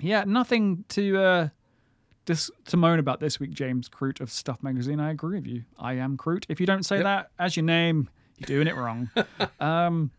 yeah, 0.00 0.22
nothing 0.26 0.84
to 0.90 1.18
uh, 1.20 1.48
dis- 2.24 2.50
to 2.66 2.76
moan 2.76 3.00
about 3.00 3.18
this 3.18 3.40
week, 3.40 3.50
James 3.50 3.88
Croot 3.88 4.20
of 4.20 4.30
Stuff 4.30 4.62
Magazine. 4.62 5.00
I 5.00 5.10
agree 5.10 5.38
with 5.40 5.46
you. 5.48 5.64
I 5.78 5.94
am 5.94 6.16
Croot. 6.16 6.44
If 6.48 6.60
you 6.60 6.66
don't 6.66 6.84
say 6.84 6.96
Yep. 6.96 7.04
that 7.04 7.30
as 7.40 7.56
your 7.56 7.64
name, 7.64 8.08
you're 8.38 8.46
doing 8.46 8.68
it 8.68 8.76
wrong. 8.76 9.10
um, 9.60 10.12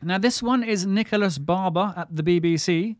now, 0.00 0.16
this 0.16 0.42
one 0.42 0.62
is 0.62 0.86
Nicholas 0.86 1.36
Barber 1.38 1.92
at 1.96 2.08
the 2.14 2.22
BBC. 2.22 2.96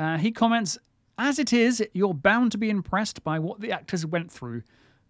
Uh, 0.00 0.16
he 0.16 0.32
comments, 0.32 0.78
As 1.18 1.38
it 1.38 1.52
is, 1.52 1.84
you're 1.92 2.14
bound 2.14 2.52
to 2.52 2.58
be 2.58 2.70
impressed 2.70 3.22
by 3.22 3.38
what 3.38 3.60
the 3.60 3.70
actors 3.70 4.06
went 4.06 4.32
through, 4.32 4.62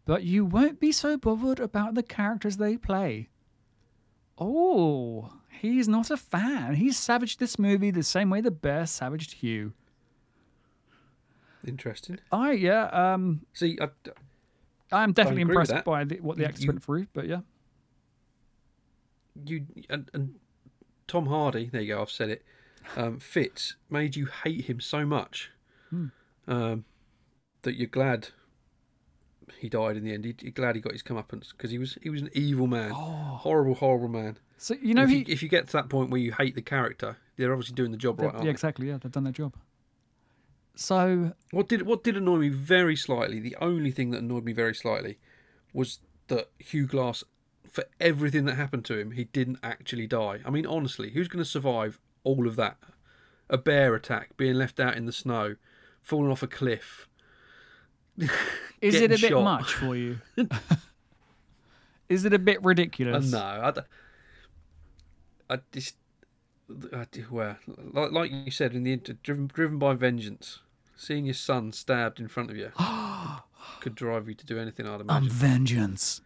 but 0.04 0.24
you 0.24 0.44
won't 0.44 0.80
be 0.80 0.90
so 0.90 1.16
bothered 1.16 1.60
about 1.60 1.94
the 1.94 2.02
characters 2.02 2.56
they 2.56 2.76
play. 2.76 3.28
Oh, 4.36 5.32
he's 5.48 5.86
not 5.86 6.10
a 6.10 6.16
fan. 6.16 6.74
He's 6.74 6.98
savaged 6.98 7.38
this 7.38 7.56
movie 7.56 7.92
the 7.92 8.02
same 8.02 8.30
way 8.30 8.40
the 8.40 8.50
bear 8.50 8.84
savaged 8.84 9.34
Hugh. 9.34 9.74
Interesting. 11.64 12.18
I, 12.32 12.52
yeah, 12.52 12.86
um, 12.86 13.42
See, 13.52 13.78
I, 13.80 13.90
I'm 14.90 15.12
definitely 15.12 15.42
impressed 15.42 15.84
by 15.84 16.02
the, 16.02 16.16
what 16.16 16.36
the 16.36 16.46
actors 16.46 16.64
you- 16.64 16.68
went 16.68 16.82
through, 16.82 17.06
but 17.12 17.28
yeah. 17.28 17.42
you 19.44 19.66
and, 19.88 20.10
and 20.12 20.34
Tom 21.06 21.26
Hardy. 21.26 21.68
There 21.70 21.80
you 21.80 21.94
go. 21.94 22.02
I've 22.02 22.10
said 22.10 22.30
it. 22.30 22.44
Um, 22.96 23.18
Fitz 23.20 23.76
made 23.88 24.16
you 24.16 24.26
hate 24.26 24.64
him 24.66 24.80
so 24.80 25.04
much 25.06 25.50
Hmm. 25.90 26.06
um, 26.48 26.84
that 27.62 27.74
you're 27.76 27.86
glad 27.88 28.28
he 29.58 29.68
died 29.68 29.96
in 29.96 30.04
the 30.04 30.12
end. 30.12 30.24
You're 30.42 30.52
glad 30.52 30.74
he 30.76 30.80
got 30.80 30.92
his 30.92 31.02
comeuppance 31.02 31.50
because 31.50 31.70
he 31.70 31.78
was 31.78 31.98
he 32.02 32.10
was 32.10 32.22
an 32.22 32.30
evil 32.32 32.66
man, 32.66 32.92
Oh. 32.94 33.38
horrible, 33.40 33.74
horrible 33.74 34.08
man. 34.08 34.38
So 34.56 34.74
you 34.80 34.94
know 34.94 35.04
if, 35.04 35.10
he. 35.10 35.18
you, 35.18 35.24
if 35.28 35.42
you 35.42 35.48
get 35.48 35.66
to 35.68 35.72
that 35.74 35.88
point 35.88 36.10
where 36.10 36.20
you 36.20 36.32
hate 36.32 36.54
the 36.54 36.62
character, 36.62 37.16
they're 37.36 37.52
obviously 37.52 37.74
doing 37.74 37.90
the 37.92 37.96
job 37.96 38.20
right. 38.20 38.32
yeah, 38.34 38.40
they? 38.44 38.48
exactly. 38.50 38.88
Yeah, 38.88 38.98
they've 39.00 39.10
done 39.12 39.24
their 39.24 39.32
job. 39.32 39.54
So 40.74 41.32
What 41.50 41.68
did 41.68 41.82
what 41.82 42.02
did 42.04 42.16
annoy 42.16 42.38
me 42.38 42.48
very 42.48 42.96
slightly? 42.96 43.38
The 43.40 43.56
only 43.60 43.90
thing 43.90 44.10
that 44.10 44.18
annoyed 44.22 44.44
me 44.44 44.52
very 44.52 44.74
slightly 44.74 45.18
was 45.72 46.00
that 46.28 46.50
Hugh 46.58 46.86
Glass, 46.86 47.22
for 47.68 47.84
everything 48.00 48.44
that 48.46 48.54
happened 48.54 48.84
to 48.86 48.98
him, 48.98 49.12
he 49.12 49.24
didn't 49.24 49.58
actually 49.62 50.06
die. 50.06 50.40
I 50.44 50.50
mean, 50.50 50.64
honestly, 50.66 51.10
who's 51.10 51.28
going 51.28 51.42
to 51.44 51.48
survive 51.50 52.00
all 52.24 52.46
of 52.46 52.56
that? 52.56 52.76
A 53.48 53.58
bear 53.58 53.94
attack, 53.94 54.36
being 54.36 54.54
left 54.54 54.78
out 54.78 54.96
in 54.96 55.06
the 55.06 55.12
snow, 55.12 55.56
falling 56.02 56.30
off 56.30 56.42
a 56.42 56.46
cliff. 56.46 57.08
is 58.80 58.94
it 58.94 59.06
a 59.12 59.18
bit 59.18 59.30
shot. 59.30 59.42
much 59.42 59.74
for 59.74 59.96
you? 59.96 60.20
is 62.08 62.24
it 62.24 62.32
a 62.32 62.38
bit 62.38 62.58
Uh, 62.58 62.62
ridiculous? 62.62 63.30
no, 63.32 63.38
I 65.48 65.58
just, 65.72 65.96
I, 66.92 67.06
well, 67.30 67.56
like, 67.92 68.12
like 68.12 68.30
you 68.30 68.50
said 68.52 68.74
in 68.74 68.84
the 68.84 68.92
inter, 68.92 69.14
driven 69.22 69.48
driven 69.48 69.78
by 69.78 69.94
vengeance, 69.94 70.60
seeing 70.96 71.24
your 71.24 71.34
son 71.34 71.72
stabbed 71.72 72.20
in 72.20 72.28
front 72.28 72.50
of 72.50 72.56
you 72.56 72.70
could 73.80 73.94
drive 73.96 74.28
you 74.28 74.34
to 74.34 74.46
do 74.46 74.58
anything. 74.58 74.86
I'd 74.86 75.02
I'm 75.08 75.28
vengeance. 75.28 76.20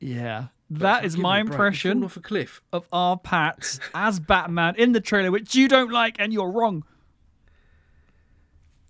Yeah, 0.00 0.46
But 0.70 0.78
that 0.80 1.04
is 1.04 1.16
my 1.16 1.42
me 1.42 1.42
a 1.42 1.44
break, 1.44 1.50
you've 1.50 1.56
fallen 1.56 1.66
impression 2.00 2.04
off 2.04 2.16
a 2.16 2.20
cliff. 2.20 2.62
of 2.72 2.86
our 2.92 3.16
Pats 3.18 3.80
as 3.94 4.20
Batman 4.20 4.74
in 4.76 4.92
the 4.92 5.00
trailer, 5.00 5.30
which 5.30 5.54
you 5.54 5.68
don't 5.68 5.90
like, 5.90 6.16
and 6.18 6.32
you're 6.32 6.50
wrong. 6.50 6.84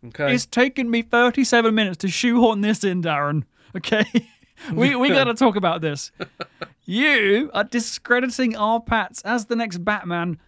Okay, 0.06 0.32
It's 0.34 0.46
taken 0.46 0.90
me 0.90 1.02
37 1.02 1.74
minutes 1.74 1.96
to 1.98 2.08
shoehorn 2.08 2.60
this 2.60 2.84
in, 2.84 3.02
Darren. 3.02 3.44
Okay? 3.76 4.04
we 4.72 4.94
we 4.94 5.08
got 5.08 5.24
to 5.24 5.34
talk 5.34 5.56
about 5.56 5.80
this. 5.80 6.12
You 6.90 7.50
are 7.52 7.64
discrediting 7.64 8.56
our 8.56 8.80
Pats 8.80 9.20
as 9.20 9.44
the 9.44 9.54
next 9.54 9.84
Batman 9.84 10.38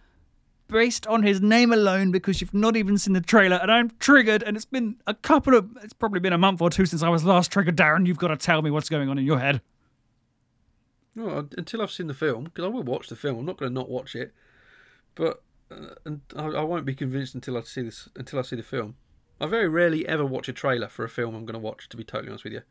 based 0.67 1.05
on 1.05 1.21
his 1.21 1.39
name 1.39 1.71
alone 1.71 2.09
because 2.09 2.41
you've 2.41 2.51
not 2.51 2.75
even 2.75 2.97
seen 2.97 3.13
the 3.13 3.21
trailer 3.21 3.57
and 3.57 3.71
I'm 3.71 3.91
triggered 3.99 4.41
and 4.41 4.57
it's 4.57 4.65
been 4.65 4.95
a 5.05 5.13
couple 5.13 5.53
of 5.53 5.69
it's 5.83 5.93
probably 5.93 6.19
been 6.19 6.33
a 6.33 6.39
month 6.39 6.59
or 6.59 6.71
two 6.71 6.87
since 6.87 7.03
I 7.03 7.09
was 7.09 7.23
last 7.25 7.51
triggered 7.51 7.77
Darren 7.77 8.07
you've 8.07 8.17
got 8.17 8.29
to 8.29 8.37
tell 8.37 8.63
me 8.63 8.71
what's 8.71 8.89
going 8.89 9.07
on 9.07 9.19
in 9.19 9.25
your 9.25 9.37
head 9.37 9.61
Well, 11.15 11.49
until 11.57 11.81
I've 11.81 11.91
seen 11.91 12.07
the 12.07 12.13
film, 12.13 12.45
because 12.45 12.65
I 12.65 12.67
will 12.69 12.83
watch 12.83 13.07
the 13.07 13.15
film. 13.15 13.39
I'm 13.39 13.45
not 13.45 13.57
going 13.57 13.69
to 13.69 13.73
not 13.73 13.89
watch 13.89 14.15
it, 14.15 14.33
but 15.15 15.43
uh, 15.69 15.95
and 16.05 16.21
I, 16.35 16.45
I 16.45 16.63
won't 16.63 16.85
be 16.85 16.95
convinced 16.95 17.35
until 17.35 17.57
I 17.57 17.61
see 17.61 17.81
this. 17.81 18.07
Until 18.15 18.39
I 18.39 18.43
see 18.43 18.55
the 18.55 18.63
film. 18.63 18.95
I 19.39 19.47
very 19.47 19.67
rarely 19.67 20.07
ever 20.07 20.25
watch 20.25 20.47
a 20.47 20.53
trailer 20.53 20.87
for 20.87 21.03
a 21.03 21.09
film 21.09 21.35
I'm 21.35 21.45
going 21.45 21.53
to 21.53 21.59
watch. 21.59 21.89
To 21.89 21.97
be 21.97 22.03
totally 22.03 22.29
honest 22.29 22.43
with 22.43 22.53
you, 22.53 22.61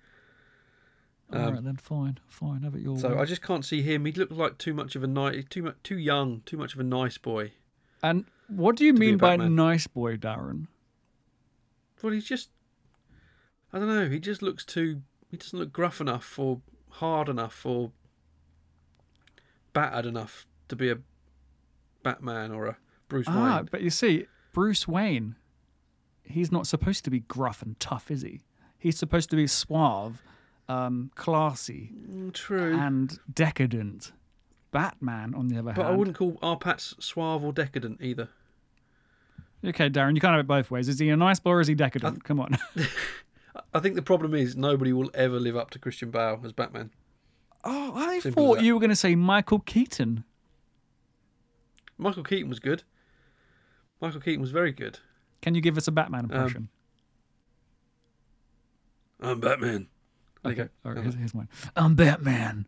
all 1.33 1.53
right 1.53 1.65
then 1.65 1.77
fine 1.77 2.19
fine 2.29 2.63
have 2.63 2.75
it 2.75 2.81
your 2.81 2.93
Um, 2.95 2.99
so 2.99 3.09
way. 3.11 3.19
I 3.19 3.25
just 3.25 3.43
can't 3.43 3.65
see 3.65 3.83
him. 3.83 4.05
He 4.05 4.13
looks 4.13 4.33
like 4.33 4.59
too 4.59 4.75
much 4.75 4.97
of 4.97 5.05
a 5.05 5.07
nice, 5.07 5.45
too 5.49 5.63
much, 5.63 5.77
too 5.83 5.99
young, 5.99 6.43
too 6.47 6.57
much 6.57 6.75
of 6.75 6.81
a 6.81 6.85
nice 6.85 7.19
boy. 7.19 7.53
and 8.03 8.25
what 8.49 8.77
do 8.77 8.85
you 8.85 8.93
mean 8.93 9.17
by 9.17 9.37
nice 9.37 9.87
boy 9.87 10.17
Darren 10.17 10.67
Well, 12.03 12.13
he's 12.13 12.25
just, 12.25 12.51
I 13.73 13.79
don't 13.79 13.89
know. 13.89 14.09
He 14.09 14.19
just 14.19 14.43
looks 14.43 14.65
too. 14.65 15.03
He 15.31 15.37
doesn't 15.37 15.59
look 15.59 15.73
gruff 15.73 16.01
enough 16.01 16.39
or 16.39 16.61
hard 16.91 17.29
enough 17.29 17.65
or 17.65 17.93
battered 19.73 20.07
enough 20.07 20.47
to 20.69 20.77
be 20.77 20.91
a 20.91 20.99
Batman 22.03 22.53
or 22.53 22.67
a 22.67 22.77
Bruce 23.09 23.27
Ah, 23.29 23.57
Wayne. 23.59 23.69
but 23.71 23.83
you 23.83 23.91
see, 23.91 24.27
Bruce 24.53 24.87
Wayne, 24.89 25.37
he's 26.25 26.51
not 26.53 26.67
supposed 26.67 27.05
to 27.05 27.11
be 27.11 27.21
gruff 27.21 27.63
and 27.63 27.79
tough, 27.81 28.11
is 28.11 28.23
he? 28.23 28.41
He's 28.79 28.97
supposed 28.99 29.29
to 29.31 29.37
be 29.37 29.47
suave, 29.47 30.23
um, 30.69 31.11
classy, 31.15 31.93
Mm, 32.09 32.33
True. 32.33 32.75
and 32.77 33.19
decadent. 33.33 34.13
Batman, 34.73 35.35
on 35.35 35.49
the 35.49 35.59
other 35.59 35.73
hand 35.73 35.77
But 35.83 35.87
I 35.87 35.91
wouldn't 35.97 36.17
call 36.17 36.39
our 36.43 36.57
Pats 36.57 36.95
suave 37.01 37.43
or 37.45 37.53
decadent 37.53 38.01
either. 38.01 38.29
Okay, 39.65 39.91
Darren, 39.91 40.15
you 40.15 40.21
can't 40.21 40.31
have 40.33 40.41
it 40.41 40.47
both 40.47 40.71
ways. 40.71 40.89
Is 40.89 41.01
he 41.01 41.09
a 41.11 41.17
nice 41.17 41.41
boy 41.41 41.51
or 41.51 41.61
is 41.61 41.67
he 41.67 41.75
decadent? 41.75 42.23
Come 42.25 42.39
on. 42.41 42.57
I 43.75 43.81
think 43.81 43.97
the 43.97 44.03
problem 44.03 44.33
is 44.33 44.57
nobody 44.57 44.93
will 44.93 45.11
ever 45.13 45.39
live 45.41 45.57
up 45.57 45.71
to 45.71 45.79
Christian 45.81 46.11
Bale 46.11 46.41
as 46.45 46.53
Batman. 46.53 46.91
Oh, 47.65 47.93
I 47.95 48.21
Simple 48.21 48.55
thought 48.55 48.63
you 48.63 48.75
were 48.75 48.81
going 48.81 48.91
to 48.91 48.97
say 48.97 49.15
Michael 49.15 49.61
Keaton. 49.61 50.25
Michael 51.99 52.23
Keaton 52.25 52.49
was 52.49 52.59
good. 52.61 52.83
Michael 54.01 54.21
Keaton 54.21 54.41
was 54.41 54.51
very 54.51 54.73
good. 54.73 54.99
Can 55.43 55.55
you 55.55 55.61
give 55.61 55.77
us 55.77 55.87
a 55.87 55.91
Um, 55.91 55.95
Batman 55.95 56.25
impression? 56.25 56.69
I'm 59.21 59.41
Batman. 59.41 59.89
There 60.43 60.53
okay, 60.53 60.69
all 60.85 60.93
right, 60.93 61.03
here's, 61.03 61.15
here's 61.15 61.35
mine. 61.35 61.49
I'm 61.77 61.95
Batman. 61.95 62.67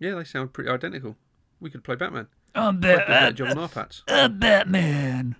Yeah, 0.00 0.16
they 0.16 0.24
sound 0.24 0.52
pretty 0.52 0.68
identical. 0.68 1.16
We 1.60 1.70
could 1.70 1.84
play 1.84 1.94
Batman. 1.94 2.26
I'm 2.56 2.76
a 2.76 2.78
better 2.78 2.98
Batman. 3.06 3.36
job 3.36 3.48
than 3.48 3.58
our 3.58 3.68
Pats. 3.68 4.02
I'm 4.08 4.38
Batman. 4.40 5.36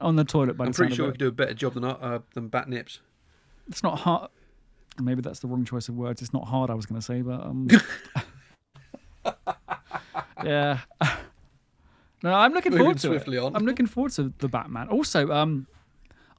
On 0.00 0.16
the 0.16 0.24
toilet, 0.24 0.56
by 0.56 0.66
I'm 0.66 0.72
pretty 0.72 0.94
sure 0.94 1.06
we 1.06 1.12
could 1.12 1.18
do 1.20 1.28
a 1.28 1.32
better 1.32 1.54
job 1.54 1.74
than 1.74 1.84
our, 1.84 1.98
uh, 2.00 2.18
than 2.34 2.48
Bat 2.48 2.68
Nips. 2.70 3.00
It's 3.68 3.82
not 3.82 4.00
hard. 4.00 4.30
Maybe 5.00 5.22
that's 5.22 5.40
the 5.40 5.46
wrong 5.48 5.64
choice 5.64 5.88
of 5.88 5.96
words. 5.96 6.22
It's 6.22 6.32
not 6.32 6.44
hard. 6.46 6.70
I 6.70 6.74
was 6.74 6.86
going 6.86 7.00
to 7.00 7.04
say, 7.04 7.22
but 7.22 7.40
um, 7.42 7.68
yeah. 10.44 10.80
No, 12.22 12.32
I'm 12.32 12.52
looking 12.54 12.72
Moving 12.72 12.84
forward 12.84 12.98
to 13.00 13.06
swiftly 13.08 13.36
it. 13.36 13.40
on. 13.42 13.54
I'm 13.54 13.66
looking 13.66 13.86
forward 13.86 14.10
to 14.12 14.32
the 14.38 14.48
Batman. 14.48 14.88
Also, 14.88 15.30
um, 15.30 15.66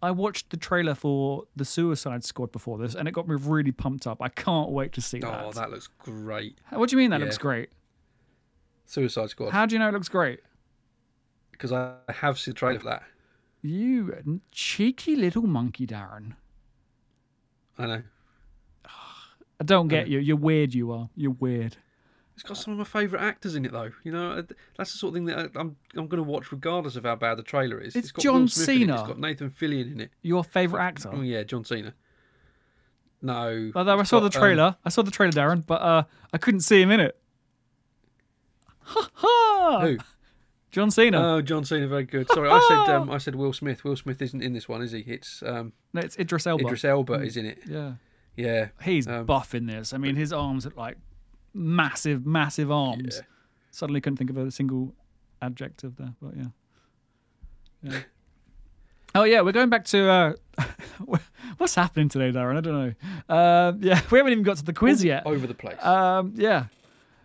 I 0.02 0.10
watched 0.10 0.50
the 0.50 0.58
trailer 0.58 0.96
for 0.96 1.44
the 1.56 1.64
Suicide 1.64 2.26
Squad 2.26 2.52
before 2.52 2.80
this, 2.80 2.96
and 2.96 3.08
it 3.08 3.12
got 3.12 3.28
me 3.28 3.36
really 3.40 3.72
pumped 3.72 4.08
up. 4.08 4.18
I 4.20 4.28
can't 4.28 4.72
wait 4.72 4.92
to 4.94 5.02
see 5.02 5.22
Oh, 5.24 5.30
that. 5.30 5.54
that 5.54 5.70
looks 5.72 5.88
great. 6.00 6.58
What 6.72 6.90
do 6.90 6.96
you 6.96 6.98
mean 6.98 7.12
that 7.12 7.20
Yeah. 7.20 7.26
looks 7.28 7.38
great? 7.38 7.70
Suicide 8.86 9.30
Squad. 9.30 9.52
How 9.52 9.68
do 9.68 9.76
you 9.76 9.80
know 9.80 9.88
it 9.88 9.94
looks 9.94 10.10
great? 10.10 10.40
Because 11.52 11.72
I 11.72 11.94
have 12.10 12.40
seen 12.40 12.54
the 12.56 12.60
trailer 12.60 12.80
for 12.80 12.86
that. 12.90 13.04
You 13.62 14.42
cheeky 14.52 15.16
little 15.16 15.44
monkey, 15.46 15.86
Darren. 15.86 16.34
I 17.78 17.86
know. 17.86 18.04
I 19.60 19.64
don't 19.64 19.88
get 19.88 20.08
you. 20.08 20.20
You're 20.20 20.38
weird. 20.38 20.74
You 20.74 20.92
are. 20.92 21.10
You're 21.16 21.32
weird. 21.32 21.78
It's 22.36 22.44
got 22.44 22.56
some 22.58 22.74
of 22.74 22.78
my 22.78 22.84
favourite 22.86 23.24
actors 23.24 23.56
in 23.56 23.66
it, 23.66 23.72
though. 23.72 23.90
You 24.04 24.12
know, 24.12 24.44
that's 24.78 24.92
the 24.92 24.98
sort 25.00 25.10
of 25.10 25.14
thing 25.16 25.26
that 25.26 25.38
I- 25.40 25.60
I'm 25.60 25.76
I'm 25.96 26.08
going 26.08 26.24
to 26.24 26.30
watch 26.30 26.52
regardless 26.52 26.96
of 26.96 27.04
how 27.04 27.16
bad 27.16 27.38
the 27.40 27.44
trailer 27.44 27.80
is. 27.80 27.96
It's 27.96 28.12
got 28.12 28.22
John 28.22 28.36
Will 28.42 28.44
it, 28.46 28.52
Cena. 28.52 28.94
It's 28.94 29.08
got 29.08 29.20
Nathan 29.20 29.50
Fillion 29.50 29.92
in 29.94 30.02
it. 30.02 30.12
Your 30.22 30.44
favorite 30.44 30.82
actor? 30.82 31.10
Oh 31.12 31.22
yeah, 31.22 31.42
John 31.42 31.66
Cena. 31.66 31.96
No. 33.24 33.72
Although 33.76 33.98
I 34.00 34.04
saw 34.04 34.20
the 34.20 34.30
got, 34.30 34.36
um, 34.36 34.42
trailer, 34.42 34.76
I 34.86 34.90
saw 34.90 35.02
the 35.02 35.10
trailer, 35.10 35.32
Darren, 35.32 35.66
but 35.66 35.82
uh, 35.82 36.04
I 36.32 36.38
couldn't 36.38 36.60
see 36.60 36.80
him 36.80 36.92
in 36.92 37.00
it. 37.00 37.18
Ha 38.82 39.10
ha! 39.14 39.80
who? 39.82 39.98
John 40.70 40.92
Cena. 40.92 41.20
Oh, 41.38 41.42
John 41.42 41.66
Cena, 41.66 41.88
very 41.88 42.04
good. 42.04 42.28
Sorry, 42.32 42.50
I 42.50 42.60
said 42.68 42.94
um, 42.94 43.10
I 43.10 43.18
said 43.18 43.34
Will 43.36 43.54
Smith. 43.54 43.84
Will 43.84 43.96
Smith 43.96 44.22
isn't 44.22 44.44
in 44.44 44.54
this 44.54 44.70
one, 44.70 44.84
is 44.84 44.92
he? 44.92 45.00
It's 45.00 45.42
um, 45.44 45.74
no, 45.94 46.02
it's 46.02 46.18
Idris 46.20 46.46
Elba. 46.46 46.66
Idris 46.66 46.86
Elba 46.86 47.14
is 47.14 47.36
in 47.36 47.48
it. 47.48 47.60
Yeah, 47.68 47.94
Yeah. 48.38 48.70
he's 48.82 49.08
Um, 49.08 49.26
buff 49.26 49.54
in 49.54 49.66
this. 49.66 49.94
I 49.94 49.98
mean, 49.98 50.16
his 50.16 50.32
arms 50.32 50.66
are 50.66 50.74
like 50.78 50.98
massive, 51.54 52.26
massive 52.26 52.72
arms. 52.72 53.18
Yeah. 53.18 53.26
Suddenly, 53.72 54.02
couldn't 54.02 54.18
think 54.18 54.30
of 54.30 54.38
a 54.38 54.52
single 54.52 54.94
adjective 55.42 55.98
there, 55.98 56.14
but 56.22 56.34
yeah. 56.38 56.46
yeah. 57.84 58.00
oh 59.16 59.24
yeah, 59.24 59.42
we're 59.42 59.52
going 59.52 59.70
back 59.70 59.86
to 59.86 60.10
uh, 60.10 60.34
what's 61.58 61.76
happening 61.76 62.10
today, 62.10 62.32
Darren? 62.32 62.58
I 62.58 62.62
don't 62.62 62.74
know. 62.74 63.36
Uh, 63.36 63.74
yeah, 63.80 64.02
we 64.12 64.20
haven't 64.20 64.32
even 64.32 64.44
got 64.44 64.58
to 64.58 64.64
the 64.66 64.74
quiz 64.74 65.04
yet. 65.04 65.26
Over 65.26 65.48
the 65.48 65.54
place. 65.54 65.84
Um, 65.84 66.34
yeah. 66.36 66.66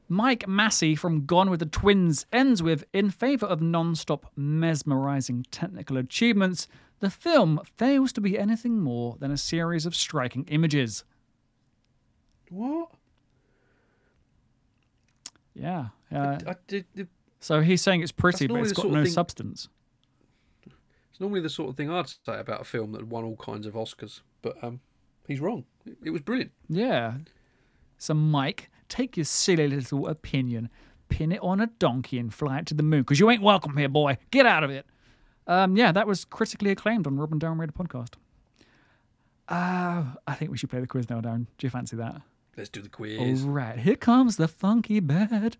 Mike 0.08 0.46
Massie 0.46 0.94
from 0.94 1.24
Gone 1.24 1.48
with 1.48 1.60
the 1.60 1.66
Twins 1.66 2.26
ends 2.32 2.62
with 2.62 2.84
In 2.92 3.10
favour 3.10 3.46
of 3.46 3.62
non 3.62 3.94
stop 3.94 4.30
mesmerising 4.36 5.46
technical 5.50 5.96
achievements, 5.96 6.68
the 7.02 7.10
film 7.10 7.60
fails 7.76 8.12
to 8.12 8.20
be 8.20 8.38
anything 8.38 8.78
more 8.78 9.16
than 9.18 9.32
a 9.32 9.36
series 9.36 9.84
of 9.86 9.94
striking 9.94 10.44
images. 10.44 11.04
what? 12.48 12.90
Yeah. 15.54 15.88
Uh, 16.14 16.38
I 16.46 16.54
did. 16.66 16.86
the- 16.94 17.08
so 17.40 17.60
he's 17.60 17.82
saying 17.82 18.02
it's 18.02 18.12
pretty, 18.12 18.46
but 18.46 18.60
it's 18.60 18.72
got 18.72 18.86
no 18.90 19.02
thing- 19.02 19.12
substance. 19.12 19.68
It's 21.10 21.20
normally 21.20 21.40
the 21.40 21.50
sort 21.50 21.70
of 21.70 21.76
thing 21.76 21.90
I'd 21.90 22.08
say 22.08 22.38
about 22.38 22.60
a 22.60 22.64
film 22.64 22.92
that 22.92 23.06
won 23.06 23.24
all 23.24 23.36
kinds 23.36 23.66
of 23.66 23.74
Oscars, 23.74 24.20
but 24.42 24.62
um, 24.62 24.80
he's 25.26 25.40
wrong. 25.40 25.64
It, 25.84 25.96
it 26.04 26.10
was 26.10 26.22
brilliant. 26.22 26.52
Yeah. 26.68 27.14
So, 27.98 28.14
Mike, 28.14 28.70
take 28.88 29.16
your 29.16 29.24
silly 29.24 29.66
little 29.68 30.06
opinion, 30.06 30.70
pin 31.08 31.32
it 31.32 31.40
on 31.42 31.60
a 31.60 31.66
donkey, 31.66 32.18
and 32.18 32.32
fly 32.32 32.58
it 32.60 32.66
to 32.66 32.74
the 32.74 32.82
moon, 32.84 33.00
because 33.02 33.18
you 33.20 33.28
ain't 33.28 33.42
welcome 33.42 33.76
here, 33.76 33.88
boy. 33.88 34.16
Get 34.30 34.46
out 34.46 34.62
of 34.64 34.70
it. 34.70 34.86
Um, 35.46 35.76
yeah, 35.76 35.92
that 35.92 36.06
was 36.06 36.24
critically 36.24 36.70
acclaimed 36.70 37.06
on 37.06 37.18
Robin 37.18 37.38
Darren 37.38 37.58
Radio 37.58 37.74
podcast. 37.74 38.14
Uh, 39.48 40.04
I 40.26 40.34
think 40.34 40.50
we 40.50 40.56
should 40.56 40.70
play 40.70 40.80
the 40.80 40.86
quiz 40.86 41.10
now, 41.10 41.20
Darren. 41.20 41.46
Do 41.58 41.66
you 41.66 41.70
fancy 41.70 41.96
that? 41.96 42.22
Let's 42.56 42.68
do 42.70 42.80
the 42.80 42.88
quiz. 42.88 43.44
All 43.44 43.50
right, 43.50 43.78
here 43.78 43.96
comes 43.96 44.36
the 44.36 44.48
funky 44.48 45.00
bed. 45.00 45.56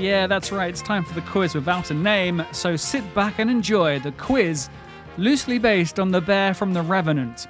Yeah, 0.00 0.26
that's 0.26 0.50
right. 0.50 0.70
It's 0.70 0.80
time 0.80 1.04
for 1.04 1.12
the 1.12 1.20
quiz 1.20 1.54
without 1.54 1.90
a 1.90 1.94
name. 1.94 2.42
So 2.52 2.74
sit 2.74 3.04
back 3.14 3.38
and 3.38 3.50
enjoy 3.50 3.98
the 3.98 4.12
quiz, 4.12 4.70
loosely 5.18 5.58
based 5.58 6.00
on 6.00 6.10
the 6.10 6.22
bear 6.22 6.54
from 6.54 6.72
The 6.72 6.80
Revenant. 6.80 7.46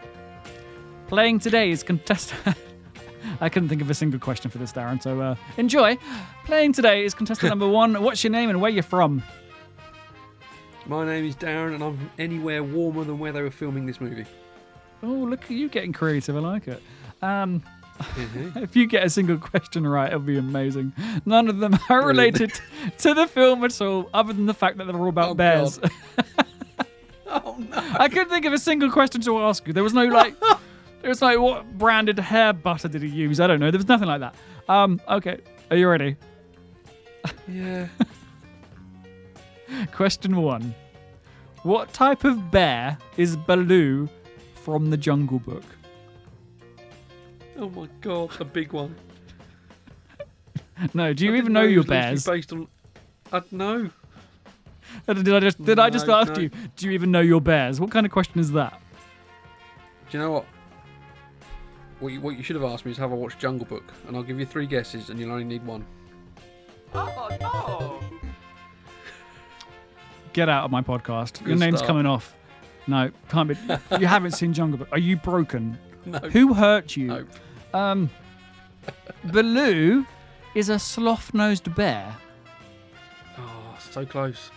Playing 1.07 1.39
today 1.39 1.71
is 1.71 1.85
contestant. 1.85 2.57
I 3.41 3.49
couldn't 3.49 3.69
think 3.69 3.83
of 3.83 3.89
a 3.89 3.95
single 3.95 4.19
question 4.19 4.51
for 4.51 4.59
this, 4.59 4.73
Darren. 4.73 5.01
So 5.01 5.21
uh, 5.21 5.37
enjoy. 5.59 5.97
Playing 6.45 6.73
today 6.73 7.05
is 7.05 7.15
contestant 7.15 7.51
number 7.51 7.69
one. 7.69 8.03
What's 8.03 8.25
your 8.25 8.33
name 8.33 8.51
and 8.51 8.61
where 8.61 8.73
you're 8.73 8.83
from? 8.83 9.23
My 10.87 11.07
name 11.07 11.25
is 11.25 11.37
Darren, 11.37 11.75
and 11.75 11.85
I'm 11.85 11.97
from 11.97 12.11
anywhere 12.19 12.65
warmer 12.65 13.05
than 13.05 13.21
where 13.21 13.31
they 13.31 13.43
were 13.43 13.53
filming 13.53 13.87
this 13.87 14.01
movie. 14.01 14.27
Oh, 15.05 15.07
look 15.07 15.45
at 15.45 15.51
you 15.51 15.69
getting 15.69 15.93
creative. 15.93 16.35
I 16.37 16.41
like 16.41 16.67
it. 16.67 16.83
Um, 17.23 17.63
Mhm. 18.01 18.57
if 18.63 18.75
you 18.77 18.87
get 18.87 19.05
a 19.05 19.11
single 19.11 19.37
question 19.39 19.87
right, 19.87 20.09
it'll 20.09 20.21
be 20.21 20.39
amazing. 20.39 20.93
None 21.27 21.49
of 21.49 21.59
them 21.59 21.79
are 21.89 22.07
related 22.07 22.53
to 22.99 23.15
the 23.15 23.27
film 23.27 23.63
at 23.65 23.81
all, 23.81 24.09
other 24.15 24.33
than 24.33 24.47
the 24.47 24.55
fact 24.55 24.79
that 24.79 24.87
they're 24.87 24.97
all 24.97 25.09
about 25.09 25.31
Oh, 25.31 25.35
bears. 25.35 25.79
Oh 27.33 27.57
no! 27.59 27.77
I 27.97 28.09
couldn't 28.09 28.29
think 28.29 28.45
of 28.45 28.53
a 28.53 28.59
single 28.59 28.91
question 28.91 29.21
to 29.21 29.39
ask 29.43 29.65
you. 29.65 29.73
There 29.73 29.85
was 29.85 29.95
no 29.95 30.05
like, 30.07 30.35
there 31.01 31.09
was 31.09 31.23
like, 31.23 31.39
what 31.39 31.79
branded 31.79 32.19
hair 32.19 32.53
butter 32.53 32.89
did 32.89 33.03
he 33.03 33.09
use? 33.09 33.39
I 33.39 33.47
don't 33.47 33.61
know. 33.61 33.71
There 33.71 33.79
was 33.79 33.87
nothing 33.87 34.09
like 34.09 34.19
that. 34.21 34.35
Um, 34.69 35.01
okay, 35.09 35.39
are 35.71 35.77
you 35.77 35.87
ready? 35.89 36.17
Yeah. 37.47 37.87
Question 39.93 40.43
one: 40.43 40.75
What 41.63 41.93
type 41.93 42.25
of 42.25 42.51
bear 42.51 42.99
is 43.17 43.37
Baloo 43.37 44.09
from 44.57 44.91
the 44.91 44.97
Jungle 44.97 45.39
Book? 45.39 45.63
Oh 47.61 47.69
my 47.69 47.87
God, 48.01 48.41
a 48.41 48.45
big 48.45 48.73
one. 48.73 48.97
No, 50.95 51.13
do 51.13 51.27
you 51.27 51.33
I 51.33 51.35
even 51.35 51.53
didn't 51.53 51.53
know 51.53 51.61
your 51.61 51.83
was 51.83 51.89
loosely 51.89 52.01
bears? 52.01 52.25
Based 52.25 52.53
on, 52.55 52.69
I 53.31 53.43
know. 53.51 53.91
Uh, 55.07 55.13
Did 55.13 55.35
I 55.35 55.41
just 55.41 55.63
did 55.63 55.79
I 55.79 55.91
just 55.91 56.09
ask 56.09 56.33
no. 56.35 56.41
you? 56.41 56.51
Do 56.75 56.87
you 56.87 56.93
even 56.93 57.11
know 57.11 57.21
your 57.21 57.41
bears? 57.41 57.79
What 57.79 57.91
kind 57.91 58.07
of 58.07 58.11
question 58.11 58.41
is 58.41 58.51
that? 58.53 58.81
Do 60.11 60.17
you 60.17 60.25
know 60.25 60.31
what? 60.33 60.47
What 62.01 62.13
you, 62.13 62.21
what 62.23 62.37
you 62.37 62.43
should 62.43 62.57
have 62.57 62.65
asked 62.65 62.87
me 62.87 62.93
is 62.93 62.97
have 62.97 63.13
I 63.13 63.15
watched 63.15 63.39
Jungle 63.39 63.67
Book, 63.67 63.85
and 64.09 64.17
I'll 64.17 64.23
give 64.23 64.41
you 64.41 64.47
three 64.47 64.67
guesses, 64.67 65.11
and 65.11 65.21
you'll 65.21 65.31
only 65.31 65.45
need 65.45 65.65
one. 65.65 65.85
Oh 66.95 67.29
no! 67.41 68.01
Get 70.33 70.49
out 70.49 70.65
of 70.65 70.71
my 70.71 70.81
podcast. 70.81 71.47
Your 71.47 71.57
name's 71.57 71.79
start. 71.79 71.89
coming 71.89 72.07
off. 72.07 72.35
No, 72.87 73.11
can't 73.29 73.51
be. 73.51 73.57
you 74.01 74.07
haven't 74.07 74.33
seen 74.33 74.55
Jungle 74.55 74.79
Book. 74.79 74.89
Are 74.93 74.99
you 74.99 75.17
broken? 75.17 75.79
No. 76.07 76.19
Who 76.19 76.55
hurt 76.55 76.97
you? 76.97 77.09
Nope. 77.09 77.29
Um, 77.73 78.11
Baloo 79.25 80.07
is 80.55 80.69
a 80.69 80.79
sloth-nosed 80.79 81.75
bear. 81.75 82.17
Oh, 83.39 83.79
so 83.91 84.05
close. 84.05 84.51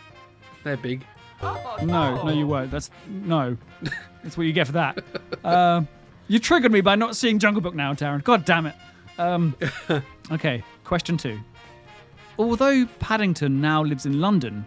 They're 0.64 0.78
big. 0.78 1.06
No, 1.42 2.24
no, 2.24 2.30
you 2.30 2.48
won't. 2.48 2.72
That's 2.72 2.90
no. 3.08 3.58
That's 4.24 4.38
what 4.38 4.48
you 4.48 4.54
get 4.54 4.68
for 4.68 4.74
that. 4.74 5.04
Um, 5.44 5.88
you 6.30 6.40
triggered 6.40 6.72
me 6.72 6.80
by 6.82 6.96
not 6.96 7.18
seeing 7.18 7.38
Jungle 7.38 7.62
Book 7.62 7.76
now, 7.76 7.94
Darren. 7.94 8.24
God 8.24 8.46
damn 8.46 8.66
it. 8.68 8.76
Um, 9.18 9.56
okay, 10.32 10.64
question 10.86 11.18
two. 11.18 11.40
Although 12.40 12.86
Paddington 13.00 13.60
now 13.60 13.84
lives 13.84 14.06
in 14.06 14.22
London, 14.22 14.66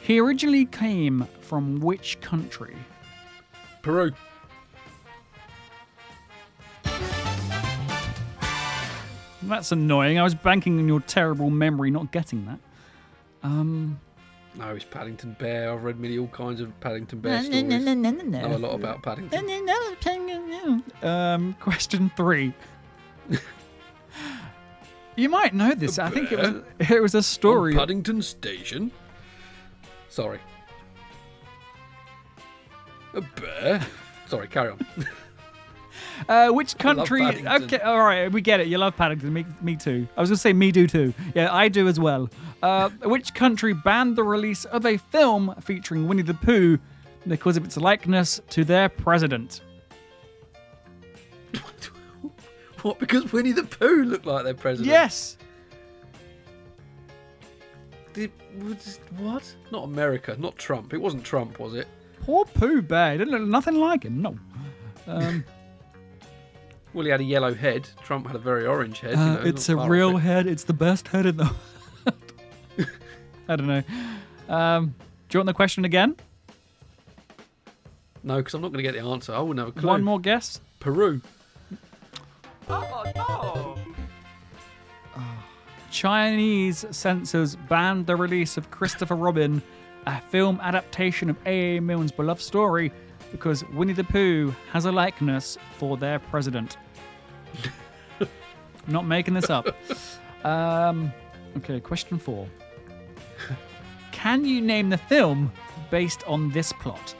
he 0.00 0.18
originally 0.18 0.64
came 0.64 1.28
from 1.40 1.78
which 1.80 2.20
country? 2.20 2.74
Peru. 3.82 4.12
That's 9.48 9.72
annoying. 9.72 10.18
I 10.18 10.22
was 10.22 10.34
banking 10.34 10.78
on 10.78 10.86
your 10.88 11.00
terrible 11.00 11.50
memory 11.50 11.90
not 11.90 12.12
getting 12.12 12.44
that. 12.46 12.58
Um, 13.42 13.98
No, 14.56 14.70
it's 14.74 14.84
Paddington 14.84 15.36
Bear. 15.38 15.72
I've 15.72 15.84
read 15.84 15.98
many 15.98 16.18
all 16.18 16.26
kinds 16.28 16.60
of 16.60 16.78
Paddington 16.80 17.20
Bear 17.20 17.32
stories. 17.44 17.84
Know 18.42 18.56
a 18.56 18.58
lot 18.58 18.74
about 18.74 19.02
Paddington. 19.02 19.38
Um, 21.02 21.54
question 21.60 22.10
three. 22.16 22.52
you 25.16 25.28
might 25.28 25.54
know 25.54 25.74
this. 25.74 25.98
I 25.98 26.10
think 26.10 26.32
it 26.32 26.38
was 26.38 26.90
it 26.90 27.00
was 27.02 27.14
a 27.14 27.22
story. 27.22 27.72
On 27.74 27.78
Paddington 27.78 28.22
Station. 28.22 28.90
Sorry. 30.08 30.40
A 33.14 33.20
bear. 33.20 33.86
Sorry, 34.26 34.48
carry 34.48 34.70
on. 34.70 34.78
Uh, 36.28 36.50
which 36.50 36.76
country? 36.78 37.24
Okay, 37.46 37.78
all 37.80 38.00
right, 38.00 38.30
we 38.30 38.40
get 38.40 38.60
it. 38.60 38.66
You 38.68 38.78
love 38.78 38.96
Paddington. 38.96 39.32
Me, 39.32 39.44
me 39.60 39.76
too. 39.76 40.06
I 40.16 40.20
was 40.20 40.30
gonna 40.30 40.38
say 40.38 40.52
me 40.52 40.72
do 40.72 40.86
too. 40.86 41.12
Yeah, 41.34 41.54
I 41.54 41.68
do 41.68 41.88
as 41.88 42.00
well. 42.00 42.30
Uh, 42.62 42.88
which 43.04 43.34
country 43.34 43.72
banned 43.72 44.16
the 44.16 44.24
release 44.24 44.64
of 44.66 44.84
a 44.86 44.96
film 44.96 45.54
featuring 45.60 46.08
Winnie 46.08 46.22
the 46.22 46.34
Pooh 46.34 46.78
because 47.26 47.56
of 47.56 47.64
its 47.64 47.76
likeness 47.76 48.40
to 48.50 48.64
their 48.64 48.88
president? 48.88 49.60
what? 52.82 52.98
Because 52.98 53.32
Winnie 53.32 53.52
the 53.52 53.64
Pooh 53.64 54.04
looked 54.04 54.26
like 54.26 54.44
their 54.44 54.54
president? 54.54 54.88
Yes. 54.88 55.36
Did, 58.12 58.32
what? 59.18 59.54
Not 59.70 59.84
America. 59.84 60.34
Not 60.38 60.56
Trump. 60.56 60.92
It 60.92 60.98
wasn't 60.98 61.22
Trump, 61.22 61.60
was 61.60 61.74
it? 61.74 61.86
Poor 62.20 62.44
Pooh 62.44 62.82
Bear. 62.82 63.16
Didn't 63.16 63.32
look 63.32 63.42
nothing 63.42 63.76
like 63.76 64.02
him. 64.02 64.20
No. 64.20 64.36
Um, 65.06 65.44
He 67.06 67.10
had 67.10 67.20
a 67.20 67.24
yellow 67.24 67.54
head. 67.54 67.88
Trump 68.02 68.26
had 68.26 68.36
a 68.36 68.38
very 68.40 68.66
orange 68.66 69.00
head. 69.00 69.12
you 69.14 69.18
Uh, 69.20 69.34
know, 69.34 69.40
it's 69.42 69.68
a 69.68 69.76
real 69.76 70.16
it. 70.16 70.20
head. 70.20 70.46
It's 70.46 70.64
the 70.64 70.72
best 70.72 71.08
head 71.08 71.26
in 71.26 71.36
the. 71.36 71.50
I 73.48 73.56
don't 73.56 73.66
know. 73.66 73.82
Um, 74.48 74.94
do 75.28 75.36
you 75.36 75.40
want 75.40 75.46
the 75.46 75.54
question 75.54 75.84
again? 75.84 76.16
No, 78.22 78.36
because 78.36 78.54
I'm 78.54 78.60
not 78.60 78.72
going 78.72 78.84
to 78.84 78.90
get 78.92 79.00
the 79.00 79.06
answer. 79.08 79.32
I 79.34 79.40
wouldn't 79.40 79.58
have 79.66 79.76
a 79.76 79.80
clue. 79.80 79.88
One 79.88 80.02
more 80.04 80.20
guess. 80.20 80.60
Peru. 80.80 81.20
Chinese 85.90 86.84
censors 86.90 87.56
banned 87.56 88.06
the 88.06 88.16
release 88.16 88.56
of 88.56 88.70
Christopher 88.70 89.14
Robin, 89.16 89.62
a 90.06 90.20
film 90.20 90.60
adaptation 90.62 91.30
of 91.30 91.36
A.A. 91.46 91.80
Milne's 91.80 92.12
beloved 92.12 92.42
story, 92.42 92.92
because 93.32 93.64
Winnie 93.70 93.94
the 93.94 94.04
Pooh 94.04 94.54
has 94.72 94.84
a 94.84 94.92
likeness 94.92 95.56
for 95.78 95.96
their 95.96 96.18
president. 96.18 96.76
Not 98.86 99.06
making 99.06 99.34
this 99.34 99.50
up. 99.50 99.68
Um, 100.44 101.12
okay, 101.58 101.80
question 101.80 102.18
four. 102.18 102.48
Can 104.12 104.44
you 104.44 104.60
name 104.60 104.90
the 104.90 104.98
film 104.98 105.52
based 105.90 106.24
on 106.26 106.50
this 106.50 106.72
plot? 106.72 107.14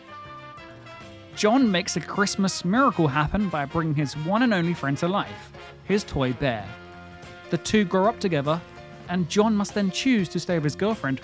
John 1.36 1.70
makes 1.70 1.96
a 1.96 2.00
Christmas 2.00 2.64
miracle 2.64 3.06
happen 3.06 3.48
by 3.48 3.64
bringing 3.64 3.94
his 3.94 4.16
one 4.16 4.42
and 4.42 4.52
only 4.52 4.74
friend 4.74 4.98
to 4.98 5.06
life, 5.06 5.52
his 5.84 6.02
toy 6.02 6.32
bear. 6.32 6.68
The 7.50 7.58
two 7.58 7.84
grow 7.84 8.06
up 8.08 8.18
together, 8.18 8.60
and 9.08 9.28
John 9.28 9.54
must 9.54 9.74
then 9.74 9.90
choose 9.92 10.28
to 10.30 10.40
stay 10.40 10.54
with 10.56 10.64
his 10.64 10.74
girlfriend 10.74 11.20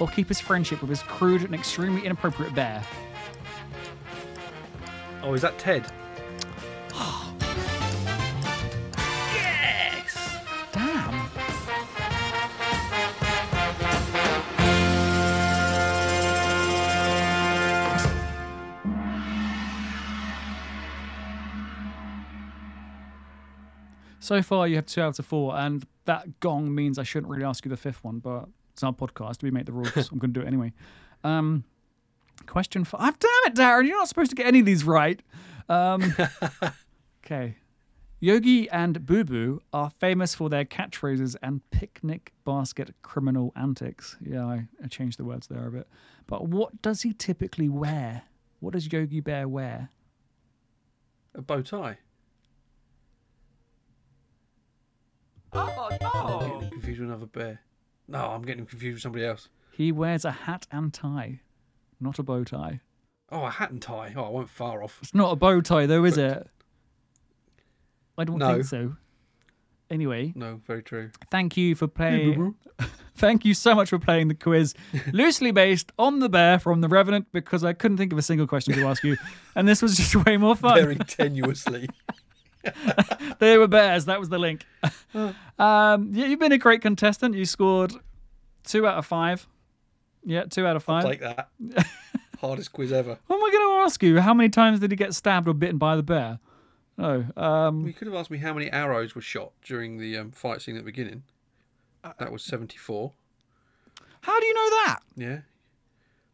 or 0.00 0.08
keep 0.08 0.28
his 0.28 0.40
friendship 0.40 0.80
with 0.80 0.90
his 0.90 1.02
crude 1.02 1.42
and 1.42 1.54
extremely 1.54 2.06
inappropriate 2.06 2.54
bear. 2.54 2.82
Oh, 5.22 5.34
is 5.34 5.42
that 5.42 5.58
Ted? 5.58 5.84
So 24.28 24.42
far, 24.42 24.68
you 24.68 24.76
have 24.76 24.84
two 24.84 25.00
out 25.00 25.18
of 25.18 25.24
four, 25.24 25.56
and 25.56 25.86
that 26.04 26.38
gong 26.40 26.74
means 26.74 26.98
I 26.98 27.02
shouldn't 27.02 27.30
really 27.32 27.44
ask 27.44 27.64
you 27.64 27.70
the 27.70 27.78
fifth 27.78 28.04
one, 28.04 28.18
but 28.18 28.46
it's 28.74 28.82
our 28.82 28.92
podcast. 28.92 29.42
We 29.42 29.50
make 29.50 29.64
the 29.64 29.72
rules. 29.72 29.96
I'm 30.12 30.18
going 30.18 30.34
to 30.34 30.40
do 30.40 30.44
it 30.44 30.46
anyway. 30.46 30.74
Um, 31.24 31.64
question 32.44 32.84
five. 32.84 33.18
Damn 33.18 33.30
it, 33.46 33.54
Darren! 33.54 33.86
You're 33.86 33.96
not 33.96 34.06
supposed 34.06 34.28
to 34.28 34.36
get 34.36 34.46
any 34.46 34.60
of 34.60 34.66
these 34.66 34.84
right. 34.84 35.22
Um, 35.70 36.14
okay. 37.24 37.56
Yogi 38.20 38.68
and 38.68 39.06
Boo 39.06 39.24
Boo 39.24 39.62
are 39.72 39.88
famous 39.98 40.34
for 40.34 40.50
their 40.50 40.66
catchphrases 40.66 41.34
and 41.42 41.62
picnic 41.70 42.34
basket 42.44 42.94
criminal 43.00 43.54
antics. 43.56 44.18
Yeah, 44.20 44.44
I, 44.44 44.68
I 44.84 44.88
changed 44.88 45.18
the 45.18 45.24
words 45.24 45.46
there 45.46 45.66
a 45.66 45.70
bit. 45.70 45.88
But 46.26 46.48
what 46.48 46.82
does 46.82 47.00
he 47.00 47.14
typically 47.14 47.70
wear? 47.70 48.24
What 48.60 48.74
does 48.74 48.92
Yogi 48.92 49.20
Bear 49.20 49.48
wear? 49.48 49.88
A 51.34 51.40
bow 51.40 51.62
tie. 51.62 51.96
I'm 55.52 56.38
getting 56.40 56.60
him 56.60 56.70
confused 56.70 57.00
with 57.00 57.08
another 57.08 57.26
bear. 57.26 57.60
No, 58.06 58.18
I'm 58.30 58.42
getting 58.42 58.60
him 58.60 58.66
confused 58.66 58.94
with 58.96 59.02
somebody 59.02 59.24
else. 59.24 59.48
He 59.72 59.92
wears 59.92 60.24
a 60.24 60.30
hat 60.32 60.66
and 60.70 60.92
tie, 60.92 61.40
not 62.00 62.18
a 62.18 62.22
bow 62.22 62.44
tie. 62.44 62.80
Oh, 63.30 63.44
a 63.44 63.50
hat 63.50 63.70
and 63.70 63.80
tie. 63.82 64.14
Oh, 64.16 64.24
I 64.24 64.28
went 64.30 64.48
far 64.50 64.82
off. 64.82 64.98
It's 65.02 65.14
not 65.14 65.32
a 65.32 65.36
bow 65.36 65.60
tie, 65.60 65.86
though, 65.86 66.04
is 66.04 66.16
it? 66.18 66.46
I 68.16 68.24
don't 68.24 68.38
No. 68.38 68.54
think 68.54 68.64
so. 68.64 68.96
Anyway, 69.90 70.32
No, 70.34 70.60
very 70.66 70.82
true. 70.82 71.10
thank 71.30 71.56
you 71.56 71.74
for 71.74 71.86
playing. 71.86 72.54
Thank 73.16 73.44
you 73.44 73.52
so 73.52 73.74
much 73.74 73.90
for 73.90 73.98
playing 73.98 74.28
the 74.28 74.34
quiz, 74.34 74.74
loosely 75.12 75.50
based 75.50 75.90
on 75.98 76.20
the 76.20 76.28
bear 76.28 76.60
from 76.60 76.80
The 76.82 76.88
Revenant, 76.88 77.26
because 77.32 77.64
I 77.64 77.72
couldn't 77.72 77.96
think 77.96 78.12
of 78.12 78.18
a 78.18 78.22
single 78.22 78.46
question 78.46 78.74
to 78.74 78.86
ask 78.86 79.02
you, 79.02 79.16
and 79.56 79.66
this 79.66 79.82
was 79.82 79.96
just 79.96 80.14
way 80.24 80.36
more 80.36 80.54
fun. 80.54 80.76
Very 80.76 80.94
tenuously. 80.96 81.88
They 83.38 83.56
were 83.56 83.68
bears. 83.68 84.06
That 84.06 84.18
was 84.18 84.28
the 84.30 84.38
link. 84.38 84.66
um, 85.14 85.34
yeah, 86.12 86.26
you've 86.26 86.40
been 86.40 86.52
a 86.52 86.58
great 86.58 86.82
contestant. 86.82 87.34
You 87.36 87.44
scored 87.44 87.92
two 88.64 88.86
out 88.86 88.98
of 88.98 89.06
five. 89.06 89.46
Yeah, 90.24 90.44
two 90.44 90.66
out 90.66 90.74
of 90.76 90.82
five. 90.82 91.04
Take 91.04 91.20
that. 91.20 91.50
Hardest 92.40 92.72
quiz 92.72 92.92
ever. 92.92 93.18
What 93.26 93.36
am 93.36 93.44
I 93.44 93.50
going 93.50 93.78
to 93.78 93.84
ask 93.84 94.02
you? 94.02 94.20
How 94.20 94.34
many 94.34 94.48
times 94.48 94.80
did 94.80 94.90
he 94.90 94.96
get 94.96 95.14
stabbed 95.14 95.46
or 95.48 95.54
bitten 95.54 95.78
by 95.78 95.94
the 95.96 96.02
bear? 96.02 96.40
No. 96.96 97.26
um, 97.36 97.86
You 97.86 97.92
could 97.92 98.08
have 98.08 98.16
asked 98.16 98.30
me 98.30 98.38
how 98.38 98.52
many 98.52 98.70
arrows 98.72 99.14
were 99.14 99.20
shot 99.20 99.52
during 99.62 99.98
the 99.98 100.16
um, 100.18 100.32
fight 100.32 100.60
scene 100.62 100.74
at 100.76 100.80
the 100.80 100.84
beginning. 100.90 101.22
That 102.18 102.32
was 102.32 102.42
74. 102.42 103.12
how 104.22 104.40
do 104.40 104.46
you 104.46 104.54
know 104.54 104.70
that? 104.84 104.98
Yeah. 105.16 105.38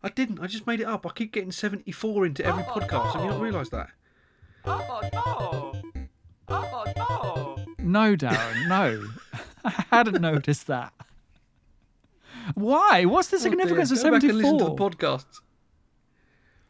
I 0.02 0.08
didn't. 0.08 0.40
I 0.40 0.46
just 0.46 0.66
made 0.66 0.80
it 0.80 0.86
up. 0.86 1.06
I 1.06 1.10
keep 1.10 1.32
getting 1.32 1.52
74 1.52 2.26
into 2.26 2.44
every 2.44 2.62
podcast. 2.62 3.12
Have 3.14 3.24
you 3.24 3.30
not 3.30 3.40
realised 3.40 3.72
that? 3.72 3.90
Oh, 4.66 5.00
no, 5.12 5.84
Darren, 6.49 6.97
no. 6.97 7.57
No, 7.78 8.16
Darren. 8.16 9.09
I 9.64 9.84
hadn't 9.90 10.20
noticed 10.20 10.66
that. 10.66 10.92
Why? 12.55 13.05
What's 13.07 13.28
the 13.28 13.38
significance 13.38 13.90
Oh, 13.90 13.95
of 13.95 14.01
dear. 14.03 14.11
Go 14.11 14.16
back 14.18 14.22
and 14.30 14.38
listen 14.38 14.59
to 14.59 14.64
the 14.64 14.70
podcast. 14.74 15.24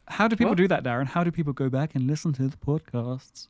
How 0.07 0.27
do 0.27 0.35
people 0.35 0.51
What? 0.51 0.57
do 0.57 0.67
that, 0.67 0.83
Darren? 0.83 1.07
How 1.07 1.23
do 1.23 1.31
people 1.31 1.51
go 1.53 1.69
back 1.69 1.95
and 1.95 2.07
listen 2.07 2.31
to 2.33 2.47
the 2.47 2.57
podcasts? 2.57 3.47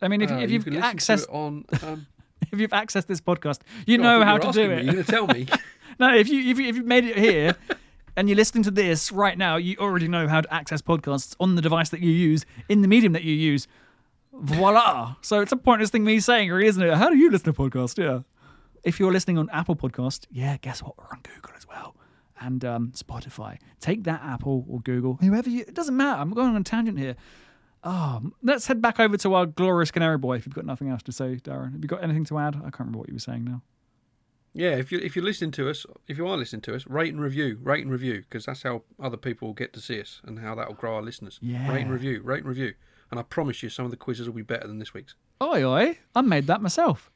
I 0.00 0.08
mean, 0.08 0.22
if, 0.22 0.30
Uh, 0.30 0.36
if 0.36 0.50
you 0.50 0.54
you've 0.54 0.64
to 0.64 0.70
accessed 0.72 1.26
on. 1.32 1.64
Um, 1.82 2.06
if 2.52 2.58
you've 2.58 2.70
accessed 2.70 3.06
this 3.06 3.20
podcast, 3.20 3.60
you 3.86 3.98
God, 3.98 4.02
know 4.04 4.24
how 4.24 4.38
to 4.38 4.52
do 4.52 4.70
it. 4.70 4.76
Me. 4.78 4.84
You're 4.84 4.92
going 4.94 5.04
to 5.04 5.10
tell 5.10 5.26
me. 5.26 5.46
No, 5.98 6.14
if 6.14 6.30
you 6.30 6.40
if 6.50 6.58
you 6.58 6.66
if 6.66 6.76
you've 6.76 6.86
made 6.86 7.04
it 7.04 7.18
here 7.18 7.54
and 8.16 8.26
you're 8.26 8.36
listening 8.36 8.62
to 8.64 8.70
this 8.70 9.12
right 9.12 9.36
now, 9.36 9.56
you 9.56 9.76
already 9.76 10.08
know 10.08 10.28
how 10.28 10.40
to 10.40 10.54
access 10.54 10.80
podcasts 10.80 11.36
on 11.38 11.56
the 11.56 11.60
device 11.60 11.90
that 11.90 12.00
you 12.00 12.10
use 12.10 12.46
in 12.70 12.80
the 12.80 12.88
medium 12.88 13.12
that 13.12 13.22
you 13.22 13.34
use. 13.34 13.68
Voila! 14.40 15.16
So 15.20 15.40
it's 15.40 15.52
a 15.52 15.56
pointless 15.56 15.90
thing 15.90 16.04
me 16.04 16.18
saying, 16.20 16.50
really, 16.50 16.66
isn't 16.66 16.82
it? 16.82 16.94
How 16.94 17.10
do 17.10 17.16
you 17.16 17.30
listen 17.30 17.52
to 17.52 17.58
podcasts? 17.58 17.98
Yeah. 17.98 18.20
If 18.82 18.98
you're 18.98 19.12
listening 19.12 19.38
on 19.38 19.50
Apple 19.50 19.76
Podcast, 19.76 20.26
yeah, 20.30 20.56
guess 20.62 20.82
what? 20.82 20.96
We're 20.96 21.08
on 21.12 21.20
Google 21.22 21.52
as 21.56 21.68
well. 21.68 21.94
And 22.40 22.64
um, 22.64 22.92
Spotify. 22.92 23.58
Take 23.80 24.04
that 24.04 24.22
Apple 24.24 24.64
or 24.68 24.80
Google, 24.80 25.18
whoever 25.20 25.50
you. 25.50 25.60
It 25.60 25.74
doesn't 25.74 25.96
matter. 25.96 26.20
I'm 26.20 26.30
going 26.30 26.48
on 26.48 26.56
a 26.56 26.64
tangent 26.64 26.98
here. 26.98 27.16
Oh, 27.84 28.32
let's 28.42 28.66
head 28.66 28.80
back 28.80 28.98
over 28.98 29.16
to 29.18 29.34
our 29.34 29.46
glorious 29.46 29.90
Canary 29.90 30.18
Boy. 30.18 30.36
If 30.36 30.46
you've 30.46 30.54
got 30.54 30.66
nothing 30.66 30.88
else 30.88 31.02
to 31.04 31.12
say, 31.12 31.36
Darren, 31.36 31.72
have 31.72 31.82
you 31.82 31.88
got 31.88 32.02
anything 32.02 32.24
to 32.26 32.38
add? 32.38 32.56
I 32.56 32.70
can't 32.70 32.80
remember 32.80 32.98
what 32.98 33.08
you 33.08 33.14
were 33.14 33.20
saying 33.20 33.44
now. 33.44 33.62
Yeah, 34.52 34.70
if 34.70 34.90
you 34.90 34.98
if 34.98 35.14
you're 35.14 35.24
listening 35.24 35.52
to 35.52 35.70
us, 35.70 35.86
if 36.08 36.18
you 36.18 36.26
are 36.26 36.36
listening 36.36 36.62
to 36.62 36.74
us, 36.74 36.86
rate 36.86 37.12
and 37.12 37.22
review, 37.22 37.58
rate 37.62 37.84
and 37.84 37.92
review, 37.92 38.20
because 38.20 38.46
that's 38.46 38.64
how 38.64 38.82
other 39.00 39.16
people 39.16 39.48
will 39.48 39.54
get 39.54 39.72
to 39.74 39.80
see 39.80 40.00
us 40.00 40.20
and 40.24 40.40
how 40.40 40.54
that 40.56 40.66
will 40.68 40.74
grow 40.74 40.96
our 40.96 41.02
listeners. 41.02 41.38
Yeah. 41.40 41.70
Rate 41.70 41.82
and 41.82 41.92
review, 41.92 42.20
rate 42.22 42.40
and 42.40 42.48
review, 42.48 42.74
and 43.10 43.18
I 43.18 43.22
promise 43.22 43.62
you, 43.62 43.68
some 43.68 43.84
of 43.84 43.90
the 43.90 43.96
quizzes 43.96 44.26
will 44.28 44.36
be 44.36 44.42
better 44.42 44.66
than 44.66 44.78
this 44.78 44.94
week's. 44.94 45.14
Oi, 45.42 45.64
oi. 45.64 45.98
I 46.14 46.20
made 46.20 46.46
that 46.46 46.62
myself. 46.62 47.10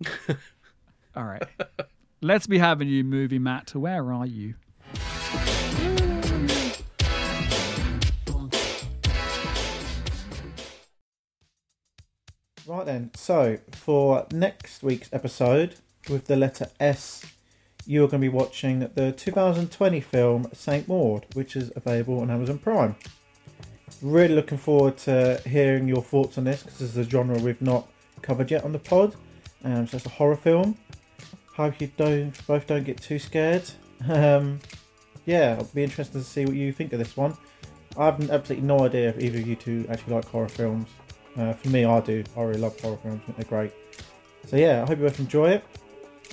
All 1.16 1.24
right. 1.24 1.42
Let's 2.22 2.46
be 2.46 2.58
having 2.58 2.88
you, 2.88 3.02
movie 3.02 3.38
Matt. 3.38 3.74
Where 3.74 4.12
are 4.12 4.26
you? 4.26 4.54
Right 12.66 12.84
then, 12.84 13.12
so 13.14 13.58
for 13.70 14.26
next 14.32 14.82
week's 14.82 15.08
episode 15.12 15.76
with 16.08 16.26
the 16.26 16.34
letter 16.34 16.68
S, 16.80 17.24
you 17.86 18.02
are 18.02 18.08
going 18.08 18.20
to 18.20 18.28
be 18.28 18.28
watching 18.28 18.80
the 18.80 19.12
2020 19.12 20.00
film 20.00 20.48
Saint 20.52 20.88
Maud, 20.88 21.26
which 21.34 21.54
is 21.54 21.70
available 21.76 22.18
on 22.20 22.30
Amazon 22.30 22.58
Prime. 22.58 22.96
Really 24.02 24.34
looking 24.34 24.58
forward 24.58 24.96
to 24.98 25.40
hearing 25.46 25.88
your 25.88 26.02
thoughts 26.02 26.38
on 26.38 26.44
this 26.44 26.62
because 26.62 26.78
this 26.78 26.90
is 26.90 26.96
a 26.96 27.08
genre 27.08 27.38
we've 27.38 27.62
not 27.62 27.88
covered 28.22 28.50
yet 28.50 28.64
on 28.64 28.72
the 28.72 28.78
pod. 28.78 29.14
Um, 29.64 29.86
so 29.86 29.96
it's 29.96 30.06
a 30.06 30.10
horror 30.10 30.36
film. 30.36 30.76
Hope 31.54 31.80
you 31.80 31.90
don't 31.96 32.46
both 32.46 32.66
don't 32.66 32.84
get 32.84 33.00
too 33.00 33.18
scared. 33.18 33.64
Um, 34.06 34.60
yeah, 35.24 35.54
it'll 35.54 35.64
be 35.74 35.82
interesting 35.82 36.20
to 36.20 36.26
see 36.26 36.44
what 36.44 36.54
you 36.54 36.70
think 36.70 36.92
of 36.92 36.98
this 36.98 37.16
one. 37.16 37.34
I 37.96 38.04
have 38.04 38.30
absolutely 38.30 38.66
no 38.66 38.80
idea 38.80 39.08
if 39.08 39.18
either 39.18 39.38
of 39.38 39.46
you 39.46 39.56
two 39.56 39.86
actually 39.90 40.14
like 40.14 40.26
horror 40.26 40.48
films. 40.48 40.88
Uh, 41.36 41.54
for 41.54 41.68
me, 41.70 41.84
I 41.84 42.00
do. 42.00 42.22
I 42.36 42.42
really 42.42 42.60
love 42.60 42.78
horror 42.80 42.98
films. 42.98 43.22
They're 43.36 43.44
great. 43.46 43.72
So 44.46 44.56
yeah, 44.56 44.82
I 44.82 44.86
hope 44.86 44.98
you 44.98 45.04
both 45.04 45.18
enjoy 45.18 45.50
it. 45.50 45.64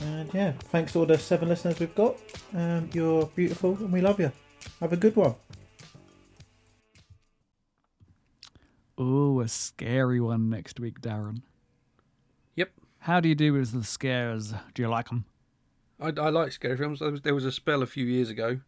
And 0.02 0.32
yeah, 0.34 0.52
thanks 0.72 0.92
to 0.94 1.00
all 1.00 1.06
the 1.06 1.18
seven 1.18 1.50
listeners 1.50 1.80
we've 1.80 1.96
got. 1.96 2.18
Um, 2.54 2.90
you're 2.94 3.26
beautiful 3.28 3.76
and 3.78 3.92
we 3.92 4.02
love 4.02 4.20
you. 4.20 4.32
Have 4.80 4.94
a 4.94 4.98
good 4.98 5.16
one. 5.16 5.36
Oh, 8.98 9.40
a 9.40 9.48
scary 9.48 10.20
one 10.20 10.50
next 10.50 10.80
week, 10.80 11.02
Darren. 11.02 11.42
Yep. 12.56 12.72
How 13.00 13.20
do 13.20 13.30
you 13.30 13.36
do 13.36 13.54
with 13.54 13.72
the 13.72 13.84
scares? 13.84 14.54
Do 14.74 14.82
you 14.82 14.88
like 14.88 15.10
them? 15.10 15.26
I, 16.00 16.08
I 16.08 16.30
like 16.30 16.52
scary 16.52 16.78
films. 16.78 17.00
There 17.00 17.12
was, 17.12 17.22
there 17.22 17.36
was 17.36 17.46
a 17.46 17.52
spell 17.52 17.82
a 17.82 17.88
few 17.88 18.06
years 18.06 18.30
ago 18.30 18.60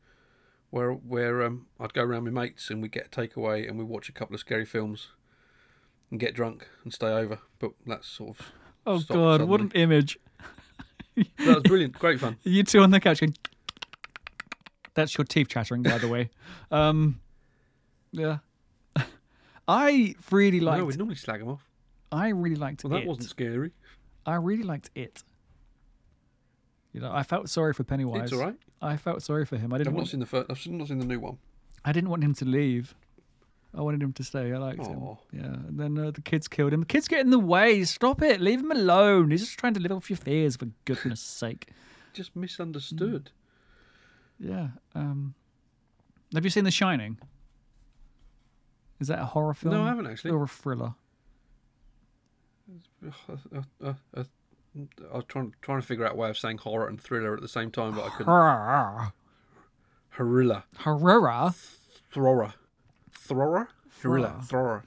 where 0.70 0.92
where 0.92 1.44
um, 1.44 1.68
I'd 1.80 1.94
go 1.94 2.04
around 2.04 2.24
with 2.26 2.34
mates 2.34 2.70
and 2.70 2.82
we'd 2.82 2.92
get 2.92 3.08
a 3.08 3.10
takeaway 3.10 3.68
and 3.68 3.78
we'd 3.78 3.88
watch 3.88 4.10
a 4.10 4.14
couple 4.14 4.34
of 4.34 4.40
scary 4.40 4.66
films 4.66 5.10
and 6.10 6.20
get 6.20 6.34
drunk 6.34 6.68
and 6.84 6.94
stay 6.94 7.08
over. 7.08 7.40
But 7.60 7.72
that's 7.86 8.08
sort 8.08 8.40
of 8.40 8.52
Oh, 8.86 9.00
God. 9.00 9.42
What 9.44 9.62
an 9.62 9.72
image. 9.74 10.20
that 11.16 11.28
was 11.40 11.64
brilliant, 11.64 11.98
great 11.98 12.20
fun. 12.20 12.38
You 12.44 12.64
two 12.64 12.82
on 12.82 12.92
the 12.92 13.00
couch 13.00 13.22
going... 13.22 13.36
That's 14.94 15.18
your 15.18 15.26
teeth 15.26 15.48
chattering, 15.50 15.84
by 15.84 15.98
the 15.98 16.08
way. 16.08 16.30
Um, 16.72 17.22
yeah. 18.12 18.40
I 19.68 20.16
really 20.32 20.59
liked... 20.59 20.80
no, 20.80 20.86
we'd 20.86 20.97
normally 20.97 21.16
slag 21.16 21.39
them 21.39 21.49
off. 21.49 21.68
I 22.11 22.30
really 22.30 22.55
liked 22.55 22.84
it. 22.84 22.88
Well, 22.88 22.99
that 22.99 23.05
it. 23.05 23.07
wasn't 23.09 23.30
scary. 23.30 23.72
I 24.26 24.36
really 24.36 24.63
liked 24.63 24.89
it. 24.95 25.24
You 26.93 27.01
know, 27.01 27.11
I 27.11 27.24
felt 27.24 27.49
sorry 27.49 27.74
for 27.74 27.84
Pennywise. 27.84 28.24
It's 28.24 28.34
all 28.34 28.39
right. 28.39 28.55
I 28.82 28.95
felt 28.97 29.22
sorry 29.22 29.45
for 29.45 29.57
him. 29.57 29.74
I 29.74 29.76
I've 29.76 29.80
didn't 29.80 29.93
not 29.93 29.97
want. 29.97 30.09
seen 30.09 30.20
the 30.20 30.26
first. 30.26 30.49
I've 30.49 30.66
not 30.68 30.88
seen 30.88 30.99
the 30.99 31.05
new 31.05 31.20
one. 31.20 31.38
I 31.84 31.91
didn't 31.91 32.09
want 32.09 32.24
him 32.24 32.34
to 32.36 32.45
leave. 32.45 32.95
I 33.78 33.82
wanted 33.82 34.01
him 34.01 34.13
to 34.13 34.24
stay. 34.24 34.53
I 34.53 34.57
liked 34.57 34.80
Aw. 34.80 34.86
him. 34.86 35.18
Yeah. 35.34 35.41
And 35.43 35.78
then 35.78 35.97
uh, 35.97 36.11
the 36.11 36.22
kids 36.22 36.47
killed 36.47 36.72
him. 36.72 36.80
The 36.82 36.86
kids 36.86 37.07
get 37.09 37.20
in 37.20 37.32
the 37.32 37.39
way. 37.39 37.84
Stop 37.84 38.22
it. 38.22 38.39
Leave 38.39 38.61
him 38.61 38.72
alone. 38.72 39.32
He's 39.32 39.41
just 39.41 39.59
trying 39.59 39.74
to 39.74 39.82
live 39.82 39.91
off 39.91 40.09
your 40.09 40.18
fears, 40.18 40.55
for 40.55 40.68
goodness 40.86 41.20
sake. 41.41 41.68
Just 42.13 42.36
misunderstood. 42.36 43.32
Yeah. 44.39 44.70
Um, 44.93 45.34
have 46.34 46.45
you 46.45 46.49
seen 46.49 46.63
The 46.63 46.72
Shining? 46.72 47.18
Is 49.00 49.08
that 49.08 49.20
a 49.20 49.26
horror 49.26 49.54
film? 49.54 49.74
No, 49.76 49.84
I 49.84 49.88
haven't 49.88 50.08
actually. 50.08 50.32
Or 50.32 50.43
a 50.43 50.48
thriller? 50.48 50.96
Uh, 53.06 53.12
uh, 53.84 53.93
uh, 54.16 54.24
I 55.12 55.16
was 55.16 55.26
trying 55.28 55.54
trying 55.62 55.82
to 55.82 55.86
figure 55.88 56.06
out 56.06 56.14
a 56.14 56.16
way 56.16 56.30
of 56.30 56.38
saying 56.38 56.58
horror 56.60 56.88
and 56.88 57.00
thriller 57.00 57.36
at 57.36 57.41
the 57.41 57.48
same 57.48 57.72
time, 57.72 57.93
but 57.96 58.06
I 58.06 58.10
couldn't. 58.10 58.26
Horror. 58.28 59.14
Horrilla, 60.18 60.64
Horror. 60.78 61.54
thrower, 62.10 62.54
thrower, 63.12 63.68
horrilla, 64.02 64.41
Thrower. 64.41 64.43
thrower. 64.48 64.84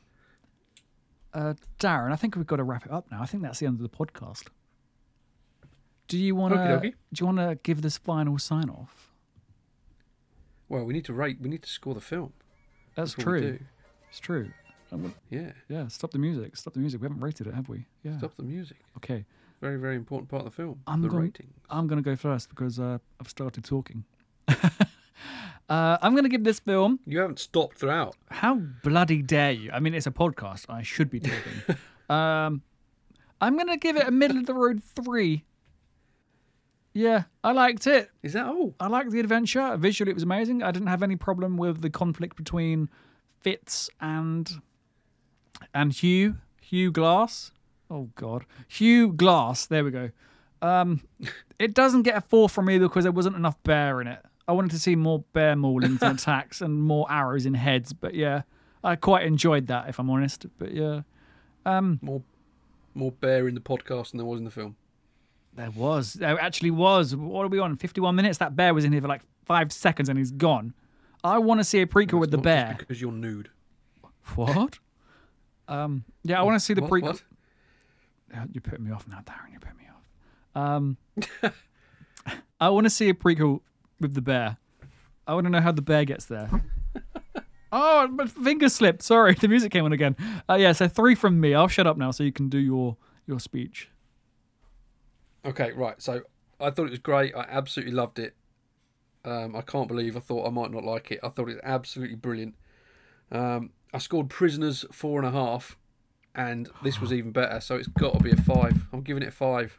Uh, 1.34 1.54
Darren, 1.78 2.12
I 2.12 2.16
think 2.16 2.34
we've 2.34 2.46
got 2.46 2.56
to 2.56 2.64
wrap 2.64 2.86
it 2.86 2.90
up 2.92 3.11
now. 3.11 3.20
I 3.20 3.26
think 3.26 3.42
that's 3.42 3.59
the 3.61 3.66
end 3.66 3.78
of 3.78 3.82
the 3.82 3.94
podcast. 3.94 4.44
Do 6.09 6.16
you 6.16 6.34
want 6.34 6.54
to? 6.54 6.80
Do 6.80 7.20
you 7.20 7.26
want 7.26 7.38
to 7.38 7.59
give 7.62 7.82
this 7.82 7.98
final 7.98 8.38
sign 8.38 8.70
off? 8.70 9.12
Well, 10.70 10.84
we 10.84 10.94
need 10.94 11.04
to 11.06 11.12
rate. 11.12 11.38
We 11.40 11.50
need 11.50 11.62
to 11.62 11.68
score 11.68 11.92
the 11.94 12.00
film. 12.00 12.32
That's, 12.94 13.12
That's 13.14 13.22
true. 13.24 13.59
Do. 14.09 14.11
It's 14.11 14.20
true. 14.20 14.50
I'm 14.90 15.02
gonna- 15.02 15.14
Yeah. 15.30 15.52
yeah, 15.68 15.88
stop 15.88 16.11
the 16.12 16.18
music. 16.18 16.56
Stop 16.56 16.72
the 16.74 16.80
music. 16.80 17.00
We 17.00 17.06
haven't 17.06 17.20
rated 17.20 17.46
it, 17.46 17.54
have 17.54 17.68
we? 17.68 17.86
Yeah. 18.02 18.18
Stop 18.18 18.36
the 18.36 18.42
music. 18.42 18.78
Okay. 18.96 19.24
Very, 19.61 19.76
very 19.76 19.96
important 19.96 20.30
part 20.30 20.44
of 20.46 20.50
the 20.52 20.56
film. 20.56 20.80
I'm 20.86 21.02
the 21.02 21.09
going- 21.09 21.24
rating. 21.24 21.48
I'm 21.68 21.86
going 21.86 22.02
to 22.02 22.09
go 22.11 22.16
first 22.16 22.48
because 22.48 22.78
uh, 22.80 22.98
I've 23.20 23.28
started 23.28 23.64
talking. 23.64 24.04
uh, 24.48 24.54
I'm 25.68 26.12
going 26.12 26.22
to 26.24 26.28
give 26.30 26.44
this 26.44 26.61
film. 26.61 27.00
You 27.06 27.18
haven't 27.20 27.38
stopped 27.38 27.78
throughout. 27.78 28.16
How 28.30 28.54
bloody 28.82 29.20
dare 29.22 29.52
you? 29.52 29.70
I 29.72 29.80
mean, 29.80 29.94
it's 29.94 30.06
a 30.06 30.11
podcast. 30.11 30.66
I 30.68 30.82
should 30.82 31.11
be 31.11 31.20
talking. 31.20 31.76
um, 32.09 32.62
I'm 33.40 33.54
going 33.54 33.68
to 33.68 33.76
give 33.76 33.96
it 33.96 34.06
a 34.06 34.11
middle 34.11 34.38
of 34.38 34.46
the 34.46 34.54
road 34.54 34.82
three. 34.82 35.44
Yeah, 36.94 37.24
I 37.44 37.52
liked 37.52 37.86
it. 37.86 38.11
Is 38.22 38.32
that 38.32 38.46
all? 38.46 38.74
I 38.80 38.88
liked 38.88 39.11
the 39.11 39.20
adventure. 39.20 39.76
Visually, 39.76 40.11
it 40.11 40.14
was 40.14 40.22
amazing. 40.22 40.62
I 40.62 40.70
didn't 40.70 40.88
have 40.88 41.02
any 41.02 41.16
problem 41.16 41.56
with 41.56 41.80
the 41.82 41.90
conflict 41.90 42.36
between 42.36 42.88
Fitz 43.41 43.91
and 44.01 44.61
and 45.74 45.93
Hugh. 45.93 46.36
Hugh 46.61 46.91
Glass. 46.91 47.53
Oh 47.91 48.11
God, 48.16 48.45
Hugh 48.68 49.12
Glass. 49.12 49.66
There 49.66 49.84
we 49.84 49.91
go. 49.91 50.11
Um, 50.61 51.03
it 51.59 51.74
doesn't 51.74 52.03
get 52.03 52.16
a 52.16 52.20
four 52.20 52.49
from 52.49 52.66
me 52.66 52.78
because 52.78 53.05
there 53.05 53.12
wasn't 53.12 53.36
enough 53.36 53.62
bear 53.62 54.01
in 54.01 54.07
it. 54.07 54.20
I 54.47 54.53
wanted 54.53 54.70
to 54.72 54.78
see 54.78 54.97
more 54.97 55.24
bear 55.32 55.55
maulings 55.55 56.03
and 56.03 56.18
attacks 56.18 56.61
and 56.61 56.82
more 56.82 57.07
arrows 57.11 57.47
in 57.47 57.55
heads. 57.55 57.93
But 57.93 58.14
yeah, 58.14 58.43
I 58.82 58.97
quite 58.97 59.24
enjoyed 59.26 59.66
that 59.68 59.89
if 59.89 59.99
I'm 59.99 60.11
honest. 60.11 60.47
But 60.59 60.72
yeah, 60.72 61.03
um, 61.64 61.99
More, 62.03 62.22
more 62.95 63.12
bear 63.12 63.47
in 63.49 63.55
the 63.55 63.61
podcast 63.61 64.11
than 64.11 64.18
there 64.18 64.26
was 64.26 64.39
in 64.39 64.45
the 64.45 64.51
film. 64.51 64.76
There 65.55 65.70
was. 65.70 66.14
There 66.14 66.39
actually 66.41 66.70
was. 66.70 67.14
What 67.16 67.45
are 67.45 67.49
we 67.49 67.59
on? 67.59 67.76
51 67.76 68.14
minutes? 68.14 68.39
That 68.39 68.57
bear 68.57 68.74
was 68.74 68.84
in 68.84 68.93
here 68.93 69.01
for 69.03 69.09
like 69.09 69.22
five 69.45 69.72
seconds 69.72 70.09
and 70.09 70.18
he's 70.18 70.30
gone. 70.30 70.74
I 71.24 71.38
want 71.38 71.60
to 71.60 71.64
see 71.64 71.80
a 71.80 71.86
prequel 71.86 72.20
with 72.20 72.30
the 72.30 72.38
bear. 72.38 72.76
Because 72.78 73.00
you're 73.00 73.12
nude. 73.12 73.50
What? 74.34 74.78
Um, 75.66 76.04
yeah, 76.22 76.40
I 76.40 76.42
want 76.42 76.56
to 76.56 76.60
see 76.60 76.74
the 76.74 76.82
What? 76.82 76.90
prequel. 76.90 77.02
What? 77.02 77.22
You're 78.52 78.62
putting 78.62 78.84
me 78.84 78.92
off 78.92 79.06
now, 79.08 79.18
Darren. 79.26 79.50
You're 79.50 79.60
putting 79.60 79.78
me 79.78 79.84
off. 80.54 80.62
Um, 80.62 80.96
I 82.60 82.68
want 82.70 82.84
to 82.84 82.90
see 82.90 83.08
a 83.08 83.14
prequel 83.14 83.60
with 84.00 84.14
the 84.14 84.22
bear. 84.22 84.58
I 85.26 85.34
want 85.34 85.44
to 85.46 85.50
know 85.50 85.60
how 85.60 85.72
the 85.72 85.82
bear 85.82 86.04
gets 86.04 86.26
there. 86.26 86.48
oh, 87.72 88.08
my 88.08 88.26
finger 88.26 88.68
slipped. 88.68 89.02
Sorry, 89.02 89.34
the 89.40 89.48
music 89.48 89.72
came 89.72 89.84
on 89.84 89.92
again. 89.92 90.16
Uh, 90.48 90.54
yeah, 90.54 90.72
so 90.72 90.88
three 90.88 91.14
from 91.14 91.40
me. 91.40 91.54
I'll 91.54 91.68
shut 91.68 91.86
up 91.86 91.96
now 91.96 92.10
so 92.10 92.22
you 92.24 92.32
can 92.32 92.48
do 92.48 92.58
your 92.58 92.96
your 93.26 93.40
speech. 93.40 93.90
Okay, 95.44 95.72
right. 95.72 96.00
So 96.00 96.22
I 96.60 96.70
thought 96.70 96.86
it 96.86 96.90
was 96.90 96.98
great. 96.98 97.34
I 97.34 97.46
absolutely 97.48 97.94
loved 97.94 98.18
it. 98.18 98.34
Um, 99.24 99.56
I 99.56 99.62
can't 99.62 99.88
believe 99.88 100.16
I 100.16 100.20
thought 100.20 100.46
I 100.46 100.50
might 100.50 100.70
not 100.70 100.84
like 100.84 101.10
it. 101.10 101.20
I 101.22 101.28
thought 101.28 101.48
it 101.48 101.54
was 101.54 101.60
absolutely 101.62 102.16
brilliant. 102.16 102.54
Um, 103.30 103.70
I 103.92 103.98
scored 103.98 104.30
Prisoners 104.30 104.84
four 104.92 105.18
and 105.18 105.28
a 105.28 105.32
half, 105.32 105.76
and 106.34 106.68
this 106.82 107.00
was 107.00 107.12
even 107.12 107.32
better. 107.32 107.60
So 107.60 107.76
it's 107.76 107.88
got 107.88 108.14
to 108.14 108.22
be 108.22 108.30
a 108.30 108.36
five. 108.36 108.86
I'm 108.92 109.02
giving 109.02 109.22
it 109.22 109.28
a 109.28 109.32
five. 109.32 109.78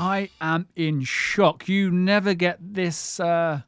I 0.00 0.30
am 0.40 0.68
in 0.76 1.02
shock. 1.02 1.68
You 1.68 1.90
never 1.90 2.34
get 2.34 2.58
this 2.60 3.18
uh, 3.18 3.62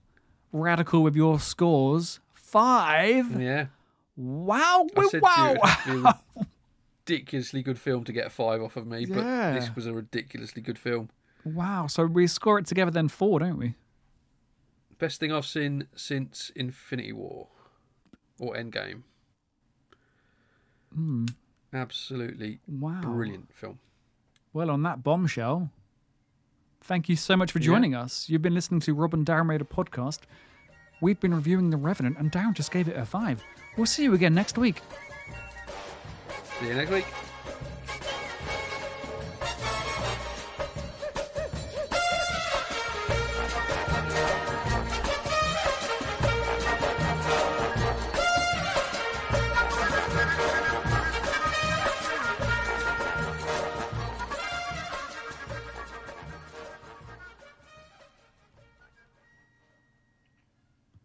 radical 0.53 1.03
with 1.03 1.17
your 1.17 1.41
scores. 1.41 2.21
Five. 2.35 3.41
Yeah. 3.41 3.67
Wow. 4.17 4.87
I 4.97 5.09
said 5.09 5.23
wow. 5.23 5.35
to 5.35 5.43
you, 5.53 5.59
it'd 5.59 5.67
have 5.67 5.85
to 5.85 5.91
be 5.93 6.09
a 6.09 6.47
ridiculously 7.07 7.63
good 7.63 7.79
film 7.79 8.05
to 8.05 8.13
get 8.13 8.27
a 8.27 8.31
five 8.31 8.63
off 8.63 8.77
of 8.77 8.87
me, 8.87 9.07
but 9.07 9.19
Yeah. 9.25 9.53
this 9.53 9.75
was 9.75 9.87
a 9.87 9.93
ridiculously 9.93 10.63
good 10.63 10.79
film. 10.79 11.11
Wow. 11.45 11.87
So 11.87 12.07
we 12.07 12.27
score 12.27 12.59
it 12.59 12.67
together 12.67 12.91
then 12.91 13.09
four, 13.09 13.39
don't 13.41 13.57
we? 13.59 13.75
Best 14.99 15.19
thing 15.21 15.33
I've 15.33 15.47
seen 15.47 15.87
since 15.97 16.51
Infinity 16.55 17.13
War 17.13 17.49
or 18.39 18.55
Endgame. 18.55 19.03
Hmm. 20.95 21.27
Absolutely 21.73 22.59
Wow. 22.69 23.01
brilliant 23.03 23.53
film. 23.55 23.79
Well, 24.53 24.71
on 24.71 24.83
that 24.83 25.03
bombshell, 25.05 25.71
thank 26.83 27.09
you 27.09 27.17
so 27.17 27.37
much 27.37 27.53
for 27.53 27.61
Yeah. 27.61 27.67
joining 27.67 27.95
us. 27.95 28.29
You've 28.29 28.43
been 28.43 28.55
listening 28.55 28.81
to 28.81 28.95
Rob 28.95 29.15
and 29.15 29.25
Darren 29.25 29.47
made 29.47 29.61
a 29.61 29.65
podcast. 29.65 30.21
We've 31.01 31.19
been 31.21 31.33
reviewing 31.33 31.71
The 31.71 31.77
Revenant, 31.77 32.19
and 32.19 32.31
Darren 32.31 32.53
just 32.55 32.71
gave 32.73 32.89
it 32.89 32.97
a 32.97 33.07
five. 33.07 33.43
We'll 33.77 33.87
see 33.87 34.03
you 34.03 34.13
again 34.15 34.35
next 34.35 34.59
week. 34.59 34.83
See 36.59 36.67
you 36.69 36.75
next 36.75 36.91
week. 36.91 37.07